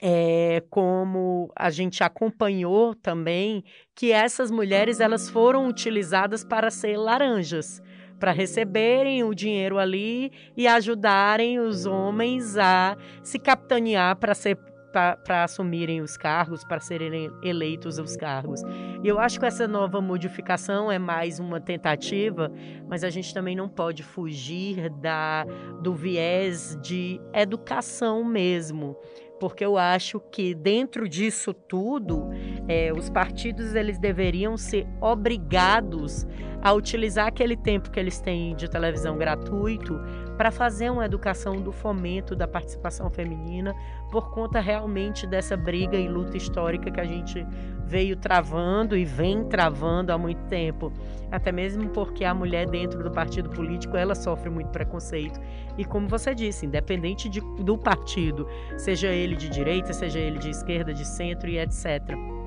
é, 0.01 0.63
como 0.69 1.51
a 1.55 1.69
gente 1.69 2.03
acompanhou 2.03 2.95
também 2.95 3.63
que 3.95 4.11
essas 4.11 4.49
mulheres 4.49 4.99
elas 4.99 5.29
foram 5.29 5.67
utilizadas 5.67 6.43
para 6.43 6.71
ser 6.71 6.97
laranjas 6.97 7.81
para 8.21 8.31
receberem 8.31 9.23
o 9.23 9.33
dinheiro 9.33 9.79
ali 9.79 10.31
e 10.55 10.67
ajudarem 10.67 11.59
os 11.59 11.87
homens 11.87 12.55
a 12.55 12.95
se 13.23 13.39
capitanear 13.39 14.15
para 14.15 14.35
ser 14.35 14.55
para 14.91 15.45
assumirem 15.45 16.01
os 16.01 16.17
cargos, 16.17 16.65
para 16.65 16.81
serem 16.81 17.31
eleitos 17.41 17.97
os 17.97 18.17
cargos. 18.17 18.61
E 19.01 19.07
eu 19.07 19.19
acho 19.19 19.39
que 19.39 19.45
essa 19.45 19.65
nova 19.65 20.01
modificação 20.01 20.91
é 20.91 20.99
mais 20.99 21.39
uma 21.39 21.61
tentativa, 21.61 22.51
mas 22.89 23.03
a 23.03 23.09
gente 23.09 23.33
também 23.33 23.55
não 23.55 23.69
pode 23.69 24.03
fugir 24.03 24.89
da, 24.89 25.45
do 25.81 25.93
viés 25.93 26.77
de 26.81 27.21
educação 27.33 28.21
mesmo 28.23 28.97
porque 29.41 29.65
eu 29.65 29.75
acho 29.75 30.19
que 30.19 30.53
dentro 30.53 31.09
disso 31.09 31.51
tudo, 31.51 32.29
é, 32.67 32.93
os 32.93 33.09
partidos 33.09 33.73
eles 33.73 33.97
deveriam 33.97 34.55
ser 34.55 34.87
obrigados 35.01 36.27
a 36.61 36.71
utilizar 36.73 37.25
aquele 37.25 37.57
tempo 37.57 37.89
que 37.89 37.99
eles 37.99 38.21
têm 38.21 38.55
de 38.55 38.69
televisão 38.69 39.17
gratuito 39.17 39.99
para 40.37 40.51
fazer 40.51 40.91
uma 40.91 41.05
educação 41.05 41.59
do 41.59 41.71
fomento 41.71 42.35
da 42.35 42.47
participação 42.47 43.09
feminina 43.09 43.75
por 44.11 44.29
conta 44.29 44.59
realmente 44.59 45.25
dessa 45.25 45.55
briga 45.55 45.97
e 45.97 46.07
luta 46.07 46.35
histórica 46.35 46.91
que 46.91 46.99
a 46.99 47.05
gente 47.05 47.47
veio 47.85 48.15
travando 48.15 48.95
e 48.95 49.05
vem 49.05 49.45
travando 49.45 50.11
há 50.11 50.17
muito 50.17 50.43
tempo. 50.47 50.91
Até 51.31 51.51
mesmo 51.51 51.89
porque 51.89 52.25
a 52.25 52.33
mulher 52.33 52.69
dentro 52.69 53.01
do 53.01 53.09
partido 53.09 53.49
político, 53.49 53.95
ela 53.95 54.13
sofre 54.13 54.49
muito 54.49 54.69
preconceito. 54.69 55.39
E 55.77 55.85
como 55.85 56.07
você 56.07 56.35
disse, 56.35 56.65
independente 56.65 57.29
de, 57.29 57.39
do 57.63 57.77
partido, 57.77 58.45
seja 58.77 59.07
ele 59.07 59.35
de 59.35 59.47
direita, 59.47 59.93
seja 59.93 60.19
ele 60.19 60.39
de 60.39 60.49
esquerda, 60.49 60.93
de 60.93 61.05
centro 61.05 61.49
e 61.49 61.57
etc. 61.57 62.40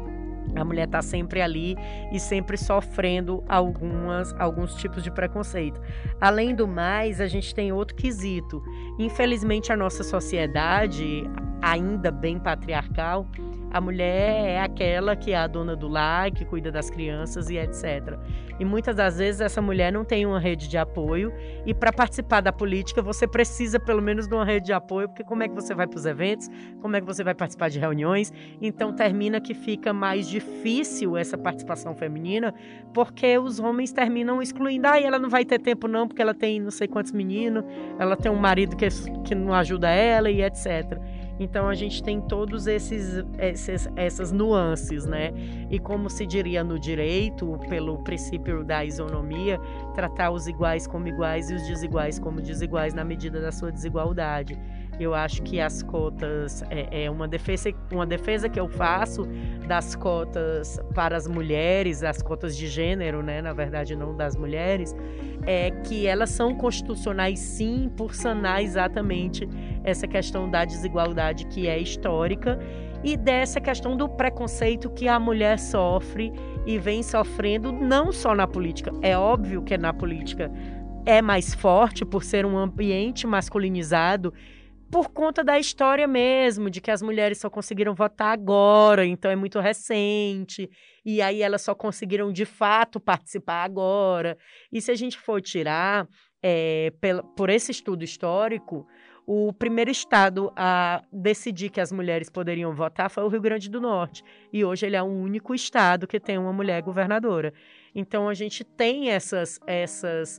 A 0.56 0.64
mulher 0.64 0.86
está 0.86 1.02
sempre 1.02 1.40
ali 1.40 1.76
e 2.12 2.20
sempre 2.20 2.56
sofrendo 2.56 3.42
algumas, 3.48 4.34
alguns 4.38 4.74
tipos 4.76 5.02
de 5.02 5.10
preconceito. 5.10 5.80
Além 6.20 6.54
do 6.54 6.66
mais, 6.66 7.20
a 7.20 7.26
gente 7.26 7.54
tem 7.54 7.72
outro 7.72 7.96
quesito. 7.96 8.62
Infelizmente, 8.98 9.72
a 9.72 9.76
nossa 9.76 10.04
sociedade, 10.04 11.24
ainda 11.60 12.10
bem 12.10 12.38
patriarcal, 12.38 13.26
a 13.74 13.80
mulher 13.80 14.50
é 14.50 14.60
aquela 14.60 15.16
que 15.16 15.32
é 15.32 15.36
a 15.36 15.48
dona 15.48 15.74
do 15.74 15.88
lar, 15.88 16.30
que 16.30 16.44
cuida 16.44 16.70
das 16.70 16.88
crianças 16.88 17.50
e 17.50 17.56
etc. 17.56 18.16
E 18.60 18.64
muitas 18.64 18.94
das 18.94 19.18
vezes 19.18 19.40
essa 19.40 19.60
mulher 19.60 19.92
não 19.92 20.04
tem 20.04 20.24
uma 20.24 20.38
rede 20.38 20.68
de 20.68 20.78
apoio 20.78 21.32
e 21.66 21.74
para 21.74 21.92
participar 21.92 22.40
da 22.40 22.52
política 22.52 23.02
você 23.02 23.26
precisa 23.26 23.80
pelo 23.80 24.00
menos 24.00 24.28
de 24.28 24.34
uma 24.34 24.44
rede 24.44 24.66
de 24.66 24.72
apoio, 24.72 25.08
porque 25.08 25.24
como 25.24 25.42
é 25.42 25.48
que 25.48 25.54
você 25.56 25.74
vai 25.74 25.88
para 25.88 25.98
os 25.98 26.06
eventos? 26.06 26.48
Como 26.80 26.94
é 26.94 27.00
que 27.00 27.06
você 27.06 27.24
vai 27.24 27.34
participar 27.34 27.68
de 27.68 27.80
reuniões? 27.80 28.32
Então 28.62 28.92
termina 28.92 29.40
que 29.40 29.54
fica 29.54 29.92
mais 29.92 30.28
difícil 30.28 31.16
essa 31.16 31.36
participação 31.36 31.96
feminina, 31.96 32.54
porque 32.92 33.36
os 33.38 33.58
homens 33.58 33.90
terminam 33.90 34.40
excluindo, 34.40 34.86
ah, 34.86 35.00
ela 35.00 35.18
não 35.18 35.28
vai 35.28 35.44
ter 35.44 35.58
tempo 35.58 35.88
não, 35.88 36.06
porque 36.06 36.22
ela 36.22 36.32
tem 36.32 36.60
não 36.60 36.70
sei 36.70 36.86
quantos 36.86 37.10
meninos, 37.10 37.64
ela 37.98 38.16
tem 38.16 38.30
um 38.30 38.38
marido 38.38 38.76
que, 38.76 38.86
que 39.24 39.34
não 39.34 39.52
ajuda 39.52 39.90
ela 39.90 40.30
e 40.30 40.44
etc. 40.44 40.96
Então 41.38 41.68
a 41.68 41.74
gente 41.74 42.02
tem 42.02 42.20
todos 42.20 42.66
esses, 42.66 43.24
esses, 43.38 43.88
essas 43.96 44.30
nuances, 44.30 45.04
né? 45.04 45.32
E 45.68 45.78
como 45.78 46.08
se 46.08 46.24
diria 46.24 46.62
no 46.62 46.78
direito, 46.78 47.58
pelo 47.68 47.98
princípio 48.04 48.64
da 48.64 48.84
isonomia, 48.84 49.58
tratar 49.94 50.30
os 50.30 50.46
iguais 50.46 50.86
como 50.86 51.08
iguais 51.08 51.50
e 51.50 51.54
os 51.54 51.66
desiguais 51.66 52.18
como 52.18 52.40
desiguais 52.40 52.94
na 52.94 53.04
medida 53.04 53.40
da 53.40 53.50
sua 53.50 53.72
desigualdade. 53.72 54.58
Eu 54.98 55.14
acho 55.14 55.42
que 55.42 55.60
as 55.60 55.82
cotas 55.82 56.62
é, 56.70 57.04
é, 57.04 57.10
uma 57.10 57.26
defesa, 57.26 57.72
uma 57.90 58.06
defesa 58.06 58.48
que 58.48 58.58
eu 58.58 58.68
faço 58.68 59.26
das 59.66 59.94
cotas 59.94 60.78
para 60.94 61.16
as 61.16 61.26
mulheres, 61.26 62.02
as 62.02 62.22
cotas 62.22 62.56
de 62.56 62.66
gênero, 62.66 63.22
né, 63.22 63.42
na 63.42 63.52
verdade 63.52 63.96
não 63.96 64.16
das 64.16 64.36
mulheres, 64.36 64.94
é 65.46 65.70
que 65.70 66.06
elas 66.06 66.30
são 66.30 66.54
constitucionais 66.54 67.38
sim 67.38 67.90
por 67.96 68.14
sanar 68.14 68.62
exatamente 68.62 69.48
essa 69.82 70.06
questão 70.06 70.48
da 70.48 70.64
desigualdade 70.64 71.46
que 71.46 71.66
é 71.66 71.78
histórica 71.78 72.58
e 73.02 73.16
dessa 73.16 73.60
questão 73.60 73.96
do 73.96 74.08
preconceito 74.08 74.88
que 74.90 75.06
a 75.08 75.18
mulher 75.18 75.58
sofre 75.58 76.32
e 76.64 76.78
vem 76.78 77.02
sofrendo 77.02 77.70
não 77.70 78.10
só 78.10 78.34
na 78.34 78.46
política. 78.46 78.90
É 79.02 79.16
óbvio 79.16 79.62
que 79.62 79.76
na 79.76 79.92
política 79.92 80.50
é 81.04 81.20
mais 81.20 81.52
forte 81.52 82.04
por 82.04 82.24
ser 82.24 82.46
um 82.46 82.56
ambiente 82.56 83.26
masculinizado 83.26 84.32
por 84.94 85.08
conta 85.08 85.42
da 85.42 85.58
história 85.58 86.06
mesmo, 86.06 86.70
de 86.70 86.80
que 86.80 86.88
as 86.88 87.02
mulheres 87.02 87.38
só 87.38 87.50
conseguiram 87.50 87.96
votar 87.96 88.32
agora, 88.32 89.04
então 89.04 89.28
é 89.28 89.34
muito 89.34 89.58
recente, 89.58 90.70
e 91.04 91.20
aí 91.20 91.42
elas 91.42 91.62
só 91.62 91.74
conseguiram 91.74 92.32
de 92.32 92.44
fato 92.44 93.00
participar 93.00 93.64
agora. 93.64 94.38
E 94.72 94.80
se 94.80 94.92
a 94.92 94.94
gente 94.94 95.18
for 95.18 95.42
tirar 95.42 96.06
é, 96.40 96.92
por 97.36 97.50
esse 97.50 97.72
estudo 97.72 98.04
histórico, 98.04 98.86
o 99.26 99.52
primeiro 99.52 99.90
estado 99.90 100.52
a 100.54 101.02
decidir 101.12 101.70
que 101.70 101.80
as 101.80 101.90
mulheres 101.90 102.30
poderiam 102.30 102.72
votar 102.72 103.10
foi 103.10 103.24
o 103.24 103.28
Rio 103.28 103.40
Grande 103.40 103.68
do 103.68 103.80
Norte. 103.80 104.22
E 104.52 104.64
hoje 104.64 104.86
ele 104.86 104.94
é 104.94 105.02
o 105.02 105.06
único 105.06 105.56
estado 105.56 106.06
que 106.06 106.20
tem 106.20 106.38
uma 106.38 106.52
mulher 106.52 106.80
governadora. 106.82 107.52
Então 107.92 108.28
a 108.28 108.34
gente 108.34 108.62
tem 108.62 109.10
essas, 109.10 109.58
essas 109.66 110.38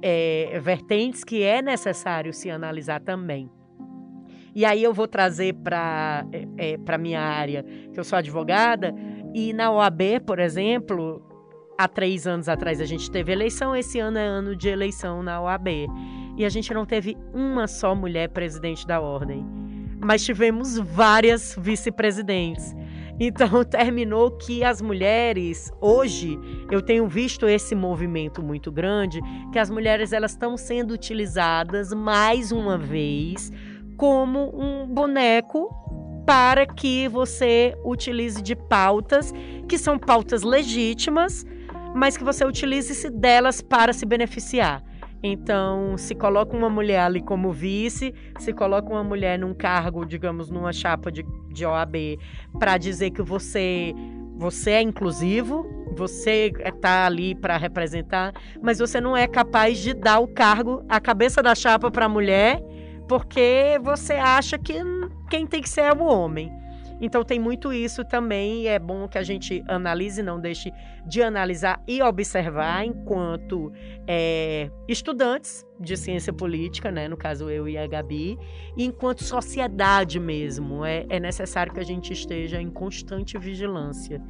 é, 0.00 0.60
vertentes 0.60 1.24
que 1.24 1.42
é 1.42 1.60
necessário 1.60 2.32
se 2.32 2.48
analisar 2.48 3.00
também. 3.00 3.50
E 4.54 4.64
aí 4.64 4.82
eu 4.82 4.94
vou 4.94 5.08
trazer 5.08 5.54
para 5.54 6.24
é, 6.32 6.74
é 6.74 6.78
para 6.78 6.96
minha 6.96 7.20
área, 7.20 7.64
que 7.92 7.98
eu 7.98 8.04
sou 8.04 8.18
advogada, 8.18 8.94
e 9.34 9.52
na 9.52 9.72
OAB, 9.72 10.20
por 10.24 10.38
exemplo, 10.38 11.20
há 11.76 11.88
três 11.88 12.26
anos 12.26 12.48
atrás 12.48 12.80
a 12.80 12.84
gente 12.84 13.10
teve 13.10 13.32
eleição, 13.32 13.74
esse 13.74 13.98
ano 13.98 14.18
é 14.18 14.26
ano 14.26 14.54
de 14.54 14.68
eleição 14.68 15.22
na 15.22 15.40
OAB. 15.40 15.68
E 16.36 16.44
a 16.44 16.48
gente 16.48 16.72
não 16.72 16.84
teve 16.84 17.16
uma 17.32 17.66
só 17.66 17.94
mulher 17.94 18.28
presidente 18.28 18.86
da 18.86 19.00
ordem. 19.00 19.44
Mas 20.00 20.24
tivemos 20.24 20.78
várias 20.78 21.56
vice-presidentes. 21.58 22.74
Então 23.18 23.62
terminou 23.64 24.32
que 24.32 24.64
as 24.64 24.82
mulheres 24.82 25.72
hoje 25.80 26.38
eu 26.70 26.82
tenho 26.82 27.06
visto 27.06 27.46
esse 27.48 27.74
movimento 27.74 28.42
muito 28.42 28.72
grande 28.72 29.20
que 29.52 29.58
as 29.58 29.70
mulheres 29.70 30.12
elas 30.12 30.32
estão 30.32 30.56
sendo 30.56 30.92
utilizadas 30.92 31.92
mais 31.92 32.50
uma 32.50 32.76
vez 32.76 33.52
como 33.96 34.50
um 34.54 34.86
boneco 34.86 35.68
para 36.26 36.66
que 36.66 37.06
você 37.08 37.74
utilize 37.84 38.42
de 38.42 38.56
pautas 38.56 39.32
que 39.68 39.76
são 39.76 39.98
pautas 39.98 40.42
legítimas, 40.42 41.44
mas 41.94 42.16
que 42.16 42.24
você 42.24 42.44
utilize-se 42.44 43.10
delas 43.10 43.60
para 43.60 43.92
se 43.92 44.06
beneficiar. 44.06 44.82
Então, 45.22 45.96
se 45.96 46.14
coloca 46.14 46.54
uma 46.54 46.68
mulher 46.68 47.00
ali 47.00 47.22
como 47.22 47.50
vice, 47.50 48.12
se 48.38 48.52
coloca 48.52 48.90
uma 48.90 49.02
mulher 49.02 49.38
num 49.38 49.54
cargo, 49.54 50.04
digamos, 50.04 50.50
numa 50.50 50.72
chapa 50.72 51.10
de, 51.10 51.24
de 51.50 51.64
OAB, 51.64 52.18
para 52.58 52.76
dizer 52.76 53.10
que 53.10 53.22
você 53.22 53.94
você 54.36 54.72
é 54.72 54.82
inclusivo, 54.82 55.64
você 55.96 56.52
está 56.64 57.06
ali 57.06 57.34
para 57.36 57.56
representar, 57.56 58.32
mas 58.60 58.80
você 58.80 59.00
não 59.00 59.16
é 59.16 59.28
capaz 59.28 59.78
de 59.78 59.94
dar 59.94 60.18
o 60.18 60.26
cargo, 60.26 60.84
a 60.88 61.00
cabeça 61.00 61.40
da 61.40 61.54
chapa 61.54 61.90
para 61.90 62.06
a 62.06 62.08
mulher, 62.08 62.60
porque 63.08 63.78
você 63.82 64.14
acha 64.14 64.58
que 64.58 64.74
quem 65.30 65.46
tem 65.46 65.60
que 65.60 65.68
ser 65.68 65.82
é 65.82 65.92
o 65.92 66.04
homem. 66.04 66.50
Então 67.00 67.24
tem 67.24 67.38
muito 67.38 67.72
isso 67.72 68.04
também, 68.04 68.68
é 68.68 68.78
bom 68.78 69.08
que 69.08 69.18
a 69.18 69.22
gente 69.22 69.62
analise, 69.68 70.22
não 70.22 70.40
deixe 70.40 70.72
de 71.06 71.22
analisar 71.22 71.82
e 71.86 72.00
observar 72.00 72.86
enquanto 72.86 73.72
é, 74.06 74.70
estudantes 74.88 75.66
de 75.78 75.96
ciência 75.96 76.32
política, 76.32 76.90
né, 76.90 77.08
no 77.08 77.16
caso 77.16 77.50
eu 77.50 77.68
e 77.68 77.76
a 77.76 77.86
Gabi, 77.86 78.38
e 78.76 78.84
enquanto 78.84 79.24
sociedade 79.24 80.20
mesmo. 80.20 80.84
É, 80.84 81.04
é 81.08 81.18
necessário 81.18 81.72
que 81.72 81.80
a 81.80 81.84
gente 81.84 82.12
esteja 82.12 82.60
em 82.60 82.70
constante 82.70 83.36
vigilância. 83.38 84.22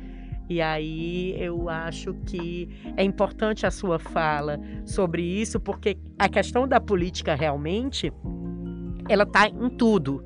E 0.49 0.61
aí 0.61 1.35
eu 1.39 1.69
acho 1.69 2.13
que 2.27 2.69
é 2.97 3.05
importante 3.05 3.67
a 3.67 3.71
sua 3.71 3.99
fala 3.99 4.59
sobre 4.85 5.23
isso, 5.23 5.59
porque 5.59 5.97
a 6.19 6.29
questão 6.29 6.69
da 6.69 6.81
política 6.81 7.35
realmente 7.35 8.13
ela 9.09 9.25
está 9.25 9.49
em 9.49 9.71
tudo 9.71 10.25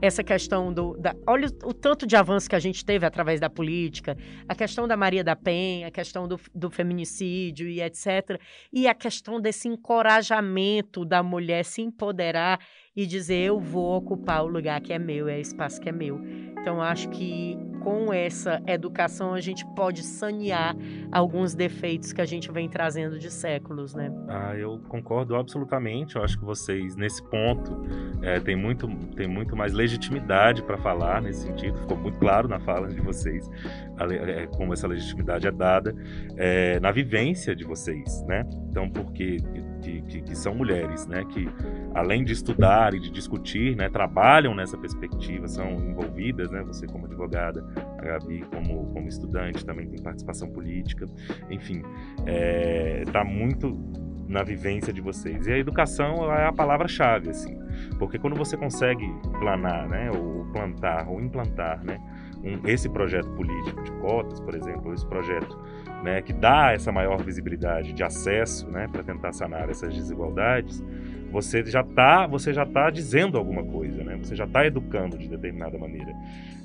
essa 0.00 0.22
questão 0.22 0.72
do. 0.72 0.96
Da, 0.96 1.14
olha 1.26 1.48
o, 1.64 1.70
o, 1.70 1.74
tanto 1.74 2.06
de 2.06 2.16
avanço 2.16 2.48
que 2.48 2.54
a 2.54 2.60
gente 2.60 2.84
teve 2.84 3.04
através 3.04 3.40
da 3.40 3.50
política, 3.50 4.16
a 4.48 4.54
questão 4.54 4.86
da 4.86 4.96
Maria 4.96 5.24
da 5.24 5.34
Penha, 5.34 5.88
a 5.88 5.90
questão 5.90 6.28
do, 6.28 6.38
do 6.54 6.70
feminicídio 6.70 7.68
e 7.68 7.80
etc. 7.80 8.40
E 8.72 8.86
a 8.86 8.94
questão 8.94 9.40
desse 9.40 9.68
encorajamento 9.68 11.04
da 11.04 11.22
mulher 11.22 11.64
se 11.64 11.82
empoderar 11.82 12.60
e 12.94 13.06
dizer: 13.06 13.46
eu 13.46 13.58
vou 13.58 13.96
ocupar 13.96 14.44
o 14.44 14.48
lugar 14.48 14.80
que 14.80 14.92
é 14.92 14.98
meu, 14.98 15.28
é 15.28 15.36
o 15.36 15.40
espaço 15.40 15.80
que 15.80 15.88
é 15.88 15.92
meu. 15.92 16.20
Então, 16.60 16.80
acho 16.80 17.08
que 17.10 17.56
com 17.88 18.12
essa 18.12 18.62
educação 18.66 19.32
a 19.32 19.40
gente 19.40 19.64
pode 19.74 20.02
sanear 20.02 20.76
alguns 21.10 21.54
defeitos 21.54 22.12
que 22.12 22.20
a 22.20 22.26
gente 22.26 22.52
vem 22.52 22.68
trazendo 22.68 23.18
de 23.18 23.30
séculos, 23.30 23.94
né? 23.94 24.12
Ah, 24.28 24.54
eu 24.54 24.78
concordo 24.88 25.34
absolutamente. 25.34 26.16
Eu 26.16 26.22
acho 26.22 26.38
que 26.38 26.44
vocês, 26.44 26.94
nesse 26.96 27.22
ponto, 27.22 27.82
é, 28.20 28.40
tem, 28.40 28.54
muito, 28.54 28.86
tem 29.16 29.26
muito 29.26 29.56
mais 29.56 29.72
legitimidade 29.72 30.62
para 30.62 30.76
falar 30.76 31.22
nesse 31.22 31.46
sentido. 31.46 31.78
Ficou 31.78 31.96
muito 31.96 32.18
claro 32.18 32.46
na 32.46 32.60
fala 32.60 32.88
de 32.88 33.00
vocês 33.00 33.48
é, 34.10 34.46
como 34.48 34.74
essa 34.74 34.86
legitimidade 34.86 35.46
é 35.46 35.50
dada 35.50 35.94
é, 36.36 36.78
na 36.80 36.92
vivência 36.92 37.56
de 37.56 37.64
vocês, 37.64 38.22
né? 38.26 38.44
Então, 38.68 38.90
porque 38.90 39.38
que, 39.78 40.02
que, 40.02 40.20
que, 40.22 40.36
são 40.36 40.54
mulheres, 40.54 41.06
né? 41.06 41.24
Que 41.24 41.48
além 41.94 42.24
de 42.24 42.32
estudar 42.32 42.94
e 42.94 43.00
de 43.00 43.10
discutir, 43.10 43.76
né? 43.76 43.88
Trabalham 43.88 44.54
nessa 44.54 44.76
perspectiva, 44.76 45.48
são 45.48 45.70
envolvidas, 45.72 46.50
né? 46.50 46.62
Você 46.64 46.86
como 46.86 47.06
advogada, 47.06 47.64
a 47.98 48.02
Gabi 48.02 48.44
como, 48.52 48.86
como 48.92 49.08
estudante 49.08 49.64
também 49.64 49.88
tem 49.88 50.02
participação 50.02 50.50
política, 50.50 51.06
enfim, 51.50 51.82
está 53.06 53.20
é, 53.20 53.24
muito 53.24 53.76
na 54.28 54.42
vivência 54.42 54.92
de 54.92 55.00
vocês. 55.00 55.46
E 55.46 55.52
a 55.52 55.58
educação 55.58 56.30
é 56.32 56.46
a 56.46 56.52
palavra-chave, 56.52 57.30
assim, 57.30 57.58
porque 57.98 58.18
quando 58.18 58.36
você 58.36 58.56
consegue 58.56 59.06
planar, 59.40 59.88
né? 59.88 60.10
Ou 60.10 60.44
plantar, 60.52 61.08
ou 61.08 61.20
implantar, 61.20 61.82
né? 61.84 61.98
Um, 62.44 62.68
esse 62.68 62.88
projeto 62.88 63.28
político 63.30 63.82
de 63.82 63.90
cotas, 63.92 64.38
por 64.40 64.54
exemplo, 64.54 64.92
esse 64.94 65.06
projeto 65.06 65.58
né, 66.02 66.22
que 66.22 66.32
dá 66.32 66.72
essa 66.72 66.92
maior 66.92 67.22
visibilidade 67.22 67.92
de 67.92 68.02
acesso 68.02 68.68
né, 68.70 68.88
para 68.90 69.02
tentar 69.02 69.32
sanar 69.32 69.68
essas 69.68 69.94
desigualdades, 69.94 70.82
você 71.30 71.64
já 71.64 71.80
está 71.80 72.26
você 72.26 72.52
já 72.52 72.64
tá 72.64 72.90
dizendo 72.90 73.36
alguma 73.36 73.62
coisa, 73.62 74.02
né? 74.02 74.16
Você 74.16 74.34
já 74.34 74.44
está 74.44 74.66
educando 74.66 75.18
de 75.18 75.28
determinada 75.28 75.76
maneira, 75.78 76.14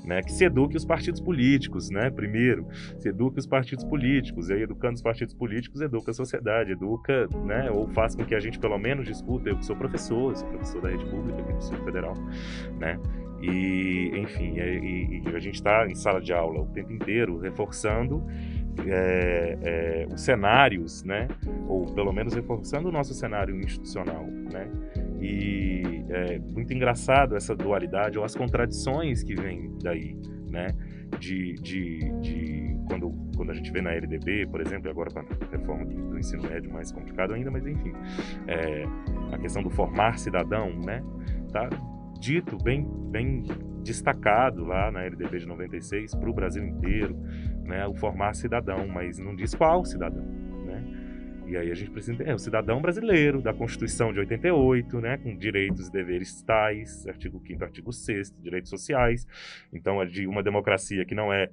né? 0.04 0.22
Que 0.22 0.32
se 0.32 0.44
eduque 0.44 0.76
os 0.76 0.84
partidos 0.84 1.20
políticos, 1.20 1.90
né? 1.90 2.10
Primeiro, 2.10 2.66
se 2.98 3.08
eduque 3.08 3.38
os 3.38 3.46
partidos 3.46 3.84
políticos, 3.84 4.48
e 4.48 4.54
aí 4.54 4.62
educando 4.62 4.94
os 4.94 5.02
partidos 5.02 5.34
políticos, 5.34 5.80
educa 5.80 6.10
a 6.10 6.14
sociedade, 6.14 6.72
educa, 6.72 7.28
né? 7.44 7.70
Ou 7.70 7.88
faz 7.88 8.14
com 8.14 8.24
que 8.24 8.34
a 8.34 8.40
gente 8.40 8.58
pelo 8.58 8.78
menos 8.78 9.06
discuta. 9.06 9.50
Eu 9.50 9.56
que 9.56 9.66
sou 9.66 9.76
professor, 9.76 10.34
sou 10.36 10.48
professor 10.48 10.80
da 10.80 10.88
rede 10.88 11.04
pública 11.06 11.40
aqui 11.40 11.52
do 11.52 11.58
Distrito 11.58 11.84
Federal, 11.84 12.14
né? 12.78 12.98
E, 13.42 14.12
enfim, 14.14 14.58
e, 14.58 15.22
e 15.26 15.36
a 15.36 15.38
gente 15.38 15.56
está 15.56 15.86
em 15.86 15.94
sala 15.94 16.20
de 16.20 16.32
aula 16.32 16.62
o 16.62 16.66
tempo 16.66 16.90
inteiro 16.90 17.38
reforçando 17.38 18.24
é, 18.86 19.58
é, 19.62 20.06
os 20.12 20.20
cenários, 20.20 21.02
né? 21.04 21.28
Ou 21.68 21.86
pelo 21.94 22.12
menos 22.12 22.34
reforçando 22.34 22.88
o 22.88 22.92
nosso 22.92 23.14
cenário 23.14 23.58
institucional, 23.60 24.26
né? 24.52 24.68
E 25.20 26.04
é 26.10 26.38
muito 26.38 26.72
engraçado 26.72 27.36
essa 27.36 27.54
dualidade 27.54 28.18
ou 28.18 28.24
as 28.24 28.34
contradições 28.34 29.22
que 29.22 29.34
vêm 29.34 29.70
daí, 29.82 30.16
né? 30.50 30.68
De, 31.18 31.54
de, 31.54 31.98
de 32.20 32.76
quando, 32.88 33.12
quando 33.36 33.50
a 33.50 33.54
gente 33.54 33.70
vê 33.70 33.80
na 33.80 33.92
LDB, 33.92 34.46
por 34.46 34.60
exemplo, 34.60 34.88
e 34.88 34.90
agora 34.90 35.10
com 35.10 35.20
a 35.20 35.24
reforma 35.50 35.84
do, 35.84 36.10
do, 36.10 36.18
ensino 36.18 36.42
médio 36.42 36.72
mais 36.72 36.90
complicado 36.90 37.34
ainda, 37.34 37.50
mas 37.50 37.66
enfim, 37.66 37.92
é, 38.46 38.84
a 39.32 39.38
questão 39.38 39.62
do 39.62 39.70
formar 39.70 40.18
cidadão, 40.18 40.70
né? 40.84 41.02
Tá 41.52 41.68
dito 42.18 42.56
bem, 42.62 42.86
bem 43.10 43.44
destacado 43.82 44.64
lá 44.64 44.90
na 44.90 45.04
LDB 45.04 45.40
de 45.40 45.46
96 45.46 46.14
para 46.14 46.30
o 46.30 46.32
Brasil 46.32 46.64
inteiro, 46.64 47.16
né, 47.64 47.86
o 47.86 47.94
formar 47.94 48.34
cidadão, 48.34 48.86
mas 48.86 49.18
não 49.18 49.34
diz 49.34 49.54
qual 49.54 49.84
cidadão, 49.84 50.24
né? 50.66 50.82
E 51.46 51.56
aí 51.56 51.70
a 51.70 51.74
gente 51.74 51.90
precisa 51.90 52.22
é 52.22 52.34
o 52.34 52.38
cidadão 52.38 52.80
brasileiro 52.80 53.42
da 53.42 53.52
Constituição 53.52 54.12
de 54.12 54.20
88, 54.20 55.00
né, 55.00 55.18
com 55.18 55.36
direitos 55.36 55.88
e 55.88 55.92
deveres 55.92 56.42
tais, 56.42 57.06
artigo 57.06 57.40
5º, 57.40 57.62
artigo 57.62 57.92
6 57.92 58.34
direitos 58.40 58.70
sociais. 58.70 59.26
Então, 59.72 60.00
é 60.00 60.06
de 60.06 60.26
uma 60.26 60.42
democracia 60.42 61.04
que 61.04 61.14
não 61.14 61.32
é, 61.32 61.50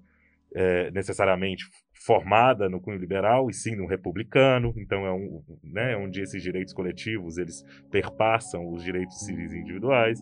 é 0.54 0.92
necessariamente 0.92 1.66
formada 2.06 2.68
no 2.68 2.82
cunho 2.82 2.98
liberal 2.98 3.50
e 3.50 3.54
sim 3.54 3.76
no 3.76 3.86
republicano, 3.86 4.74
então 4.76 5.06
é 5.06 5.14
um, 5.14 5.44
né, 5.64 5.96
onde 5.96 6.20
esses 6.20 6.42
direitos 6.42 6.74
coletivos 6.74 7.38
eles 7.38 7.64
perpassam 7.92 8.68
os 8.72 8.84
direitos 8.84 9.20
civis 9.20 9.54
individuais. 9.54 10.20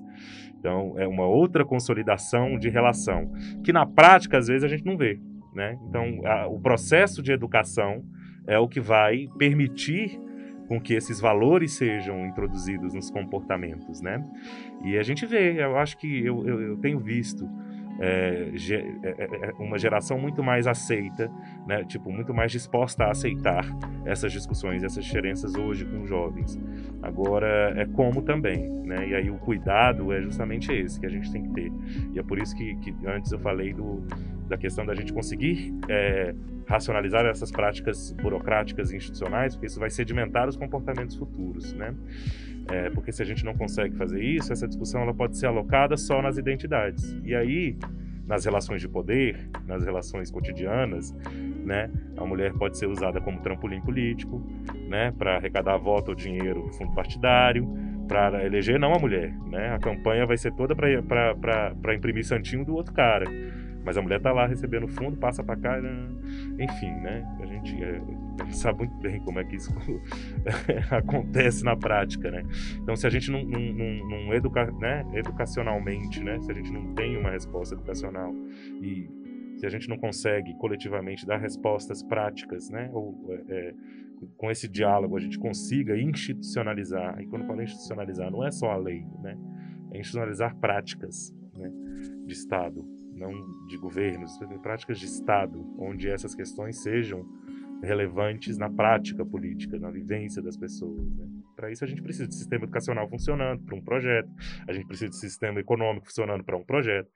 Então 0.60 1.00
é 1.00 1.08
uma 1.08 1.26
outra 1.26 1.64
consolidação 1.64 2.60
de 2.60 2.70
relação 2.70 3.32
que 3.64 3.72
na 3.72 3.86
prática 3.86 4.38
às 4.38 4.48
vezes 4.48 4.64
a 4.66 4.68
gente 4.68 4.84
não 4.84 4.98
vê, 4.98 5.20
né? 5.54 5.78
Então 5.88 6.22
a, 6.26 6.48
o 6.48 6.60
processo 6.60 7.22
de 7.22 7.32
educação 7.32 8.04
é 8.48 8.58
o 8.58 8.68
que 8.68 8.80
vai 8.80 9.28
permitir 9.38 10.20
com 10.68 10.80
que 10.80 10.94
esses 10.94 11.20
valores 11.20 11.74
sejam 11.74 12.26
introduzidos 12.28 12.94
nos 12.94 13.10
comportamentos, 13.10 14.02
né? 14.02 14.24
E 14.84 14.98
a 14.98 15.04
gente 15.04 15.26
vê, 15.26 15.64
eu 15.64 15.78
acho 15.78 15.98
que 15.98 16.26
eu, 16.26 16.48
eu, 16.48 16.62
eu 16.62 16.78
tenho 16.78 17.00
visto 17.00 17.50
é, 18.02 18.54
é, 18.72 19.10
é, 19.10 19.50
é, 19.50 19.54
uma 19.60 19.78
geração 19.78 20.18
muito 20.18 20.42
mais 20.42 20.68
aceita, 20.68 21.30
né, 21.68 21.84
tipo, 21.84 22.10
muito 22.10 22.34
mais 22.34 22.50
disposta 22.50 23.04
a 23.04 23.12
aceitar 23.12 23.66
essas 24.06 24.32
discussões, 24.32 24.84
essas 24.84 25.04
diferenças 25.04 25.54
hoje 25.56 25.86
com 25.86 26.06
jovens. 26.06 26.58
Agora, 27.04 27.74
é 27.76 27.86
como 27.86 28.22
também, 28.22 28.70
né, 28.86 29.06
e 29.10 29.16
aí 29.16 29.30
o 29.30 29.38
cuidado 29.38 30.14
é 30.14 30.22
justamente 30.22 30.72
esse 30.72 30.98
que 30.98 31.06
a 31.06 31.10
gente 31.10 31.30
tem 31.30 31.44
que 31.44 31.50
ter. 31.50 31.72
E 32.14 32.20
é 32.20 32.24
por 32.24 32.40
isso 32.40 32.56
que, 32.56 32.74
que 32.78 32.96
antes 33.06 33.34
eu 33.34 33.40
falei 33.40 33.74
do, 33.74 34.02
da 34.50 34.58
questão 34.58 34.86
da 34.86 34.96
gente 34.96 35.14
conseguir 35.14 35.74
é, 35.88 36.34
racionalizar 36.68 37.26
essas 37.26 37.52
práticas 37.52 38.12
burocráticas 38.12 38.92
e 38.92 38.98
institucionais, 38.98 39.56
porque 39.56 39.68
isso 39.68 39.80
vai 39.80 39.90
sedimentar 39.90 40.50
os 40.50 40.58
comportamentos 40.58 41.16
futuros, 41.16 41.74
né? 41.74 41.94
É, 42.70 42.90
porque 42.90 43.12
se 43.12 43.22
a 43.22 43.26
gente 43.26 43.46
não 43.46 43.56
consegue 43.56 43.96
fazer 43.96 44.22
isso, 44.22 44.52
essa 44.52 44.68
discussão 44.68 45.02
ela 45.02 45.14
pode 45.14 45.38
ser 45.38 45.48
alocada 45.48 45.96
só 45.98 46.22
nas 46.22 46.38
identidades. 46.38 47.16
E 47.24 47.34
aí, 47.34 47.78
nas 48.28 48.46
relações 48.46 48.82
de 48.82 48.88
poder, 48.88 49.50
nas 49.66 49.84
relações 49.84 50.30
cotidianas, 50.30 51.16
né, 51.66 51.90
a 52.16 52.26
mulher 52.26 52.54
pode 52.54 52.78
ser 52.78 52.88
usada 52.88 53.20
como 53.20 53.40
trampolim 53.42 53.82
político, 53.82 54.44
né, 54.88 55.12
para 55.18 55.38
arrecadar 55.38 55.78
voto 55.78 56.10
ou 56.10 56.16
dinheiro 56.16 56.62
do 56.62 56.74
fundo 56.74 56.94
partidário, 56.94 57.68
para 58.08 58.46
eleger 58.46 58.80
não 58.80 58.94
a 58.94 59.00
mulher, 59.00 59.32
né? 59.48 59.72
A 59.72 59.78
campanha 59.78 60.26
vai 60.26 60.36
ser 60.36 60.52
toda 60.54 60.76
para 60.76 61.96
imprimir 61.96 62.26
santinho 62.26 62.66
do 62.66 62.76
outro 62.76 62.92
cara 62.92 63.26
Mas 63.84 63.98
a 63.98 64.02
mulher 64.02 64.18
está 64.18 64.32
lá 64.32 64.46
recebendo 64.46 64.88
fundo, 64.88 65.18
passa 65.18 65.44
para 65.44 65.56
cá, 65.56 65.82
né? 65.82 65.90
enfim, 66.60 66.92
né? 67.02 67.26
A 67.40 67.46
gente, 67.46 67.84
é, 67.84 68.02
sabe 68.52 68.80
muito 68.80 68.96
bem 68.98 69.20
como 69.22 69.40
é 69.40 69.44
que 69.44 69.56
isso 69.56 69.74
acontece 70.92 71.64
na 71.64 71.76
prática, 71.76 72.30
né? 72.30 72.44
Então, 72.82 72.96
se 72.96 73.08
a 73.08 73.10
gente 73.10 73.32
não, 73.32 73.44
não, 73.44 73.60
não, 73.60 74.10
não 74.10 74.34
educa, 74.34 74.70
né? 74.72 75.06
educacionalmente, 75.14 76.24
né? 76.24 76.40
Se 76.42 76.52
a 76.52 76.54
gente 76.54 76.72
não 76.72 76.94
tem 76.94 77.18
uma 77.18 77.32
resposta 77.32 77.76
educacional 77.76 78.34
e 78.82 79.10
se 79.58 79.66
a 79.66 79.70
gente 79.70 79.90
não 79.90 79.98
consegue 79.98 80.54
coletivamente 80.58 81.26
dar 81.26 81.38
respostas 81.38 82.04
práticas, 82.04 82.70
né? 82.70 82.90
Ou 82.94 83.16
é, 83.48 83.74
com 84.38 84.52
esse 84.52 84.68
diálogo 84.68 85.18
a 85.18 85.20
gente 85.20 85.40
consiga 85.40 85.98
institucionalizar. 85.98 87.20
E 87.22 87.28
quando 87.28 87.44
eu 87.44 87.48
falo 87.48 87.62
institucionalizar, 87.62 88.32
não 88.32 88.46
é 88.46 88.52
só 88.52 88.72
a 88.72 88.78
lei, 88.78 89.06
né? 89.22 89.38
É 89.92 89.98
institucionalizar 89.98 90.56
práticas 90.58 91.34
né, 91.58 91.72
de 92.26 92.34
Estado, 92.34 92.86
não 93.20 93.68
de 93.68 93.78
governos, 93.78 94.38
práticas 94.62 95.00
de 95.00 95.06
Estado, 95.06 95.64
onde 95.78 96.10
essas 96.10 96.34
questões 96.34 96.82
sejam 96.82 97.26
relevantes 97.82 98.58
na 98.58 98.70
prática 98.70 99.26
política, 99.26 99.80
na 99.80 99.90
vivência 99.90 100.42
das 100.42 100.58
pessoas. 100.58 101.16
Né? 101.16 101.28
Para 101.56 101.72
isso 101.72 101.84
a 101.84 101.88
gente 101.88 102.02
precisa 102.02 102.28
de 102.28 102.36
sistema 102.36 102.64
educacional 102.64 103.08
funcionando 103.08 103.64
para 103.64 103.76
um 103.76 103.82
projeto, 103.82 104.30
a 104.68 104.74
gente 104.74 104.88
precisa 104.88 105.10
de 105.10 105.18
sistema 105.18 105.60
econômico 105.60 106.06
funcionando 106.08 106.44
para 106.44 106.58
um 106.58 106.64
projeto, 106.64 107.10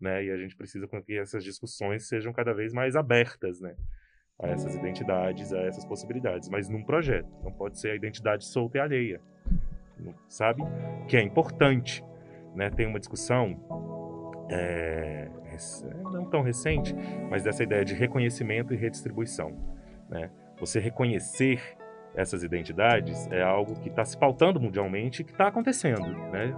né? 0.00 0.24
E 0.24 0.30
a 0.30 0.36
gente 0.36 0.56
precisa 0.56 0.88
que 1.04 1.16
essas 1.16 1.44
discussões 1.44 2.08
sejam 2.08 2.32
cada 2.32 2.52
vez 2.52 2.72
mais 2.72 2.96
abertas, 2.96 3.60
né? 3.60 3.74
a 4.40 4.48
essas 4.48 4.74
identidades, 4.76 5.52
a 5.52 5.58
essas 5.62 5.84
possibilidades, 5.84 6.48
mas 6.48 6.68
num 6.68 6.84
projeto. 6.84 7.28
Não 7.42 7.52
pode 7.52 7.80
ser 7.80 7.90
a 7.90 7.96
identidade 7.96 8.44
solta 8.46 8.78
e 8.78 8.80
alheia, 8.80 9.20
sabe? 10.28 10.62
Que 11.08 11.16
é 11.16 11.22
importante, 11.22 12.04
né? 12.54 12.70
Tem 12.70 12.86
uma 12.86 13.00
discussão 13.00 13.58
é, 14.50 15.28
não 16.12 16.24
tão 16.24 16.42
recente, 16.42 16.94
mas 17.30 17.42
dessa 17.42 17.62
ideia 17.62 17.84
de 17.84 17.94
reconhecimento 17.94 18.72
e 18.72 18.76
redistribuição, 18.76 19.56
né? 20.08 20.30
Você 20.58 20.80
reconhecer 20.80 21.60
essas 22.14 22.42
identidades 22.42 23.28
é 23.30 23.42
algo 23.42 23.78
que 23.80 23.88
está 23.88 24.04
se 24.04 24.16
pautando 24.16 24.60
mundialmente 24.60 25.22
e 25.22 25.24
que 25.24 25.32
está 25.32 25.48
acontecendo, 25.48 26.08
né? 26.30 26.52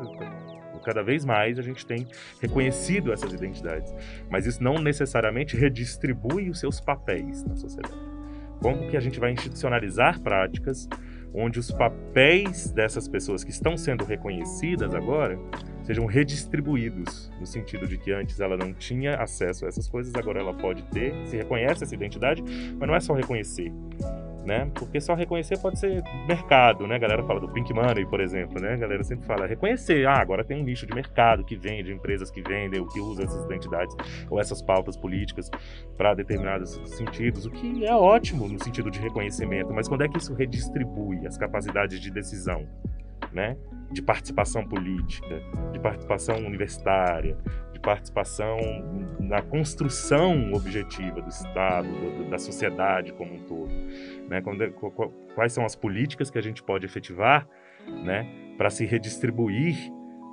Cada 0.83 1.03
vez 1.03 1.27
mais 1.27 1.59
a 1.59 1.63
gente 1.63 1.85
tem 1.85 2.07
reconhecido 2.41 3.13
essas 3.13 3.33
identidades, 3.35 3.95
mas 4.31 4.47
isso 4.47 4.63
não 4.65 4.77
necessariamente 4.77 5.55
redistribui 5.55 6.49
os 6.49 6.59
seus 6.59 6.81
papéis 6.81 7.45
na 7.45 7.55
sociedade. 7.55 7.95
Como 8.63 8.89
que 8.89 8.97
a 8.97 9.01
gente 9.01 9.21
vai 9.21 9.33
institucionalizar 9.33 10.21
práticas 10.21 10.89
onde 11.35 11.59
os 11.59 11.71
papéis 11.71 12.71
dessas 12.71 13.09
pessoas 13.09 13.45
que 13.45 13.51
estão 13.51 13.77
sendo 13.77 14.05
reconhecidas 14.05 14.95
agora 14.95 15.39
sejam 15.83 16.07
redistribuídos, 16.07 17.33
no 17.41 17.47
sentido 17.47 17.87
de 17.87 17.99
que 17.99 18.13
antes 18.13 18.39
ela 18.41 18.57
não 18.57 18.73
tinha 18.73 19.17
acesso 19.17 19.65
a 19.65 19.69
essas 19.69 19.89
coisas, 19.89 20.15
agora 20.15 20.41
ela 20.41 20.55
pode 20.55 20.83
ter, 20.85 21.15
se 21.27 21.37
reconhece 21.37 21.85
essa 21.85 21.95
identidade, 21.95 22.43
mas 22.79 22.89
não 22.89 22.95
é 22.95 23.01
só 23.01 23.15
reconhecer, 23.15 23.73
né? 24.45 24.71
Porque 24.75 25.01
só 25.01 25.15
reconhecer 25.15 25.59
pode 25.59 25.79
ser 25.79 26.03
mercado, 26.27 26.87
né? 26.87 26.97
A 26.97 26.99
galera 26.99 27.23
fala 27.25 27.41
do 27.41 27.49
Pink 27.49 27.73
Money, 27.73 28.07
por 28.07 28.21
exemplo, 28.21 28.61
né? 28.61 28.75
A 28.75 28.77
galera 28.77 29.03
sempre 29.05 29.27
fala 29.27 29.47
reconhecer, 29.47 30.07
ah, 30.07 30.21
agora 30.21 30.45
tem 30.45 30.61
um 30.61 30.65
nicho 30.65 30.87
de 30.87 30.95
mercado 30.95 31.45
que 31.45 31.57
vende, 31.57 31.93
empresas 31.93 32.31
que 32.31 32.43
vendem, 32.43 32.81
o 32.81 32.87
que 32.87 33.01
usa 33.01 33.25
essas 33.25 33.45
identidades 33.45 33.95
ou 34.29 34.41
essas 34.41 34.63
pautas 34.63 34.97
políticas 34.97 35.51
para 35.97 36.15
determinados 36.15 36.81
sentidos, 36.85 37.47
o 37.47 37.51
que 37.51 37.85
é 37.85 37.95
ótimo 37.95 38.49
no 38.49 38.63
sentido 38.63 38.91
de 38.91 38.99
reconhecimento, 38.99 39.73
mas 39.73 39.89
quando 39.89 40.03
é 40.03 40.09
que 40.09 40.19
isso 40.19 40.35
redistribui 40.35 41.27
as 41.27 41.37
capacidades 41.37 42.01
de 42.01 42.11
decisão, 42.11 42.67
né? 43.33 43.57
De 43.93 44.03
participação 44.03 44.67
política, 44.67 45.43
de 45.73 45.81
participação 45.81 46.37
universitária, 46.39 47.37
participação 47.81 48.59
na 49.19 49.43
construção 49.43 50.53
objetiva 50.53 51.21
do 51.21 51.29
Estado, 51.29 51.89
do, 51.89 52.31
da 52.31 52.39
sociedade 52.39 53.13
como 53.13 53.35
um 53.35 53.41
todo. 53.41 53.73
Né? 54.29 54.43
Quais 55.35 55.53
são 55.53 55.65
as 55.65 55.75
políticas 55.75 56.31
que 56.31 56.39
a 56.39 56.43
gente 56.43 56.63
pode 56.63 56.87
efetivar 56.87 57.49
né, 58.05 58.27
para 58.57 58.71
se 58.71 58.85
redistribuir 58.85 59.77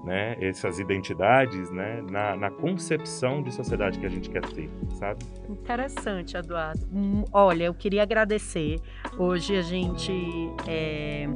né, 0.04 0.38
essas 0.39 0.80
identidades 0.80 1.70
né, 1.72 2.02
na, 2.10 2.36
na, 2.36 2.52
concepção 2.52 3.41
de 3.41 3.52
sociedade 3.52 4.00
que 4.00 4.06
a 4.06 4.10
gente 4.10 4.30
quer 4.30 4.41
ter, 4.41 4.70
sabe? 4.95 5.26
Interessante, 5.50 6.38
Eduardo. 6.38 6.88
Hum, 6.93 7.26
olha, 7.34 7.66
eu 7.66 7.74
queria 7.74 8.04
agradecer. 8.04 8.80
Hoje 9.18 9.58
a 9.58 9.62
gente 9.62 10.14
é, 10.68 11.28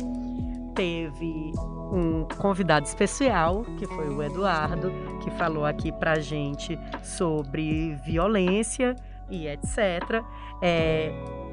teve 0.74 1.54
um 1.92 2.26
convidado 2.38 2.86
especial, 2.86 3.64
que 3.78 3.86
foi 3.86 4.10
o 4.10 4.24
Eduardo, 4.24 4.92
que 5.24 5.30
falou 5.32 5.66
aqui 5.66 5.92
pra 5.92 6.20
gente 6.20 6.78
sobre 7.04 7.96
violência 8.06 8.96
e 9.30 9.48
etc. 9.48 10.24
É, 10.62 11.12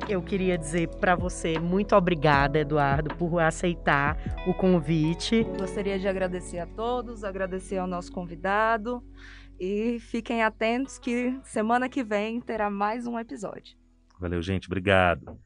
eu 0.08 0.22
queria 0.22 0.56
dizer 0.56 0.88
para 1.00 1.14
você 1.14 1.58
muito 1.58 1.94
obrigada, 1.94 2.58
Eduardo, 2.58 3.14
por 3.16 3.40
aceitar 3.40 4.16
o 4.46 4.54
convite. 4.54 5.44
Gostaria 5.58 5.98
de 5.98 6.06
agradecer 6.06 6.58
a 6.58 6.66
todos, 6.66 7.24
agradecer 7.24 7.78
ao 7.78 7.86
nosso 7.86 8.12
convidado 8.12 9.02
e 9.58 9.98
fiquem 10.00 10.42
atentos 10.42 10.98
que 10.98 11.38
semana 11.42 11.88
que 11.88 12.04
vem 12.04 12.40
terá 12.40 12.70
mais 12.70 13.06
um 13.06 13.18
episódio. 13.18 13.76
Valeu, 14.20 14.42
gente. 14.42 14.66
Obrigado. 14.66 15.38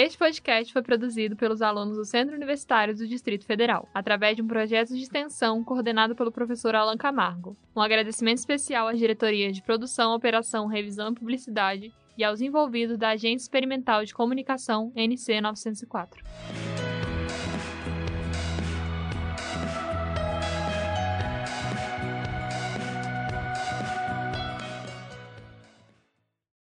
Este 0.00 0.16
podcast 0.16 0.72
foi 0.72 0.80
produzido 0.80 1.34
pelos 1.34 1.60
alunos 1.60 1.96
do 1.96 2.04
Centro 2.04 2.36
Universitário 2.36 2.94
do 2.94 3.04
Distrito 3.04 3.44
Federal, 3.44 3.88
através 3.92 4.36
de 4.36 4.42
um 4.42 4.46
projeto 4.46 4.94
de 4.94 5.02
extensão 5.02 5.64
coordenado 5.64 6.14
pelo 6.14 6.30
professor 6.30 6.72
Alan 6.76 6.96
Camargo. 6.96 7.56
Um 7.74 7.80
agradecimento 7.80 8.38
especial 8.38 8.86
às 8.86 8.96
diretorias 8.96 9.56
de 9.56 9.60
produção, 9.60 10.14
operação, 10.14 10.68
revisão 10.68 11.10
e 11.10 11.14
publicidade 11.16 11.92
e 12.16 12.22
aos 12.22 12.40
envolvidos 12.40 12.96
da 12.96 13.08
Agência 13.08 13.46
Experimental 13.46 14.04
de 14.04 14.14
Comunicação 14.14 14.92
NC 14.94 15.40
904. 15.40 16.22